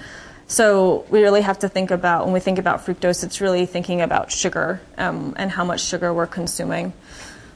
So 0.47 1.05
we 1.09 1.21
really 1.21 1.41
have 1.41 1.59
to 1.59 1.69
think 1.69 1.89
about 1.89 2.25
when 2.25 2.33
we 2.33 2.39
think 2.39 2.59
about 2.59 2.85
fructose, 2.85 3.23
it's 3.23 3.41
really 3.41 3.65
thinking 3.65 4.01
about 4.01 4.31
sugar 4.31 4.79
um, 4.97 5.33
and 5.37 5.49
how 5.49 5.63
much 5.63 5.81
sugar 5.83 6.13
we're 6.13 6.27
consuming. 6.27 6.93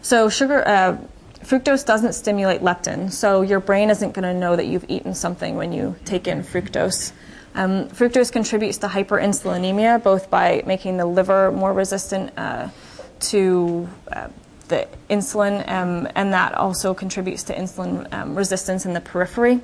So 0.02 0.30
sugar. 0.30 0.68
Uh, 0.68 0.98
fructose 1.50 1.84
doesn't 1.84 2.14
stimulate 2.14 2.62
leptin, 2.62 3.12
so 3.12 3.42
your 3.42 3.60
brain 3.60 3.90
isn't 3.90 4.14
going 4.14 4.24
to 4.24 4.40
know 4.40 4.56
that 4.56 4.68
you've 4.68 4.86
eaten 4.88 5.16
something 5.16 5.56
when 5.56 5.74
you 5.74 5.96
take 6.06 6.28
in 6.28 6.44
fructose. 6.44 7.12
Um, 7.56 7.90
fructose 7.90 8.32
contributes 8.32 8.78
to 8.80 8.88
hyperinsulinemia, 8.88 10.04
both 10.04 10.30
by 10.30 10.62
making 10.68 10.98
the 10.98 11.06
liver 11.06 11.52
more 11.52 11.74
resistant 11.74 12.32
uh, 12.38 12.70
to 13.22 13.90
uh, 14.12 14.28
the 14.68 14.88
insulin, 15.10 15.68
um, 15.68 16.08
and 16.14 16.32
that 16.34 16.54
also 16.54 16.94
contributes 16.94 17.42
to 17.44 17.56
insulin 17.56 18.14
um, 18.14 18.36
resistance 18.36 18.86
in 18.86 18.94
the 18.94 19.02
periphery. 19.02 19.60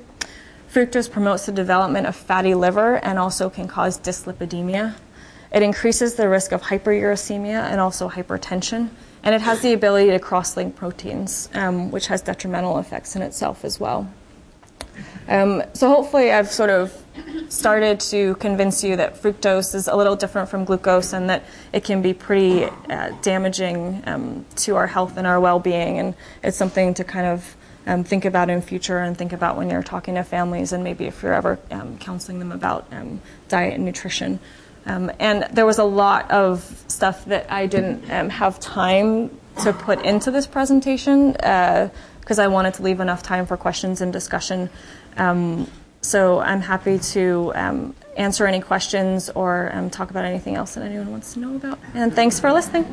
Fructose 0.68 1.08
promotes 1.08 1.46
the 1.46 1.52
development 1.52 2.08
of 2.08 2.16
fatty 2.16 2.54
liver 2.54 2.96
and 2.96 3.16
also 3.16 3.48
can 3.48 3.68
cause 3.68 3.96
dyslipidemia. 3.96 4.96
It 5.52 5.62
increases 5.62 6.16
the 6.16 6.28
risk 6.28 6.50
of 6.50 6.62
hyperuricemia 6.62 7.62
and 7.70 7.80
also 7.80 8.10
hypertension, 8.10 8.90
and 9.22 9.34
it 9.34 9.40
has 9.40 9.60
the 9.60 9.72
ability 9.72 10.10
to 10.10 10.18
cross 10.18 10.56
link 10.56 10.76
proteins, 10.76 11.48
um, 11.54 11.90
which 11.90 12.06
has 12.06 12.22
detrimental 12.22 12.78
effects 12.78 13.16
in 13.16 13.22
itself 13.22 13.64
as 13.64 13.80
well. 13.80 14.08
Um, 15.28 15.62
so 15.72 15.88
hopefully, 15.88 16.30
I've 16.30 16.50
sort 16.50 16.70
of 16.70 16.96
started 17.48 18.00
to 18.00 18.34
convince 18.36 18.84
you 18.84 18.96
that 18.96 19.20
fructose 19.20 19.74
is 19.74 19.88
a 19.88 19.96
little 19.96 20.16
different 20.16 20.48
from 20.48 20.64
glucose 20.64 21.12
and 21.12 21.28
that 21.30 21.44
it 21.72 21.84
can 21.84 22.02
be 22.02 22.14
pretty 22.14 22.64
uh, 22.64 23.12
damaging 23.22 24.02
um, 24.06 24.44
to 24.56 24.76
our 24.76 24.86
health 24.86 25.16
and 25.16 25.26
our 25.26 25.40
well-being, 25.40 25.98
and 25.98 26.14
it's 26.42 26.56
something 26.56 26.94
to 26.94 27.04
kind 27.04 27.26
of 27.26 27.56
um, 27.86 28.04
think 28.04 28.24
about 28.24 28.50
in 28.50 28.60
future 28.60 28.98
and 28.98 29.16
think 29.16 29.32
about 29.32 29.56
when 29.56 29.70
you're 29.70 29.82
talking 29.82 30.14
to 30.16 30.24
families 30.24 30.72
and 30.72 30.82
maybe 30.82 31.06
if 31.06 31.22
you're 31.22 31.34
ever 31.34 31.58
um, 31.70 31.98
counseling 31.98 32.38
them 32.38 32.52
about 32.52 32.86
um, 32.92 33.20
diet 33.48 33.74
and 33.74 33.84
nutrition. 33.84 34.40
Um, 34.86 35.10
and 35.18 35.48
there 35.52 35.66
was 35.66 35.78
a 35.78 35.84
lot 35.84 36.30
of 36.30 36.84
stuff 36.88 37.24
that 37.26 37.50
I 37.50 37.66
didn't 37.66 38.10
um, 38.10 38.28
have 38.30 38.60
time 38.60 39.30
to 39.62 39.72
put 39.72 40.04
into 40.04 40.30
this 40.30 40.46
presentation 40.46 41.32
because 41.32 42.38
uh, 42.38 42.42
I 42.42 42.48
wanted 42.48 42.74
to 42.74 42.82
leave 42.82 43.00
enough 43.00 43.22
time 43.22 43.46
for 43.46 43.56
questions 43.56 44.00
and 44.00 44.12
discussion. 44.12 44.70
Um, 45.16 45.68
so 46.02 46.38
I'm 46.38 46.60
happy 46.60 46.98
to 46.98 47.52
um, 47.56 47.94
answer 48.16 48.46
any 48.46 48.60
questions 48.60 49.28
or 49.30 49.70
um, 49.72 49.90
talk 49.90 50.10
about 50.10 50.24
anything 50.24 50.54
else 50.54 50.74
that 50.74 50.84
anyone 50.84 51.10
wants 51.10 51.34
to 51.34 51.40
know 51.40 51.56
about. 51.56 51.78
And 51.94 52.14
thanks 52.14 52.38
for 52.38 52.52
listening. 52.52 52.84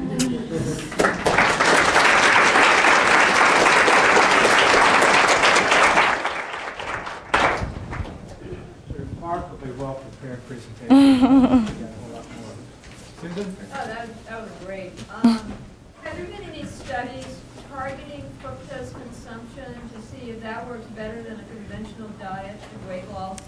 Remarkably 8.89 9.71
well 9.71 9.95
prepared 9.95 10.47
presentation. 10.47 11.79
Susan? 13.35 13.55
Oh, 13.73 13.87
that, 13.87 14.25
that 14.25 14.41
was 14.41 14.51
great. 14.65 14.91
Um, 15.09 15.53
have 16.03 16.17
there 16.17 16.25
been 16.25 16.43
any 16.43 16.65
studies 16.65 17.39
targeting 17.71 18.23
fructose 18.43 18.91
consumption 18.93 19.73
to 19.95 20.01
see 20.01 20.29
if 20.29 20.41
that 20.43 20.67
works 20.67 20.85
better 20.87 21.23
than 21.23 21.39
a 21.39 21.43
conventional 21.43 22.09
diet 22.19 22.59
for 22.61 22.89
weight 22.89 23.09
loss? 23.11 23.39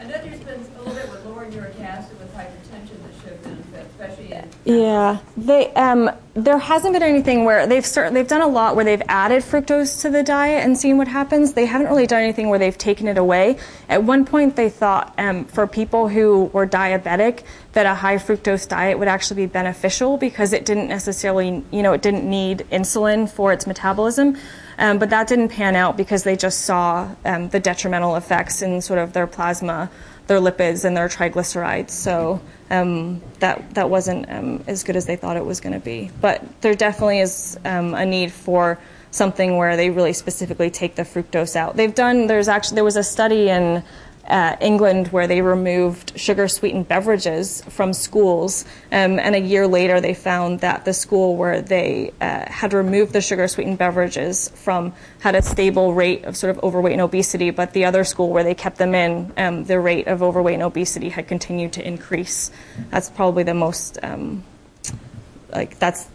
I 0.00 0.04
know 0.04 0.12
there's 0.12 0.38
been 0.40 0.60
a 0.60 0.82
little 0.82 0.94
bit 0.94 1.10
with 1.10 1.24
lowering 1.24 1.52
uric 1.52 1.80
acid 1.80 2.18
with 2.20 2.32
hypertension 2.34 3.02
that 3.02 3.28
showed 3.28 3.42
benefit, 3.42 3.86
especially 3.90 4.32
in. 4.32 4.48
Yeah, 4.64 5.18
they 5.36 5.72
um, 5.74 6.10
there 6.34 6.56
hasn't 6.56 6.94
been 6.94 7.02
anything 7.02 7.44
where 7.44 7.66
they've 7.66 7.84
start, 7.84 8.14
they've 8.14 8.26
done 8.26 8.40
a 8.40 8.48
lot 8.48 8.74
where 8.74 8.86
they've 8.86 9.02
added 9.06 9.42
fructose 9.42 10.00
to 10.00 10.08
the 10.08 10.22
diet 10.22 10.64
and 10.64 10.78
seen 10.78 10.96
what 10.96 11.06
happens. 11.06 11.52
They 11.52 11.66
haven't 11.66 11.88
really 11.88 12.06
done 12.06 12.22
anything 12.22 12.48
where 12.48 12.58
they've 12.58 12.76
taken 12.76 13.06
it 13.06 13.18
away. 13.18 13.58
At 13.88 14.04
one 14.04 14.24
point, 14.24 14.56
they 14.56 14.70
thought 14.70 15.12
um, 15.18 15.44
for 15.44 15.66
people 15.66 16.08
who 16.08 16.44
were 16.54 16.66
diabetic 16.66 17.42
that 17.74 17.84
a 17.84 17.94
high 17.94 18.16
fructose 18.16 18.66
diet 18.66 18.98
would 18.98 19.08
actually 19.08 19.42
be 19.42 19.46
beneficial 19.46 20.16
because 20.16 20.54
it 20.54 20.64
didn't 20.64 20.88
necessarily, 20.88 21.62
you 21.70 21.82
know, 21.82 21.92
it 21.92 22.00
didn't 22.00 22.28
need 22.28 22.66
insulin 22.72 23.28
for 23.28 23.52
its 23.52 23.66
metabolism. 23.66 24.38
Um, 24.78 24.98
but 24.98 25.10
that 25.10 25.28
didn't 25.28 25.50
pan 25.50 25.76
out 25.76 25.98
because 25.98 26.22
they 26.22 26.36
just 26.36 26.62
saw 26.62 27.14
um, 27.26 27.50
the 27.50 27.60
detrimental 27.60 28.16
effects 28.16 28.62
in 28.62 28.80
sort 28.80 28.98
of 28.98 29.12
their 29.12 29.26
plasma, 29.26 29.90
their 30.26 30.38
lipids, 30.38 30.84
and 30.84 30.96
their 30.96 31.08
triglycerides. 31.08 31.90
So 31.90 32.40
um, 32.70 33.20
that 33.40 33.74
that 33.74 33.90
wasn't 33.90 34.30
um, 34.30 34.64
as 34.66 34.82
good 34.84 34.96
as 34.96 35.06
they 35.06 35.16
thought 35.16 35.36
it 35.36 35.44
was 35.44 35.60
going 35.60 35.74
to 35.74 35.80
be. 35.80 36.10
But 36.20 36.42
there 36.62 36.74
definitely 36.74 37.20
is 37.20 37.58
um, 37.64 37.94
a 37.94 38.06
need 38.06 38.32
for 38.32 38.78
something 39.10 39.58
where 39.58 39.76
they 39.76 39.90
really 39.90 40.14
specifically 40.14 40.70
take 40.70 40.94
the 40.94 41.02
fructose 41.02 41.54
out. 41.54 41.76
They've 41.76 41.94
done. 41.94 42.26
There's 42.26 42.48
actually 42.48 42.76
there 42.76 42.84
was 42.84 42.96
a 42.96 43.02
study 43.02 43.48
in 43.48 43.82
uh, 44.26 44.56
England 44.60 45.08
where 45.08 45.26
they 45.26 45.42
removed 45.42 46.18
sugar 46.18 46.48
sweetened 46.48 46.88
beverages 46.88 47.62
from 47.68 47.92
schools. 47.92 48.64
Um, 48.90 49.18
and 49.18 49.34
a 49.34 49.40
year 49.40 49.66
later, 49.66 50.00
they 50.00 50.14
found 50.14 50.60
that 50.60 50.84
the 50.84 50.92
school 50.92 51.36
where 51.36 51.60
they 51.60 52.12
uh, 52.20 52.50
had 52.50 52.72
removed 52.72 53.12
the 53.12 53.20
sugar 53.20 53.48
sweetened 53.48 53.78
beverages 53.78 54.48
from 54.54 54.94
had 55.20 55.34
a 55.34 55.42
stable 55.42 55.92
rate 55.92 56.24
of 56.24 56.36
sort 56.36 56.56
of 56.56 56.62
overweight 56.62 56.92
and 56.92 57.02
obesity, 57.02 57.50
but 57.50 57.72
the 57.72 57.84
other 57.84 58.04
school 58.04 58.30
where 58.30 58.44
they 58.44 58.54
kept 58.54 58.78
them 58.78 58.94
in, 58.94 59.32
um, 59.36 59.64
the 59.64 59.78
rate 59.78 60.06
of 60.06 60.22
overweight 60.22 60.54
and 60.54 60.62
obesity 60.62 61.08
had 61.08 61.26
continued 61.26 61.72
to 61.72 61.86
increase. 61.86 62.50
That's 62.90 63.10
probably 63.10 63.42
the 63.42 63.54
most, 63.54 63.98
um, 64.02 64.44
like, 65.52 65.78
that's 65.78 66.08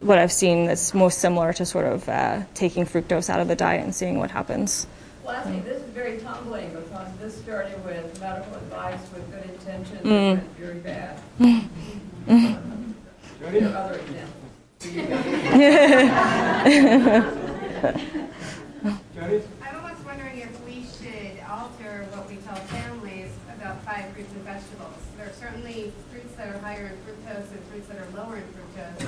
what 0.00 0.18
I've 0.18 0.32
seen 0.32 0.66
that's 0.66 0.94
most 0.94 1.18
similar 1.18 1.52
to 1.52 1.66
sort 1.66 1.84
of 1.84 2.08
uh, 2.08 2.42
taking 2.54 2.86
fructose 2.86 3.28
out 3.28 3.40
of 3.40 3.48
the 3.48 3.56
diet 3.56 3.84
and 3.84 3.94
seeing 3.94 4.18
what 4.18 4.30
happens. 4.30 4.86
Well, 5.30 5.38
I 5.38 5.42
think 5.44 5.64
this 5.64 5.80
is 5.80 5.88
very 5.90 6.18
tumbling 6.18 6.70
because 6.70 7.08
this 7.20 7.36
started 7.36 7.84
with 7.84 8.20
medical 8.20 8.52
advice 8.56 8.98
with 9.14 9.30
good 9.30 9.44
intentions 9.48 10.02
mm. 10.02 10.10
and 10.10 10.38
went 10.38 10.58
very 10.58 10.80
bad. 10.80 11.20
um, 11.40 12.96
there 13.38 13.70
are 13.70 13.76
other 13.76 14.00
examples. 14.00 14.50
I'm 19.62 19.76
almost 19.76 20.04
wondering 20.04 20.38
if 20.38 20.60
we 20.66 20.84
should 20.98 21.38
alter 21.48 22.08
what 22.10 22.28
we 22.28 22.34
tell 22.38 22.56
families 22.56 23.30
about 23.54 23.84
five 23.84 24.12
fruits 24.12 24.32
and 24.32 24.42
vegetables. 24.42 24.98
There 25.16 25.28
are 25.28 25.32
certainly 25.34 25.92
fruits 26.10 26.34
that 26.34 26.48
are 26.48 26.58
higher 26.58 26.86
in 26.86 26.96
fructose 27.06 27.52
and 27.52 27.62
fruits 27.70 27.86
that 27.86 27.98
are 27.98 28.08
lower 28.16 28.38
in 28.38 28.42
fructose. 28.42 29.06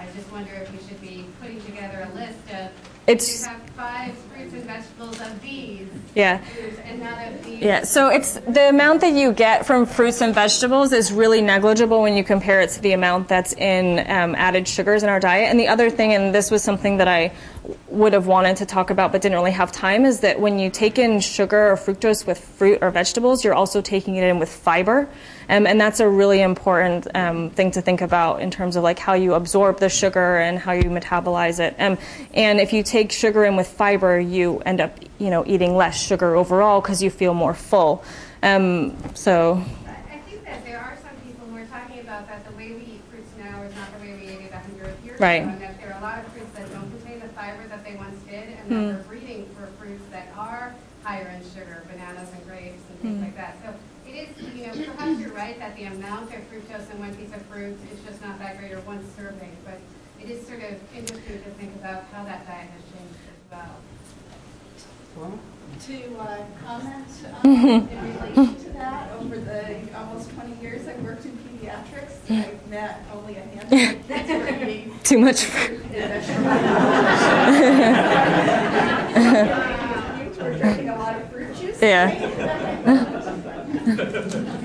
I 0.00 0.06
just 0.16 0.30
wonder 0.32 0.52
if 0.62 0.70
we 0.72 0.78
should 0.86 1.00
be 1.00 1.26
putting 1.40 1.60
together 1.62 2.08
a 2.12 2.14
list 2.16 2.38
of 2.52 2.70
It's- 3.06 3.40
You 3.40 3.48
have 3.48 3.60
five 3.74 4.12
fruits 4.30 4.52
and 4.52 4.64
vegetables 4.64 5.18
of 5.22 5.40
these 5.40 5.86
Yeah. 6.14 6.40
and 6.86 7.00
none 7.00 7.14
of 7.32 7.42
these. 7.42 7.62
Yeah, 7.62 7.84
so 7.84 8.08
it's 8.08 8.32
the 8.46 8.68
amount 8.68 9.00
that 9.00 9.12
you 9.14 9.32
get 9.32 9.64
from 9.64 9.86
fruits 9.86 10.20
and 10.20 10.34
vegetables 10.34 10.92
is 10.92 11.10
really 11.10 11.40
negligible 11.40 12.02
when 12.02 12.14
you 12.18 12.22
compare 12.22 12.60
it 12.60 12.68
to 12.70 12.82
the 12.82 12.92
amount 12.92 13.26
that's 13.26 13.54
in 13.54 14.00
um, 14.10 14.34
added 14.36 14.68
sugars 14.68 15.02
in 15.02 15.08
our 15.08 15.20
diet. 15.20 15.48
And 15.48 15.58
the 15.58 15.68
other 15.68 15.88
thing, 15.88 16.12
and 16.12 16.34
this 16.34 16.50
was 16.50 16.62
something 16.62 16.98
that 16.98 17.08
I 17.08 17.32
would 17.88 18.12
have 18.12 18.26
wanted 18.26 18.58
to 18.58 18.66
talk 18.66 18.90
about 18.90 19.10
but 19.10 19.22
didn't 19.22 19.38
really 19.38 19.52
have 19.52 19.72
time, 19.72 20.04
is 20.04 20.20
that 20.20 20.38
when 20.38 20.58
you 20.58 20.68
take 20.68 20.98
in 20.98 21.20
sugar 21.20 21.70
or 21.70 21.76
fructose 21.76 22.26
with 22.26 22.38
fruit 22.38 22.78
or 22.82 22.90
vegetables, 22.90 23.42
you're 23.42 23.54
also 23.54 23.80
taking 23.80 24.16
it 24.16 24.24
in 24.24 24.38
with 24.38 24.50
fiber. 24.50 25.08
Um, 25.48 25.66
and 25.66 25.80
that's 25.80 26.00
a 26.00 26.08
really 26.08 26.42
important 26.42 27.06
um, 27.14 27.50
thing 27.50 27.70
to 27.72 27.80
think 27.80 28.00
about 28.02 28.42
in 28.42 28.50
terms 28.50 28.76
of 28.76 28.82
like 28.82 28.98
how 28.98 29.14
you 29.14 29.34
absorb 29.34 29.80
the 29.80 29.88
sugar 29.88 30.36
and 30.36 30.58
how 30.58 30.72
you 30.72 30.84
metabolize 30.90 31.58
it. 31.58 31.74
Um, 31.78 31.96
and 32.34 32.60
if 32.60 32.72
you 32.72 32.82
take 32.82 33.12
sugar 33.12 33.44
in 33.44 33.56
with 33.56 33.66
fiber, 33.68 34.18
you 34.20 34.60
end 34.66 34.80
up, 34.80 34.98
you 35.18 35.30
know, 35.30 35.44
eating 35.46 35.76
less 35.76 35.98
sugar 36.00 36.34
overall 36.36 36.80
because 36.80 37.02
you 37.02 37.10
feel 37.10 37.32
more 37.34 37.54
full. 37.54 38.04
Um, 38.42 38.96
so, 39.14 39.62
I 39.86 40.18
think 40.28 40.44
that 40.44 40.64
there 40.64 40.78
are 40.78 40.96
some 41.02 41.16
people 41.26 41.46
who 41.46 41.56
are 41.56 41.66
talking 41.66 42.00
about 42.00 42.28
that 42.28 42.44
the 42.44 42.52
way 42.56 42.72
we 42.72 42.80
eat 42.82 43.02
fruits 43.10 43.32
now 43.38 43.62
is 43.62 43.74
not 43.74 43.92
the 43.94 44.00
way 44.06 44.12
we 44.14 44.28
ate 44.28 44.42
it 44.46 44.52
a 44.52 44.58
hundred 44.58 44.94
years 45.04 45.18
Right. 45.18 45.42
ago. 45.42 45.50
And 45.50 45.60
that 45.62 45.80
there 45.80 45.92
are 45.94 45.98
a 45.98 46.02
lot 46.02 46.18
of 46.24 46.26
fruits 46.32 46.52
that 46.58 46.70
don't 46.72 46.90
contain 46.90 47.20
the 47.20 47.28
fiber 47.28 47.66
that 47.68 47.84
they 47.84 47.96
once 47.96 48.20
did, 48.28 48.50
and 48.50 48.68
Hmm. 48.68 48.88
that 48.92 48.96
we're 48.98 49.02
breeding 49.16 49.46
for 49.56 49.66
fruits 49.80 50.04
that 50.12 50.28
are 50.36 50.74
higher 51.02 51.32
in 51.34 51.42
sugar, 51.50 51.82
bananas 51.90 52.28
and 52.34 52.46
grapes 52.46 52.82
and 52.90 53.00
things 53.00 53.16
Hmm. 53.16 53.24
like 53.24 53.36
that. 53.36 53.56
So 53.64 53.74
it 54.06 54.14
is, 54.14 54.28
you 54.54 54.66
know, 54.66 54.72
perhaps 54.94 55.18
you're 55.20 55.32
right 55.34 55.58
that 55.58 55.74
the 55.76 55.84
amount 55.98 56.32
of 56.32 56.40
fructose 56.50 56.90
in 56.92 56.98
one 57.00 57.14
piece 57.16 57.32
of 57.34 57.42
fruit 57.46 57.76
is 57.92 57.98
just 58.06 58.22
not 58.22 58.38
that 58.38 58.58
great 58.58 58.72
or 58.72 58.80
one 58.80 59.04
serving, 59.16 59.50
but 59.64 59.80
it 60.22 60.30
is 60.30 60.46
sort 60.46 60.60
of 60.62 60.74
interesting 60.96 61.42
to 61.42 61.50
think 61.58 61.74
about 61.76 62.04
how 62.12 62.22
that 62.24 62.46
diet 62.46 62.70
has 62.70 62.82
changed 62.92 63.18
as 63.26 63.50
well. 63.50 63.74
Well, 65.16 65.38
To 65.86 66.18
uh, 66.20 66.44
comment 66.64 67.06
um, 67.42 67.50
in 67.90 68.12
relation 68.36 68.64
to 68.64 68.70
that, 68.74 69.10
over 69.18 69.36
the 69.38 69.80
almost 69.96 70.30
20 70.34 70.62
years 70.62 70.86
I've 70.86 71.02
worked 71.02 71.24
in 71.24 71.36
pediatrics, 71.38 72.30
I've 72.30 72.68
met 72.68 73.02
only 73.12 73.36
a 73.36 73.40
handful 73.40 73.78
of 73.78 74.06
kids 74.06 74.28
who 74.28 74.34
are 74.40 74.68
eating 74.68 74.98
too 75.02 75.18
much. 75.18 75.44
fruit 75.44 75.82
and. 75.92 76.24
We're 80.38 80.56
drinking 80.56 80.88
a 80.90 80.96
lot 80.96 81.20
of 81.20 81.30
fruit 81.32 81.56
juice. 81.56 81.82
Yeah. 81.82 82.14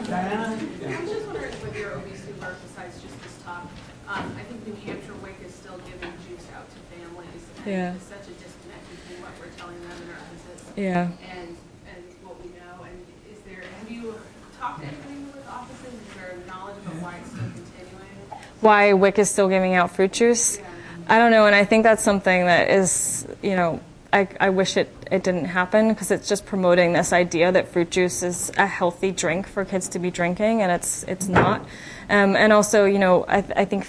Diana? 0.04 0.58
I'm 0.86 1.08
just 1.08 1.26
wondering 1.26 1.52
with 1.62 1.76
your 1.76 1.94
obesity 1.94 2.34
work, 2.40 2.56
besides 2.62 3.02
just 3.02 3.22
this 3.24 3.38
talk, 3.44 3.68
um, 4.14 4.36
I 4.38 4.44
think 4.44 4.68
New 4.68 4.76
Hampshire 4.86 5.14
WIC 5.24 5.36
is 5.46 5.54
still 5.54 5.78
giving 5.80 6.14
juice 6.28 6.48
out 6.56 6.68
to 6.70 6.78
families. 6.96 7.44
and 7.58 7.66
Yeah. 7.66 7.92
There's 7.92 8.04
such 8.04 8.28
a 8.30 8.36
disconnect 8.38 8.86
between 8.94 9.22
what 9.22 9.32
we're 9.40 9.54
telling 9.58 9.80
them 9.82 9.98
in 10.04 10.10
our 10.14 10.24
visits 10.34 10.72
Yeah. 10.76 11.10
and, 11.34 11.58
and 11.90 12.04
what 12.24 12.38
we 12.44 12.50
know. 12.54 12.84
And 12.84 12.96
is 13.32 13.40
there, 13.46 13.64
have 13.80 13.90
you 13.92 14.16
talked 14.60 14.82
to 14.82 14.88
anybody 14.88 15.26
with 15.34 15.48
offices? 15.50 15.94
Is 15.94 16.14
there 16.16 16.38
knowledge 16.48 16.78
about 16.86 16.96
why 17.02 17.18
it's 17.18 17.30
still 17.32 17.50
continuing? 17.50 18.42
Why 18.62 18.94
WIC 18.94 19.20
is 19.20 19.30
still 19.30 19.50
giving 19.50 19.74
out 19.74 19.92
fruit 19.96 20.14
juice? 20.14 20.60
I 21.08 21.18
don't 21.18 21.32
know, 21.32 21.48
and 21.48 21.56
I 21.56 21.66
think 21.66 21.84
that's 21.84 22.02
something 22.04 22.46
that 22.46 22.70
is, 22.70 23.28
you 23.42 23.56
know, 23.58 23.82
I, 24.14 24.28
I 24.40 24.50
wish 24.52 24.78
it, 24.78 24.90
it 25.12 25.24
didn't 25.24 25.46
happen 25.46 25.90
because 25.90 26.12
it's 26.12 26.30
just 26.30 26.46
promoting 26.46 26.94
this 26.94 27.12
idea 27.12 27.52
that 27.52 27.68
fruit 27.68 27.90
juice 27.90 28.22
is 28.24 28.52
a 28.58 28.68
healthy 28.68 29.12
drink 29.12 29.48
for 29.48 29.66
kids 29.66 29.90
to 29.90 30.00
be 30.00 30.12
drinking, 30.12 30.62
and 30.62 30.72
it's 30.72 31.04
it's 31.04 31.28
not. 31.28 31.62
Um, 32.10 32.36
and 32.36 32.54
also, 32.54 32.86
you 32.86 33.00
know, 33.00 33.26
I, 33.28 33.44
I 33.56 33.66
think 33.66 33.88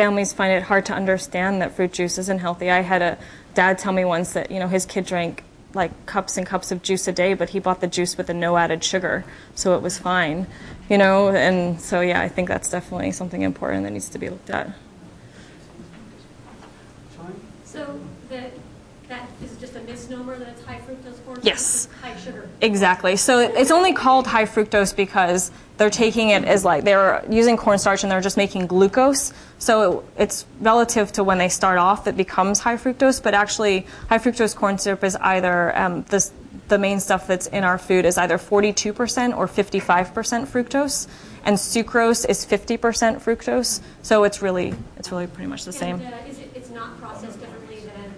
families 0.00 0.32
find 0.32 0.50
it 0.50 0.62
hard 0.62 0.86
to 0.86 0.94
understand 0.94 1.60
that 1.60 1.76
fruit 1.76 1.92
juice 1.92 2.16
isn't 2.16 2.38
healthy. 2.38 2.70
I 2.70 2.80
had 2.80 3.02
a 3.02 3.18
dad 3.52 3.76
tell 3.76 3.92
me 3.92 4.02
once 4.02 4.32
that 4.32 4.50
you 4.50 4.58
know 4.58 4.66
his 4.66 4.86
kid 4.86 5.04
drank 5.04 5.44
like 5.74 6.06
cups 6.06 6.38
and 6.38 6.46
cups 6.46 6.72
of 6.72 6.80
juice 6.82 7.06
a 7.06 7.12
day, 7.12 7.34
but 7.34 7.50
he 7.50 7.58
bought 7.58 7.82
the 7.82 7.86
juice 7.86 8.16
with 8.16 8.26
the 8.26 8.32
no 8.32 8.56
added 8.56 8.82
sugar, 8.82 9.26
so 9.54 9.74
it 9.74 9.82
was 9.82 9.98
fine, 9.98 10.46
you 10.88 10.96
know. 10.96 11.28
And 11.28 11.78
so 11.78 12.00
yeah, 12.00 12.22
I 12.22 12.28
think 12.30 12.48
that's 12.48 12.70
definitely 12.70 13.12
something 13.12 13.42
important 13.42 13.84
that 13.84 13.90
needs 13.90 14.08
to 14.08 14.18
be 14.18 14.30
looked 14.30 14.48
at. 14.48 14.70
So 17.64 18.00
that, 18.30 18.52
is 19.42 19.56
just 19.58 19.76
a 19.76 19.80
misnomer 19.80 20.38
that 20.38 20.48
it's 20.48 20.64
high 20.64 20.78
fructose 20.78 21.24
corn 21.24 21.36
syrup? 21.36 21.44
Yes. 21.44 21.88
High 22.02 22.16
sugar. 22.18 22.48
Exactly. 22.60 23.16
So 23.16 23.38
it's 23.38 23.70
only 23.70 23.92
called 23.92 24.26
high 24.26 24.44
fructose 24.44 24.94
because 24.94 25.50
they're 25.76 25.90
taking 25.90 26.28
it 26.30 26.44
as 26.44 26.64
like 26.64 26.84
they're 26.84 27.24
using 27.30 27.56
cornstarch 27.56 28.02
and 28.02 28.12
they're 28.12 28.20
just 28.20 28.36
making 28.36 28.66
glucose. 28.66 29.32
So 29.58 30.04
it's 30.16 30.44
relative 30.60 31.12
to 31.12 31.24
when 31.24 31.38
they 31.38 31.48
start 31.48 31.78
off 31.78 32.04
that 32.04 32.16
becomes 32.16 32.60
high 32.60 32.76
fructose. 32.76 33.22
But 33.22 33.34
actually, 33.34 33.86
high 34.08 34.18
fructose 34.18 34.54
corn 34.54 34.78
syrup 34.78 35.04
is 35.04 35.16
either 35.16 35.76
um, 35.78 36.02
this, 36.04 36.32
the 36.68 36.78
main 36.78 37.00
stuff 37.00 37.26
that's 37.26 37.46
in 37.46 37.64
our 37.64 37.78
food 37.78 38.04
is 38.04 38.18
either 38.18 38.38
42% 38.38 39.36
or 39.36 39.46
55% 39.46 40.46
fructose, 40.46 41.08
and 41.44 41.56
sucrose 41.56 42.28
is 42.28 42.44
50% 42.46 42.78
fructose. 43.22 43.80
So 44.02 44.24
it's 44.24 44.42
really 44.42 44.74
it's 44.96 45.10
really 45.10 45.26
pretty 45.26 45.48
much 45.48 45.64
the 45.64 45.72
same. 45.72 45.96
Uh, 45.96 46.28
is 46.28 46.38
it, 46.38 46.50
it's 46.54 46.70
not 46.70 46.98
processed 47.00 47.40
differently 47.40 47.80
than 47.80 48.14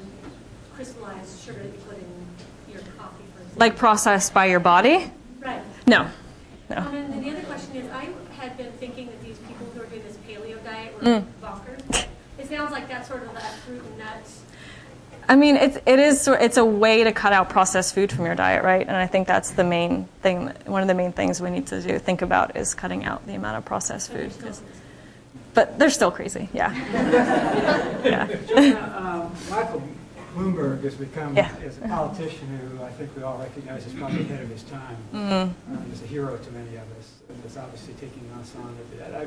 crystallized 0.74 1.42
sugar 1.44 1.60
that 1.60 1.66
you 1.66 1.80
put 1.88 1.96
in 1.96 2.72
your 2.72 2.82
coffee, 2.98 3.24
for 3.36 3.41
example? 3.41 3.41
Like 3.56 3.76
processed 3.76 4.32
by 4.34 4.46
your 4.46 4.60
body? 4.60 5.10
Right. 5.40 5.62
No, 5.86 6.08
no. 6.70 6.76
Um, 6.78 6.94
and 6.94 7.12
then 7.12 7.22
the 7.22 7.30
other 7.30 7.42
question 7.46 7.76
is, 7.76 7.90
I 7.90 8.08
had 8.38 8.56
been 8.56 8.72
thinking 8.72 9.06
that 9.06 9.22
these 9.22 9.36
people 9.38 9.66
who 9.74 9.82
are 9.82 9.86
doing 9.86 10.02
this 10.04 10.16
paleo 10.26 10.62
diet 10.64 10.94
were 10.96 11.08
Mm. 11.20 11.24
bonkers. 11.42 12.06
It 12.38 12.48
sounds 12.48 12.72
like 12.72 12.88
that's 12.88 13.08
sort 13.08 13.22
of 13.24 13.32
that 13.34 13.52
fruit 13.66 13.82
and 13.84 13.98
nuts. 13.98 14.40
I 15.28 15.36
mean, 15.36 15.56
it's 15.56 15.78
it 15.86 15.98
is 15.98 16.26
it's 16.28 16.56
a 16.56 16.64
way 16.64 17.04
to 17.04 17.12
cut 17.12 17.32
out 17.32 17.48
processed 17.48 17.94
food 17.94 18.10
from 18.10 18.26
your 18.26 18.34
diet, 18.34 18.64
right? 18.64 18.86
And 18.86 18.96
I 18.96 19.06
think 19.06 19.28
that's 19.28 19.50
the 19.52 19.64
main 19.64 20.06
thing. 20.22 20.48
One 20.66 20.82
of 20.82 20.88
the 20.88 20.94
main 20.94 21.12
things 21.12 21.40
we 21.40 21.50
need 21.50 21.66
to 21.68 21.80
do 21.80 21.98
think 21.98 22.22
about 22.22 22.56
is 22.56 22.74
cutting 22.74 23.04
out 23.04 23.24
the 23.26 23.34
amount 23.34 23.56
of 23.58 23.64
processed 23.64 24.10
but 24.10 24.18
they're 24.18 24.28
food. 24.30 24.32
still- 24.34 24.48
'cause- 24.48 24.62
But 25.54 25.78
they're 25.78 25.90
still 25.90 26.10
crazy, 26.10 26.48
yeah. 26.54 26.72
yeah. 28.04 28.26
Jonah, 28.48 28.94
um, 28.98 29.32
Michael 29.50 29.82
Bloomberg 30.36 30.82
has 30.82 30.94
become, 30.94 31.36
Yeah. 31.36 31.54
is 31.58 31.76
a 31.78 31.88
politician 31.88 32.48
who 32.48 32.82
I 32.82 32.88
think 32.90 33.14
we 33.16 33.22
all 33.22 33.38
recognize 33.38 33.86
is 33.86 33.92
probably 33.92 34.22
ahead 34.22 34.42
of 34.42 34.48
his 34.48 34.62
time. 34.62 34.96
Mm-hmm. 35.12 35.74
Um, 35.74 35.84
He's 35.90 36.02
a 36.02 36.06
hero 36.06 36.36
to 36.36 36.50
many 36.52 36.76
of 36.76 36.84
us, 36.98 37.12
and 37.28 37.44
is 37.44 37.56
obviously 37.56 37.94
taking 37.94 38.22
us 38.40 38.52
on. 38.56 38.76
I- 39.14 39.26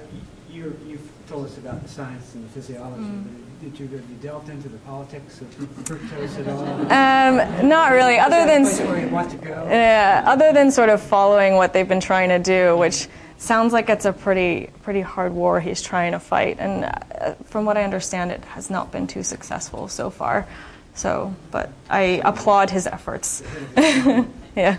You, 0.52 0.74
you've 0.88 1.08
told 1.28 1.46
us 1.48 1.58
about 1.58 1.84
the 1.84 1.90
science 1.90 2.34
and 2.34 2.46
the 2.46 2.50
physiology, 2.50 3.02
Mm-hmm. 3.04 3.66
did 3.66 3.80
you, 3.80 3.88
have 3.90 4.10
you 4.10 4.16
delved 4.22 4.50
into 4.50 4.70
the 4.70 4.78
politics 4.80 5.42
of 5.42 5.48
fructose 5.84 6.40
at 6.40 6.48
all? 6.48 6.64
Um, 6.92 7.68
not 7.68 7.92
really, 7.92 8.18
other 8.18 8.38
Is 8.38 8.46
that 8.46 8.82
a 8.82 8.84
than 8.84 8.88
where 8.94 9.06
you 9.06 9.10
want 9.14 9.32
to 9.32 9.38
go? 9.38 9.68
Yeah, 9.70 10.24
other 10.26 10.54
than 10.54 10.72
sort 10.72 10.90
of 10.90 11.02
following 11.02 11.56
what 11.56 11.74
they've 11.74 11.88
been 11.88 12.00
trying 12.00 12.30
to 12.30 12.40
do, 12.40 12.78
which 12.78 13.08
sounds 13.38 13.74
like 13.74 13.90
it's 13.90 14.06
a 14.06 14.14
pretty 14.14 14.70
pretty 14.82 15.02
hard 15.02 15.34
war 15.34 15.60
he's 15.60 15.82
trying 15.82 16.14
to 16.14 16.20
fight, 16.20 16.56
and 16.60 16.86
uh, 16.86 17.34
from 17.46 17.66
what 17.66 17.76
I 17.78 17.84
understand, 17.84 18.32
it 18.32 18.44
has 18.46 18.70
not 18.70 18.92
been 18.94 19.08
too 19.08 19.24
successful 19.24 19.88
so 19.90 20.10
far. 20.10 20.48
So, 20.96 21.36
but 21.52 21.70
I 21.90 22.22
applaud 22.24 22.70
his 22.70 22.88
efforts. 22.88 23.44
yeah. 23.78 24.78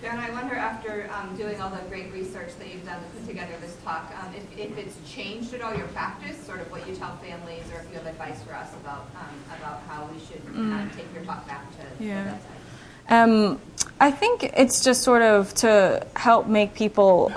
Jen, 0.00 0.18
I 0.18 0.30
wonder 0.30 0.54
after 0.54 1.10
um, 1.14 1.36
doing 1.36 1.60
all 1.60 1.68
the 1.68 1.82
great 1.90 2.10
research 2.12 2.48
that 2.58 2.72
you've 2.72 2.84
done 2.86 2.98
to 3.02 3.06
put 3.10 3.28
together 3.28 3.52
this 3.60 3.76
talk, 3.84 4.10
um, 4.22 4.34
if, 4.34 4.58
if 4.58 4.78
it's 4.78 4.96
changed 5.10 5.52
at 5.52 5.60
all 5.60 5.74
your 5.74 5.86
practice, 5.88 6.38
sort 6.38 6.60
of 6.60 6.70
what 6.70 6.88
you 6.88 6.96
tell 6.96 7.14
families, 7.16 7.64
or 7.74 7.80
if 7.80 7.88
you 7.90 7.98
have 7.98 8.06
advice 8.06 8.42
for 8.42 8.54
us 8.54 8.72
about 8.82 9.10
um, 9.16 9.58
about 9.58 9.82
how 9.86 10.08
we 10.12 10.18
should 10.18 10.42
kind 10.54 10.88
of 10.88 10.96
take 10.96 11.12
your 11.14 11.22
talk 11.24 11.46
back 11.46 11.66
to 11.76 12.02
Yeah. 12.04 12.38
the. 13.08 13.14
Um, 13.14 13.60
I 14.00 14.10
think 14.10 14.44
it's 14.44 14.82
just 14.82 15.02
sort 15.02 15.20
of 15.20 15.52
to 15.56 16.06
help 16.16 16.46
make 16.46 16.74
people 16.74 17.32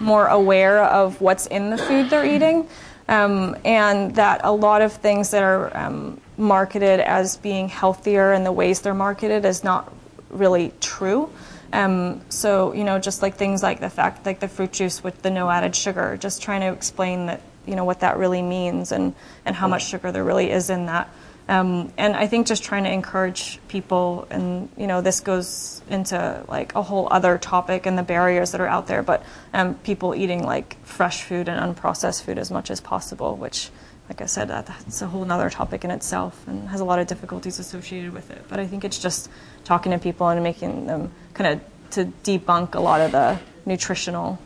more 0.00 0.26
aware 0.28 0.82
of 0.82 1.20
what's 1.20 1.46
in 1.46 1.68
the 1.68 1.76
food 1.76 2.08
they're 2.08 2.24
eating, 2.24 2.66
um, 3.08 3.56
and 3.64 4.14
that 4.14 4.40
a 4.44 4.52
lot 4.52 4.82
of 4.82 4.92
things 4.92 5.30
that 5.30 5.42
are 5.42 5.76
um, 5.76 6.20
marketed 6.36 7.00
as 7.00 7.36
being 7.36 7.68
healthier 7.68 8.32
and 8.32 8.44
the 8.44 8.52
ways 8.52 8.80
they're 8.80 8.94
marketed 8.94 9.44
is 9.44 9.62
not 9.62 9.92
really 10.30 10.72
true. 10.80 11.30
Um, 11.72 12.20
so 12.28 12.72
you 12.72 12.84
know, 12.84 12.98
just 12.98 13.22
like 13.22 13.34
things 13.34 13.62
like 13.62 13.80
the 13.80 13.90
fact, 13.90 14.26
like 14.26 14.40
the 14.40 14.48
fruit 14.48 14.72
juice 14.72 15.02
with 15.02 15.22
the 15.22 15.30
no 15.30 15.50
added 15.50 15.74
sugar, 15.74 16.16
just 16.16 16.42
trying 16.42 16.60
to 16.60 16.72
explain 16.72 17.26
that 17.26 17.40
you 17.66 17.74
know 17.74 17.84
what 17.84 18.00
that 18.00 18.16
really 18.16 18.42
means 18.42 18.92
and 18.92 19.14
and 19.44 19.56
how 19.56 19.66
much 19.66 19.86
sugar 19.86 20.12
there 20.12 20.24
really 20.24 20.50
is 20.50 20.70
in 20.70 20.86
that. 20.86 21.08
Um, 21.48 21.92
and 21.96 22.16
I 22.16 22.26
think 22.26 22.48
just 22.48 22.64
trying 22.64 22.84
to 22.84 22.92
encourage 22.92 23.60
people, 23.68 24.26
and 24.30 24.68
you 24.76 24.86
know, 24.86 25.00
this 25.00 25.20
goes 25.20 25.80
into 25.88 26.44
like 26.48 26.74
a 26.74 26.82
whole 26.82 27.06
other 27.10 27.38
topic 27.38 27.86
and 27.86 27.96
the 27.96 28.02
barriers 28.02 28.50
that 28.52 28.60
are 28.60 28.66
out 28.66 28.88
there, 28.88 29.02
but 29.02 29.24
um, 29.54 29.74
people 29.76 30.14
eating 30.14 30.44
like 30.44 30.76
fresh 30.84 31.22
food 31.22 31.48
and 31.48 31.76
unprocessed 31.76 32.22
food 32.22 32.38
as 32.38 32.50
much 32.50 32.70
as 32.70 32.80
possible, 32.80 33.36
which, 33.36 33.70
like 34.08 34.20
I 34.20 34.26
said, 34.26 34.48
that, 34.48 34.66
that's 34.66 35.02
a 35.02 35.06
whole 35.06 35.30
other 35.30 35.48
topic 35.48 35.84
in 35.84 35.92
itself 35.92 36.46
and 36.48 36.68
has 36.68 36.80
a 36.80 36.84
lot 36.84 36.98
of 36.98 37.06
difficulties 37.06 37.60
associated 37.60 38.12
with 38.12 38.30
it. 38.32 38.44
But 38.48 38.58
I 38.58 38.66
think 38.66 38.84
it's 38.84 38.98
just 38.98 39.30
talking 39.64 39.92
to 39.92 39.98
people 39.98 40.28
and 40.28 40.42
making 40.42 40.88
them 40.88 41.12
kind 41.34 41.54
of 41.54 41.90
to 41.90 42.06
debunk 42.24 42.74
a 42.74 42.80
lot 42.80 43.00
of 43.00 43.12
the 43.12 43.38
nutritional 43.64 44.40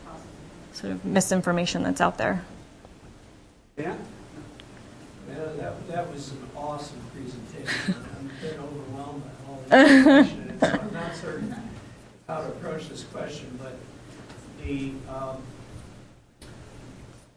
sort 0.75 0.93
of 0.93 1.05
misinformation 1.05 1.83
that's 1.83 2.03
out 2.03 2.19
there. 2.19 2.45
Yeah? 3.79 3.97
That, 5.59 5.89
that 5.89 6.13
was 6.13 6.31
an 6.33 6.39
awesome 6.57 7.01
presentation. 7.13 7.95
I've 8.13 8.41
been 8.43 8.61
overwhelmed 8.61 9.23
by 9.25 9.31
all 9.49 9.63
the 9.69 9.89
information. 9.97 10.61
So 10.61 10.67
I'm 10.81 10.93
not 10.95 11.15
certain 11.17 11.55
how 12.27 12.39
to 12.43 12.47
approach 12.49 12.89
this 12.89 13.05
question, 13.05 13.59
but 13.63 13.77
the, 14.65 14.93
um, 15.09 15.43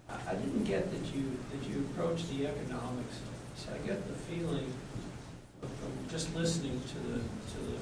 I 0.09 0.31
I 0.31 0.35
didn't 0.35 0.63
get 0.65 0.91
that 0.91 1.15
you, 1.15 1.37
that 1.51 1.69
you 1.69 1.85
approached 1.91 2.29
the 2.29 2.47
economics. 2.47 3.15
So 3.55 3.69
I 3.73 3.85
get 3.87 4.05
the 4.07 4.13
feeling 4.13 4.71
from 5.61 5.91
just 6.09 6.35
listening 6.35 6.81
to 6.89 6.95
the, 7.11 7.19
to 7.19 7.71
the 7.71 7.77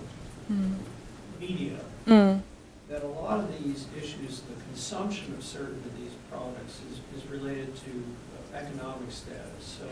Mm. 0.52 0.76
media, 1.40 1.80
Mm. 2.08 2.41
That 3.42 3.50
a 3.50 3.52
lot 3.52 3.58
of 3.58 3.64
these 3.64 3.88
issues, 3.98 4.42
the 4.42 4.62
consumption 4.64 5.34
of 5.34 5.44
certain 5.44 5.82
of 5.86 5.98
these 5.98 6.12
products 6.30 6.80
is, 6.92 7.00
is 7.24 7.30
related 7.30 7.76
to 7.76 8.04
uh, 8.54 8.58
economic 8.58 9.12
status. 9.12 9.80
So 9.80 9.86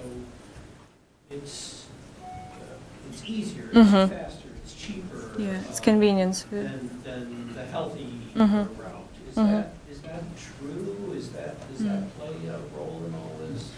it's, 1.30 1.86
uh, 2.24 3.08
it's 3.10 3.24
easier, 3.26 3.66
it's 3.72 3.90
Mhm. 3.90 4.10
faster, 4.10 4.48
it's 4.64 4.74
cheaper. 4.74 5.18
Yeah, 5.38 5.60
it's 5.70 5.80
uh, 5.80 5.84
convenience 5.84 6.44
food. 6.44 6.72
Than, 6.72 7.04
than 7.04 7.54
the 7.56 7.66
healthy 7.66 8.08
Mhm. 8.36 8.68
route. 8.78 9.08
Is 9.30 9.36
Mhm. 9.36 9.52
that, 9.52 9.74
is 9.92 10.02
that 10.02 10.24
true? 10.38 11.14
Is 11.18 11.30
that, 11.32 11.56
does 11.70 11.86
that 11.86 12.18
play 12.18 12.48
a 12.48 12.58
role 12.78 13.04
in 13.08 13.14
all 13.14 13.32
this? 13.40 13.72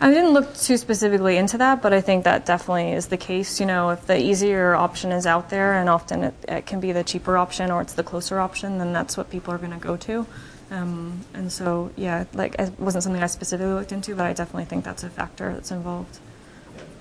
I 0.00 0.10
didn't 0.10 0.32
look 0.32 0.54
too 0.56 0.76
specifically 0.76 1.36
into 1.36 1.56
that, 1.58 1.80
but 1.80 1.92
I 1.92 2.00
think 2.00 2.24
that 2.24 2.44
definitely 2.44 2.92
is 2.92 3.06
the 3.06 3.16
case. 3.16 3.60
You 3.60 3.66
know, 3.66 3.90
if 3.90 4.06
the 4.06 4.20
easier 4.20 4.74
option 4.74 5.12
is 5.12 5.26
out 5.26 5.50
there, 5.50 5.74
and 5.74 5.88
often 5.88 6.24
it, 6.24 6.34
it 6.48 6.66
can 6.66 6.80
be 6.80 6.92
the 6.92 7.04
cheaper 7.04 7.38
option 7.38 7.70
or 7.70 7.80
it's 7.80 7.94
the 7.94 8.02
closer 8.02 8.38
option, 8.40 8.78
then 8.78 8.92
that's 8.92 9.16
what 9.16 9.30
people 9.30 9.54
are 9.54 9.58
going 9.58 9.70
to 9.72 9.78
go 9.78 9.96
to. 9.96 10.26
Um, 10.70 11.20
and 11.32 11.50
so, 11.52 11.90
yeah, 11.96 12.24
like 12.34 12.56
it 12.58 12.78
wasn't 12.78 13.04
something 13.04 13.22
I 13.22 13.26
specifically 13.28 13.72
looked 13.72 13.92
into, 13.92 14.14
but 14.16 14.26
I 14.26 14.32
definitely 14.32 14.64
think 14.64 14.84
that's 14.84 15.04
a 15.04 15.10
factor 15.10 15.52
that's 15.52 15.70
involved. 15.70 16.18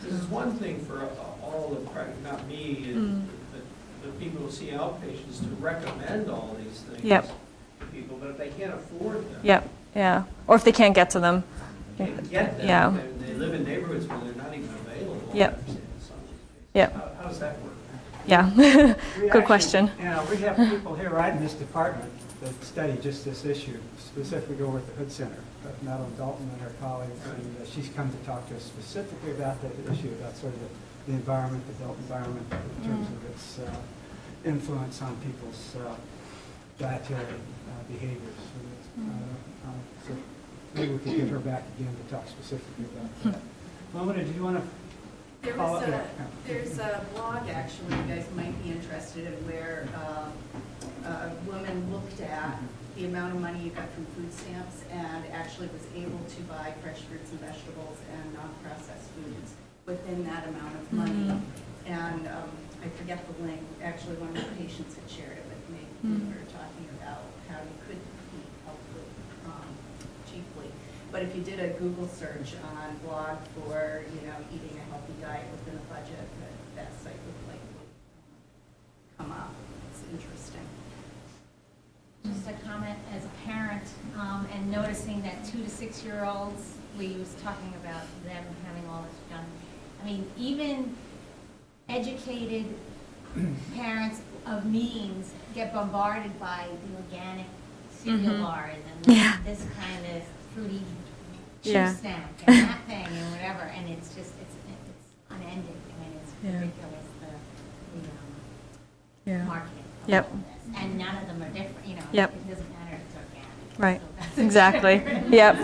This 0.02 0.14
is 0.14 0.26
one 0.28 0.56
thing 0.58 0.86
for 0.86 1.10
all 1.41 1.70
the, 1.70 2.30
not 2.30 2.48
me, 2.48 2.94
Mm. 2.94 3.26
the, 3.54 4.08
the 4.08 4.14
people 4.14 4.46
who 4.46 4.52
see 4.52 4.68
outpatients 4.68 5.39
to 5.39 5.48
recommend 5.60 6.30
all 6.30 6.56
these 6.62 6.82
things. 6.82 7.04
Yep. 7.04 7.28
To 7.80 7.86
people, 7.88 8.18
but 8.20 8.30
if 8.30 8.38
they 8.38 8.50
can't 8.50 8.74
afford 8.74 9.30
them. 9.32 9.39
Yep, 9.44 9.70
yeah. 9.96 10.24
Or 10.48 10.56
if 10.56 10.64
they 10.64 10.72
can't 10.72 10.94
get 10.94 11.10
to 11.12 11.20
them. 11.20 11.44
They 11.98 12.06
get 12.30 12.58
them. 12.58 12.68
Yeah. 12.68 12.89
and 12.89 13.20
They 13.22 13.34
live 13.34 13.54
in 13.54 13.64
neighborhoods 13.64 14.06
where 14.08 14.20
they're 14.20 14.34
not 14.36 14.54
even 14.54 14.70
available. 14.70 15.32
Yep. 15.34 15.60
in 15.60 15.66
some 15.66 15.76
of 15.76 15.82
these 15.82 16.00
cases. 16.00 16.74
Yep. 16.74 16.94
How, 16.94 17.12
how 17.22 17.28
does 17.30 17.39
that 17.39 17.62
work? 17.62 17.74
Yeah. 18.26 18.50
We 18.56 18.64
Good 18.64 18.98
actually- 19.28 19.41
question. 19.44 19.91
Yeah, 20.00 20.30
we 20.30 20.38
have 20.38 20.58
people 20.58 20.96
here 20.96 21.10
right 21.10 21.34
in 21.34 21.39
this 21.41 21.54
department 21.54 22.12
that 22.41 22.64
study 22.64 22.98
just 23.02 23.24
this 23.26 23.46
issue, 23.46 23.78
specifically 23.98 24.62
over 24.64 24.78
at 24.80 24.88
the 24.88 24.94
Hood 24.94 25.12
Center. 25.12 25.38
Uh, 25.66 25.70
Madeline 25.82 26.14
Dalton 26.18 26.50
and 26.52 26.62
her 26.62 26.74
colleagues, 26.82 27.26
and 27.26 27.56
uh, 27.62 27.66
she's 27.66 27.88
come 27.96 28.10
to 28.12 28.18
talk 28.26 28.46
to 28.50 28.56
us 28.58 28.64
specifically 28.64 29.32
about 29.32 29.62
that 29.62 29.72
issue, 29.94 30.10
about 30.20 30.36
sort 30.36 30.54
of 30.54 30.60
the, 30.60 31.12
the 31.12 31.18
environment, 31.18 31.66
the 31.68 31.74
built 31.86 31.98
environment, 32.00 32.46
in 32.52 32.89
terms 32.89 33.08
of 33.08 33.26
its 33.32 33.60
uh, 33.60 33.76
influence 34.44 35.02
on 35.02 35.16
people's 35.18 35.76
uh, 35.78 35.96
dietary 36.78 37.24
uh, 37.24 37.84
behaviors. 37.88 38.20
And 38.60 38.68
it's, 38.76 38.88
uh, 39.08 39.36
So 39.43 39.43
maybe 40.74 40.93
we 40.93 40.99
could 40.99 41.15
get 41.15 41.28
her 41.30 41.39
back 41.39 41.63
again 41.78 41.95
to 41.95 42.13
talk 42.13 42.28
specifically 42.28 42.86
about 42.95 43.24
that. 43.34 43.41
Lomita, 43.93 44.26
did 44.26 44.36
you 44.36 44.43
want 44.43 44.57
to 44.57 44.63
There 45.41 45.53
follow? 45.55 45.80
was 45.80 45.88
yeah, 45.88 45.95
a, 45.95 45.99
yeah. 45.99 46.26
there's 46.47 46.80
a 46.80 47.05
blog 47.13 47.47
actually 47.49 47.95
you 47.95 48.03
guys 48.15 48.26
might 48.36 48.63
be 48.63 48.71
interested 48.71 49.26
in 49.28 49.34
where 49.47 49.88
um, 49.95 50.32
a 51.05 51.30
woman 51.45 51.91
looked 51.91 52.19
at 52.21 52.57
the 52.95 53.05
amount 53.05 53.34
of 53.36 53.41
money 53.41 53.59
you 53.59 53.69
got 53.71 53.89
from 53.93 54.05
food 54.17 54.32
stamps 54.34 54.84
and 54.91 55.24
actually 55.34 55.67
was 55.67 55.86
able 55.95 56.19
to 56.30 56.41
buy 56.43 56.74
fresh 56.82 57.01
fruits 57.09 57.32
and 57.32 57.39
vegetables 57.41 57.97
and 58.13 58.34
non-processed 58.34 59.09
foods 59.17 59.53
within 59.86 60.24
that 60.26 60.47
amount 60.47 60.76
of 60.76 60.93
money. 60.93 61.30
And 61.86 62.28
um, 62.28 62.49
I 62.86 62.89
forget 62.97 63.19
the 63.26 63.43
link, 63.45 63.59
actually 63.84 64.15
one 64.17 64.30
of 64.30 64.36
my 64.41 64.53
patients 64.57 64.95
had 64.95 65.09
shared 65.09 65.38
it 65.38 65.45
with 65.49 65.63
me. 65.69 65.82
We 66.03 66.09
Mm. 66.19 66.28
were 66.36 66.43
talking 66.51 66.88
about 66.99 67.24
how 67.47 67.63
you 67.63 67.76
could 67.88 67.95
eat 68.36 68.49
healthily, 68.67 69.07
um, 69.47 69.71
cheaply. 70.30 70.67
But 71.14 71.22
if 71.22 71.36
you 71.36 71.43
did 71.43 71.59
a 71.59 71.68
Google 71.78 72.07
search 72.07 72.53
on 72.76 72.97
blog 73.05 73.38
for, 73.53 74.03
you 74.20 74.28
know, 74.28 74.34
eating 74.51 74.76
a 74.80 74.89
healthy 74.91 75.14
diet 75.22 75.45
within 75.51 75.80
a 75.80 75.93
budget, 75.93 76.18
that, 76.18 76.76
that 76.76 76.91
site 77.03 77.14
would 77.14 77.53
likely 77.53 77.86
come 79.20 79.32
up. 79.32 79.53
It's 79.91 80.01
interesting. 80.11 80.66
Just 82.26 82.47
a 82.47 82.53
comment 82.68 82.97
as 83.16 83.26
a 83.26 83.30
parent, 83.45 83.84
um, 84.18 84.47
and 84.55 84.72
noticing 84.72 85.22
that 85.22 85.45
two 85.45 85.61
to 85.64 85.70
six-year-olds, 85.70 86.74
we 86.97 87.09
was 87.09 87.36
talking 87.43 87.72
about 87.84 88.01
them 88.26 88.43
having 88.66 88.89
all 88.89 89.03
this 89.03 89.38
done. 89.38 89.45
I 90.01 90.05
mean, 90.05 90.26
even 90.36 90.95
educated 91.89 92.66
parents 93.76 94.20
of 94.47 94.66
means 94.66 95.32
get 95.53 95.76
bombarded 95.76 96.39
by 96.39 96.66
the 96.88 97.03
organic 97.03 97.45
cereal 97.91 98.34
Mhm. 98.34 98.41
bars 98.41 98.78
and 99.05 99.16
Yeah. 99.16 99.38
this 99.45 99.64
kind 99.80 100.05
of 100.18 100.24
fruity 100.53 100.82
chew 101.64 101.72
Yeah. 101.72 101.93
snack 101.95 102.30
and 102.47 102.68
that 102.70 102.80
thing 102.88 103.05
and 103.07 103.32
whatever, 103.32 103.61
and 103.76 103.89
it's 103.89 104.09
just, 104.09 104.32
it's, 104.41 104.55
it's 104.70 105.07
unending. 105.30 105.78
I 105.89 106.03
mean, 106.03 106.20
it's 106.22 106.32
Yeah. 106.43 106.51
ridiculous, 106.59 107.07
the, 107.22 107.99
the, 107.99 108.07
um, 108.09 108.18
Yeah. 109.26 109.43
marketing. 109.45 109.80
of 110.03 110.09
Yep. 110.09 110.28
all 110.32 110.38
this. 110.38 110.82
And 110.84 110.97
none 110.97 111.16
of 111.16 111.28
them 111.28 111.41
are 111.43 111.49
different, 111.49 111.86
you 111.88 111.95
know, 111.95 112.01
Yep. 112.11 112.34
it 112.34 112.49
doesn't 112.49 112.70
matter 112.74 112.95
if 112.95 113.01
it's 113.07 113.16
organic. 113.16 113.80
Right. 113.80 114.01
So 114.01 114.26
that's 114.26 114.38
Exactly. 114.39 114.97
different. 114.99 115.30
Yep. 115.39 115.55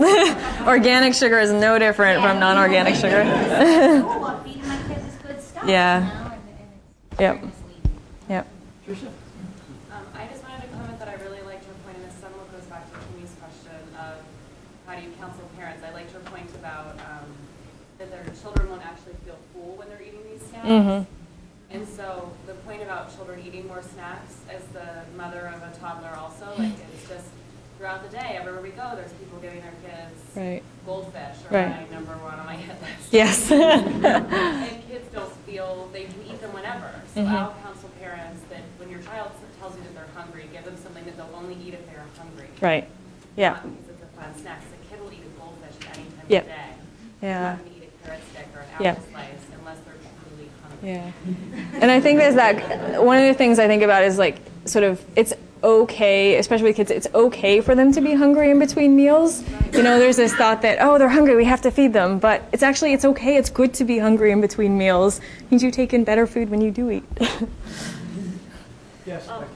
Organic 0.68 1.14
sugar 1.14 1.40
is 1.40 1.52
no 1.52 1.78
different 1.78 2.22
Yeah, 2.22 2.30
from 2.32 2.40
non-organic 2.40 2.94
people 2.96 3.10
sugar. 3.10 3.24
think, 3.28 4.06
"Oh, 4.08 4.20
well, 4.22 4.40
feeding 4.44 4.66
my 4.68 4.78
kids 4.88 5.06
is 5.12 5.16
good 5.22 5.42
stuff, 5.44 5.64
you 5.66 5.72
Yeah. 5.74 6.00
know, 6.00 6.06
and- 6.06 6.32
and 6.32 6.72
it's 7.12 7.20
Yep. 7.20 7.36
very 7.36 7.46
misleading. 7.52 8.00
Yep. 8.30 8.48
Tricia? 8.88 9.08
Um, 9.92 10.06
I 10.16 10.28
just 10.32 10.44
wanted 10.48 10.62
to 10.64 10.68
comment 10.72 11.00
that 11.00 11.10
I 11.10 11.16
really 11.20 11.42
liked 11.44 11.66
your 11.68 11.76
point, 11.84 11.98
and 12.00 12.06
this 12.08 12.16
somewhat 12.16 12.48
goes 12.56 12.64
back 12.72 12.88
to 12.88 12.96
Kimmy's 13.12 13.36
question 13.44 13.76
of 14.00 14.24
how 14.88 14.96
do 14.96 15.02
you 15.04 15.12
counsel 15.20 15.44
parents? 15.60 15.84
I 15.84 15.92
liked 15.92 16.14
your 16.16 16.24
point 16.32 16.48
about 16.56 16.96
um, 17.04 17.28
that 18.00 18.08
their 18.10 18.24
children 18.40 18.70
won't 18.72 18.86
actually 18.88 19.20
feel 19.28 19.36
full 19.52 19.76
when 19.76 19.90
they're 19.92 20.00
eating 20.70 20.86
these 20.88 20.94
snacks. 20.96 21.06
Mhm. 21.06 21.06
And 21.72 21.88
so 21.88 22.32
the 22.48 22.54
point 22.66 22.82
about 22.82 23.14
children 23.16 23.42
eating 23.46 23.68
more 23.68 23.82
snacks, 23.84 24.36
as 24.50 24.64
the 24.74 25.04
mother 25.16 25.52
of 25.54 25.62
a 25.62 25.76
toddler 25.80 26.16
also, 26.18 26.46
like 26.58 26.74
it's 26.94 27.08
just 27.08 27.28
throughout 27.78 28.04
the 28.04 28.16
day, 28.18 28.36
everywhere 28.40 28.62
we 28.62 28.70
go, 28.70 28.92
there's 28.96 29.14
people 29.14 29.40
giving 29.40 29.62
their 29.62 29.74
kids 29.86 30.20
Right. 30.36 30.62
goldfish 30.86 31.38
or 31.50 31.56
Right. 31.58 31.70
my 31.90 31.96
number 31.96 32.14
one 32.18 32.40
on 32.40 32.46
my 32.46 32.56
hit 32.56 32.76
list. 32.82 33.12
Yes. 33.14 33.52
and 33.52 34.88
kids 34.90 35.08
don't 35.14 35.32
feel 35.46 35.90
they 35.94 36.04
can 36.06 36.22
eat 36.28 36.42
them 36.42 36.54
whenever. 36.54 36.92
So 37.14 37.22
Mhm. 37.22 37.30
I'll 37.32 37.56
counsel 37.64 37.90
parents 38.02 38.42
that 38.50 38.62
when 38.80 38.90
your 38.90 39.02
child 39.02 39.32
tells 39.60 39.76
you 39.78 39.84
that 39.84 39.94
they're 39.96 40.12
hungry, 40.16 40.50
give 40.52 40.66
them 40.66 40.76
something 40.82 41.06
that 41.06 41.16
they'll 41.18 41.34
only 41.36 41.56
eat 41.56 41.74
if 41.74 41.86
they're 41.86 42.04
hungry. 42.18 42.50
Right. 42.62 42.88
Yeah. 43.36 43.52
Not 43.52 43.64
because 43.64 43.90
it's 43.96 44.04
a 44.04 44.22
fun 44.22 44.36
snack. 44.42 44.62
a 44.74 44.90
kid 44.90 45.00
will 45.02 45.14
eat 45.14 45.24
a 45.24 45.40
goldfish 45.40 45.76
at 45.88 45.98
any 45.98 46.08
time 46.18 46.26
Yep. 46.28 46.44
of 46.44 46.50
the 46.50 46.54
day. 46.56 46.72
Yeah. 47.22 47.40
They're 47.40 47.52
not 47.54 47.60
eat 47.78 47.84
a 47.88 48.06
carrot 48.06 48.24
stick 48.32 48.48
or 48.56 48.60
an 48.60 48.68
apple 48.74 48.86
Yeah. 48.86 48.96
slice 49.12 49.46
unless 49.60 49.78
they're 49.86 50.02
truly 50.28 50.50
hungry. 50.62 50.69
Yeah. 50.82 51.12
And 51.82 51.92
I 51.92 52.00
think 52.00 52.20
there's 52.20 52.36
that, 52.36 53.04
one 53.04 53.18
of 53.18 53.24
the 53.24 53.34
things 53.34 53.60
I 53.60 53.68
think 53.68 53.84
about 53.84 54.04
is 54.04 54.18
like, 54.18 54.38
sort 54.66 54.84
of, 54.84 55.04
it's 55.16 55.34
okay, 55.62 56.38
especially 56.38 56.68
with 56.68 56.78
kids, 56.78 56.90
it's 56.90 57.08
okay 57.14 57.60
for 57.60 57.76
them 57.76 57.92
to 57.92 58.00
be 58.00 58.14
hungry 58.14 58.50
in 58.50 58.60
between 58.60 58.96
meals. 58.96 59.44
You 59.74 59.84
know, 59.84 60.00
there's 60.00 60.16
this 60.16 60.34
thought 60.34 60.62
that, 60.62 60.78
oh, 60.82 60.98
they're 60.98 61.10
hungry, 61.10 61.36
we 61.36 61.44
have 61.46 61.62
to 61.64 61.72
feed 61.72 61.92
them. 61.92 62.18
But 62.20 62.44
it's 62.54 62.64
actually, 62.64 62.94
it's 62.94 63.04
okay, 63.06 63.36
it's 63.36 63.50
good 63.50 63.74
to 63.76 63.84
be 63.84 64.00
hungry 64.00 64.32
in 64.32 64.40
between 64.40 64.78
meals. 64.78 65.20
It 65.20 65.52
means 65.52 65.62
you 65.64 65.72
take 65.72 65.94
in 65.94 66.04
better 66.06 66.26
food 66.26 66.50
when 66.50 66.62
you 66.62 66.72
do 66.72 66.90
eat. 66.92 67.04
Yes, 69.06 69.28
Um, 69.28 69.42
Becky. 69.42 69.54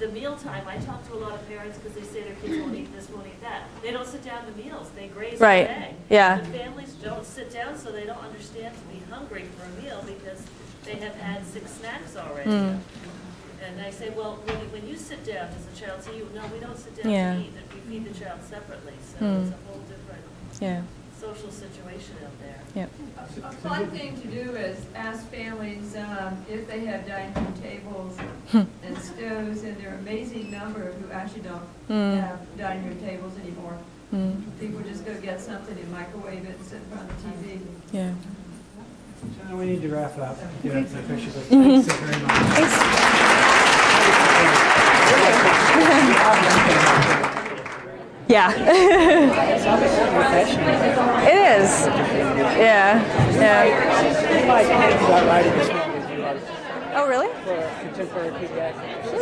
The, 0.00 0.06
the 0.06 0.12
mealtime, 0.12 0.66
I 0.68 0.76
talk 0.78 1.06
to 1.08 1.14
a 1.14 1.20
lot 1.20 1.32
of 1.32 1.48
parents 1.48 1.78
because 1.78 1.94
they 1.96 2.02
say 2.02 2.22
their 2.24 2.34
kids 2.36 2.58
won't 2.62 2.74
eat 2.76 2.92
this, 2.94 3.08
won't 3.08 3.26
eat 3.26 3.40
that. 3.40 3.62
They 3.82 3.90
don't 3.90 4.06
sit 4.06 4.22
down 4.22 4.44
to 4.44 4.52
meals, 4.62 4.90
they 4.94 5.06
graze 5.08 5.40
all 5.40 5.46
Right. 5.48 5.66
day. 5.66 5.94
Yeah. 6.10 6.38
The 6.40 6.44
families 6.58 6.92
don't 7.02 7.24
sit 7.24 7.50
down, 7.52 7.78
so 7.78 7.90
they 7.90 8.04
don't 8.04 8.18
understand 8.22 8.74
to 8.76 8.94
be 8.94 9.00
hungry 9.10 9.44
for 9.56 9.64
a 9.64 9.82
meal 9.82 10.04
because 10.06 10.42
they 10.84 10.96
have 10.96 11.14
had 11.14 11.46
six 11.46 11.70
snacks 11.72 12.16
already. 12.46 12.76
Mm. 12.76 12.78
And 13.66 13.80
I 13.80 13.90
say, 13.90 14.10
well, 14.10 14.38
when 14.44 14.58
you, 14.60 14.66
when 14.72 14.88
you 14.88 14.96
sit 14.96 15.24
down, 15.24 15.50
does 15.52 15.64
the 15.66 15.76
child 15.76 16.02
say, 16.02 16.16
you, 16.16 16.28
no, 16.34 16.42
we 16.52 16.58
don't 16.58 16.76
sit 16.76 16.96
down 17.02 17.12
Yeah. 17.12 17.34
to 17.34 17.40
eat, 17.40 17.52
we 17.74 17.80
feed 17.98 18.04
the 18.12 18.18
child 18.24 18.40
separately. 18.48 18.94
So 19.12 19.24
Mm. 19.24 19.42
it's 19.46 19.54
a 19.54 19.58
whole 19.70 19.80
different 19.88 20.24
Yeah. 20.60 20.82
social 21.20 21.50
situation 21.52 22.16
out 22.24 22.36
there. 22.42 22.58
Yep. 22.74 22.90
A 23.18 23.46
a 23.46 23.52
fun 23.52 23.86
thing 23.90 24.20
to 24.20 24.26
do 24.26 24.56
is 24.56 24.76
ask 24.96 25.28
families 25.30 25.94
um, 25.94 26.44
if 26.50 26.66
they 26.66 26.80
have 26.86 27.06
dining 27.06 27.32
room 27.34 27.54
tables 27.62 28.18
Hmm. 28.50 28.62
and 28.84 28.98
stoves, 28.98 29.62
and 29.62 29.76
there 29.78 29.92
are 29.92 29.98
amazing 29.98 30.50
number 30.50 30.92
who 30.92 31.12
actually 31.12 31.42
don't 31.42 31.62
Mm. 31.88 32.20
have 32.20 32.38
dining 32.58 32.88
room 32.88 32.98
tables 33.00 33.34
anymore. 33.38 33.78
Mm. 34.12 34.42
People 34.58 34.80
just 34.80 35.06
go 35.06 35.14
get 35.20 35.40
something 35.40 35.78
and 35.78 35.90
microwave 35.92 36.44
it 36.44 36.56
and 36.58 36.66
sit 36.66 36.80
in 36.82 36.88
front 36.90 37.08
of 37.08 37.22
the 37.22 37.30
TV. 37.48 37.60
Yeah. 37.92 38.12
Now 39.48 39.56
we 39.56 39.66
need 39.66 39.82
to 39.82 39.88
wrap 39.88 40.16
up. 40.18 40.38
Yeah, 40.64 40.78
officially. 40.78 41.42
Thanks 41.42 41.88
so 41.88 41.94
very 41.94 42.22
much. 42.26 43.72
Yeah. 48.28 48.50
it 51.28 51.60
is. 51.60 51.86
Yeah, 52.56 53.02
yeah. 53.34 54.46
My 54.46 54.62
kids 54.62 55.02
are 55.02 55.26
writing 55.26 55.52
as 55.52 55.68
well 55.68 55.96
as 55.96 56.10
you 56.10 56.24
are 56.24 56.36
Oh, 56.94 57.06
really? 57.08 57.28
for 57.44 57.56
contemporary. 57.80 59.02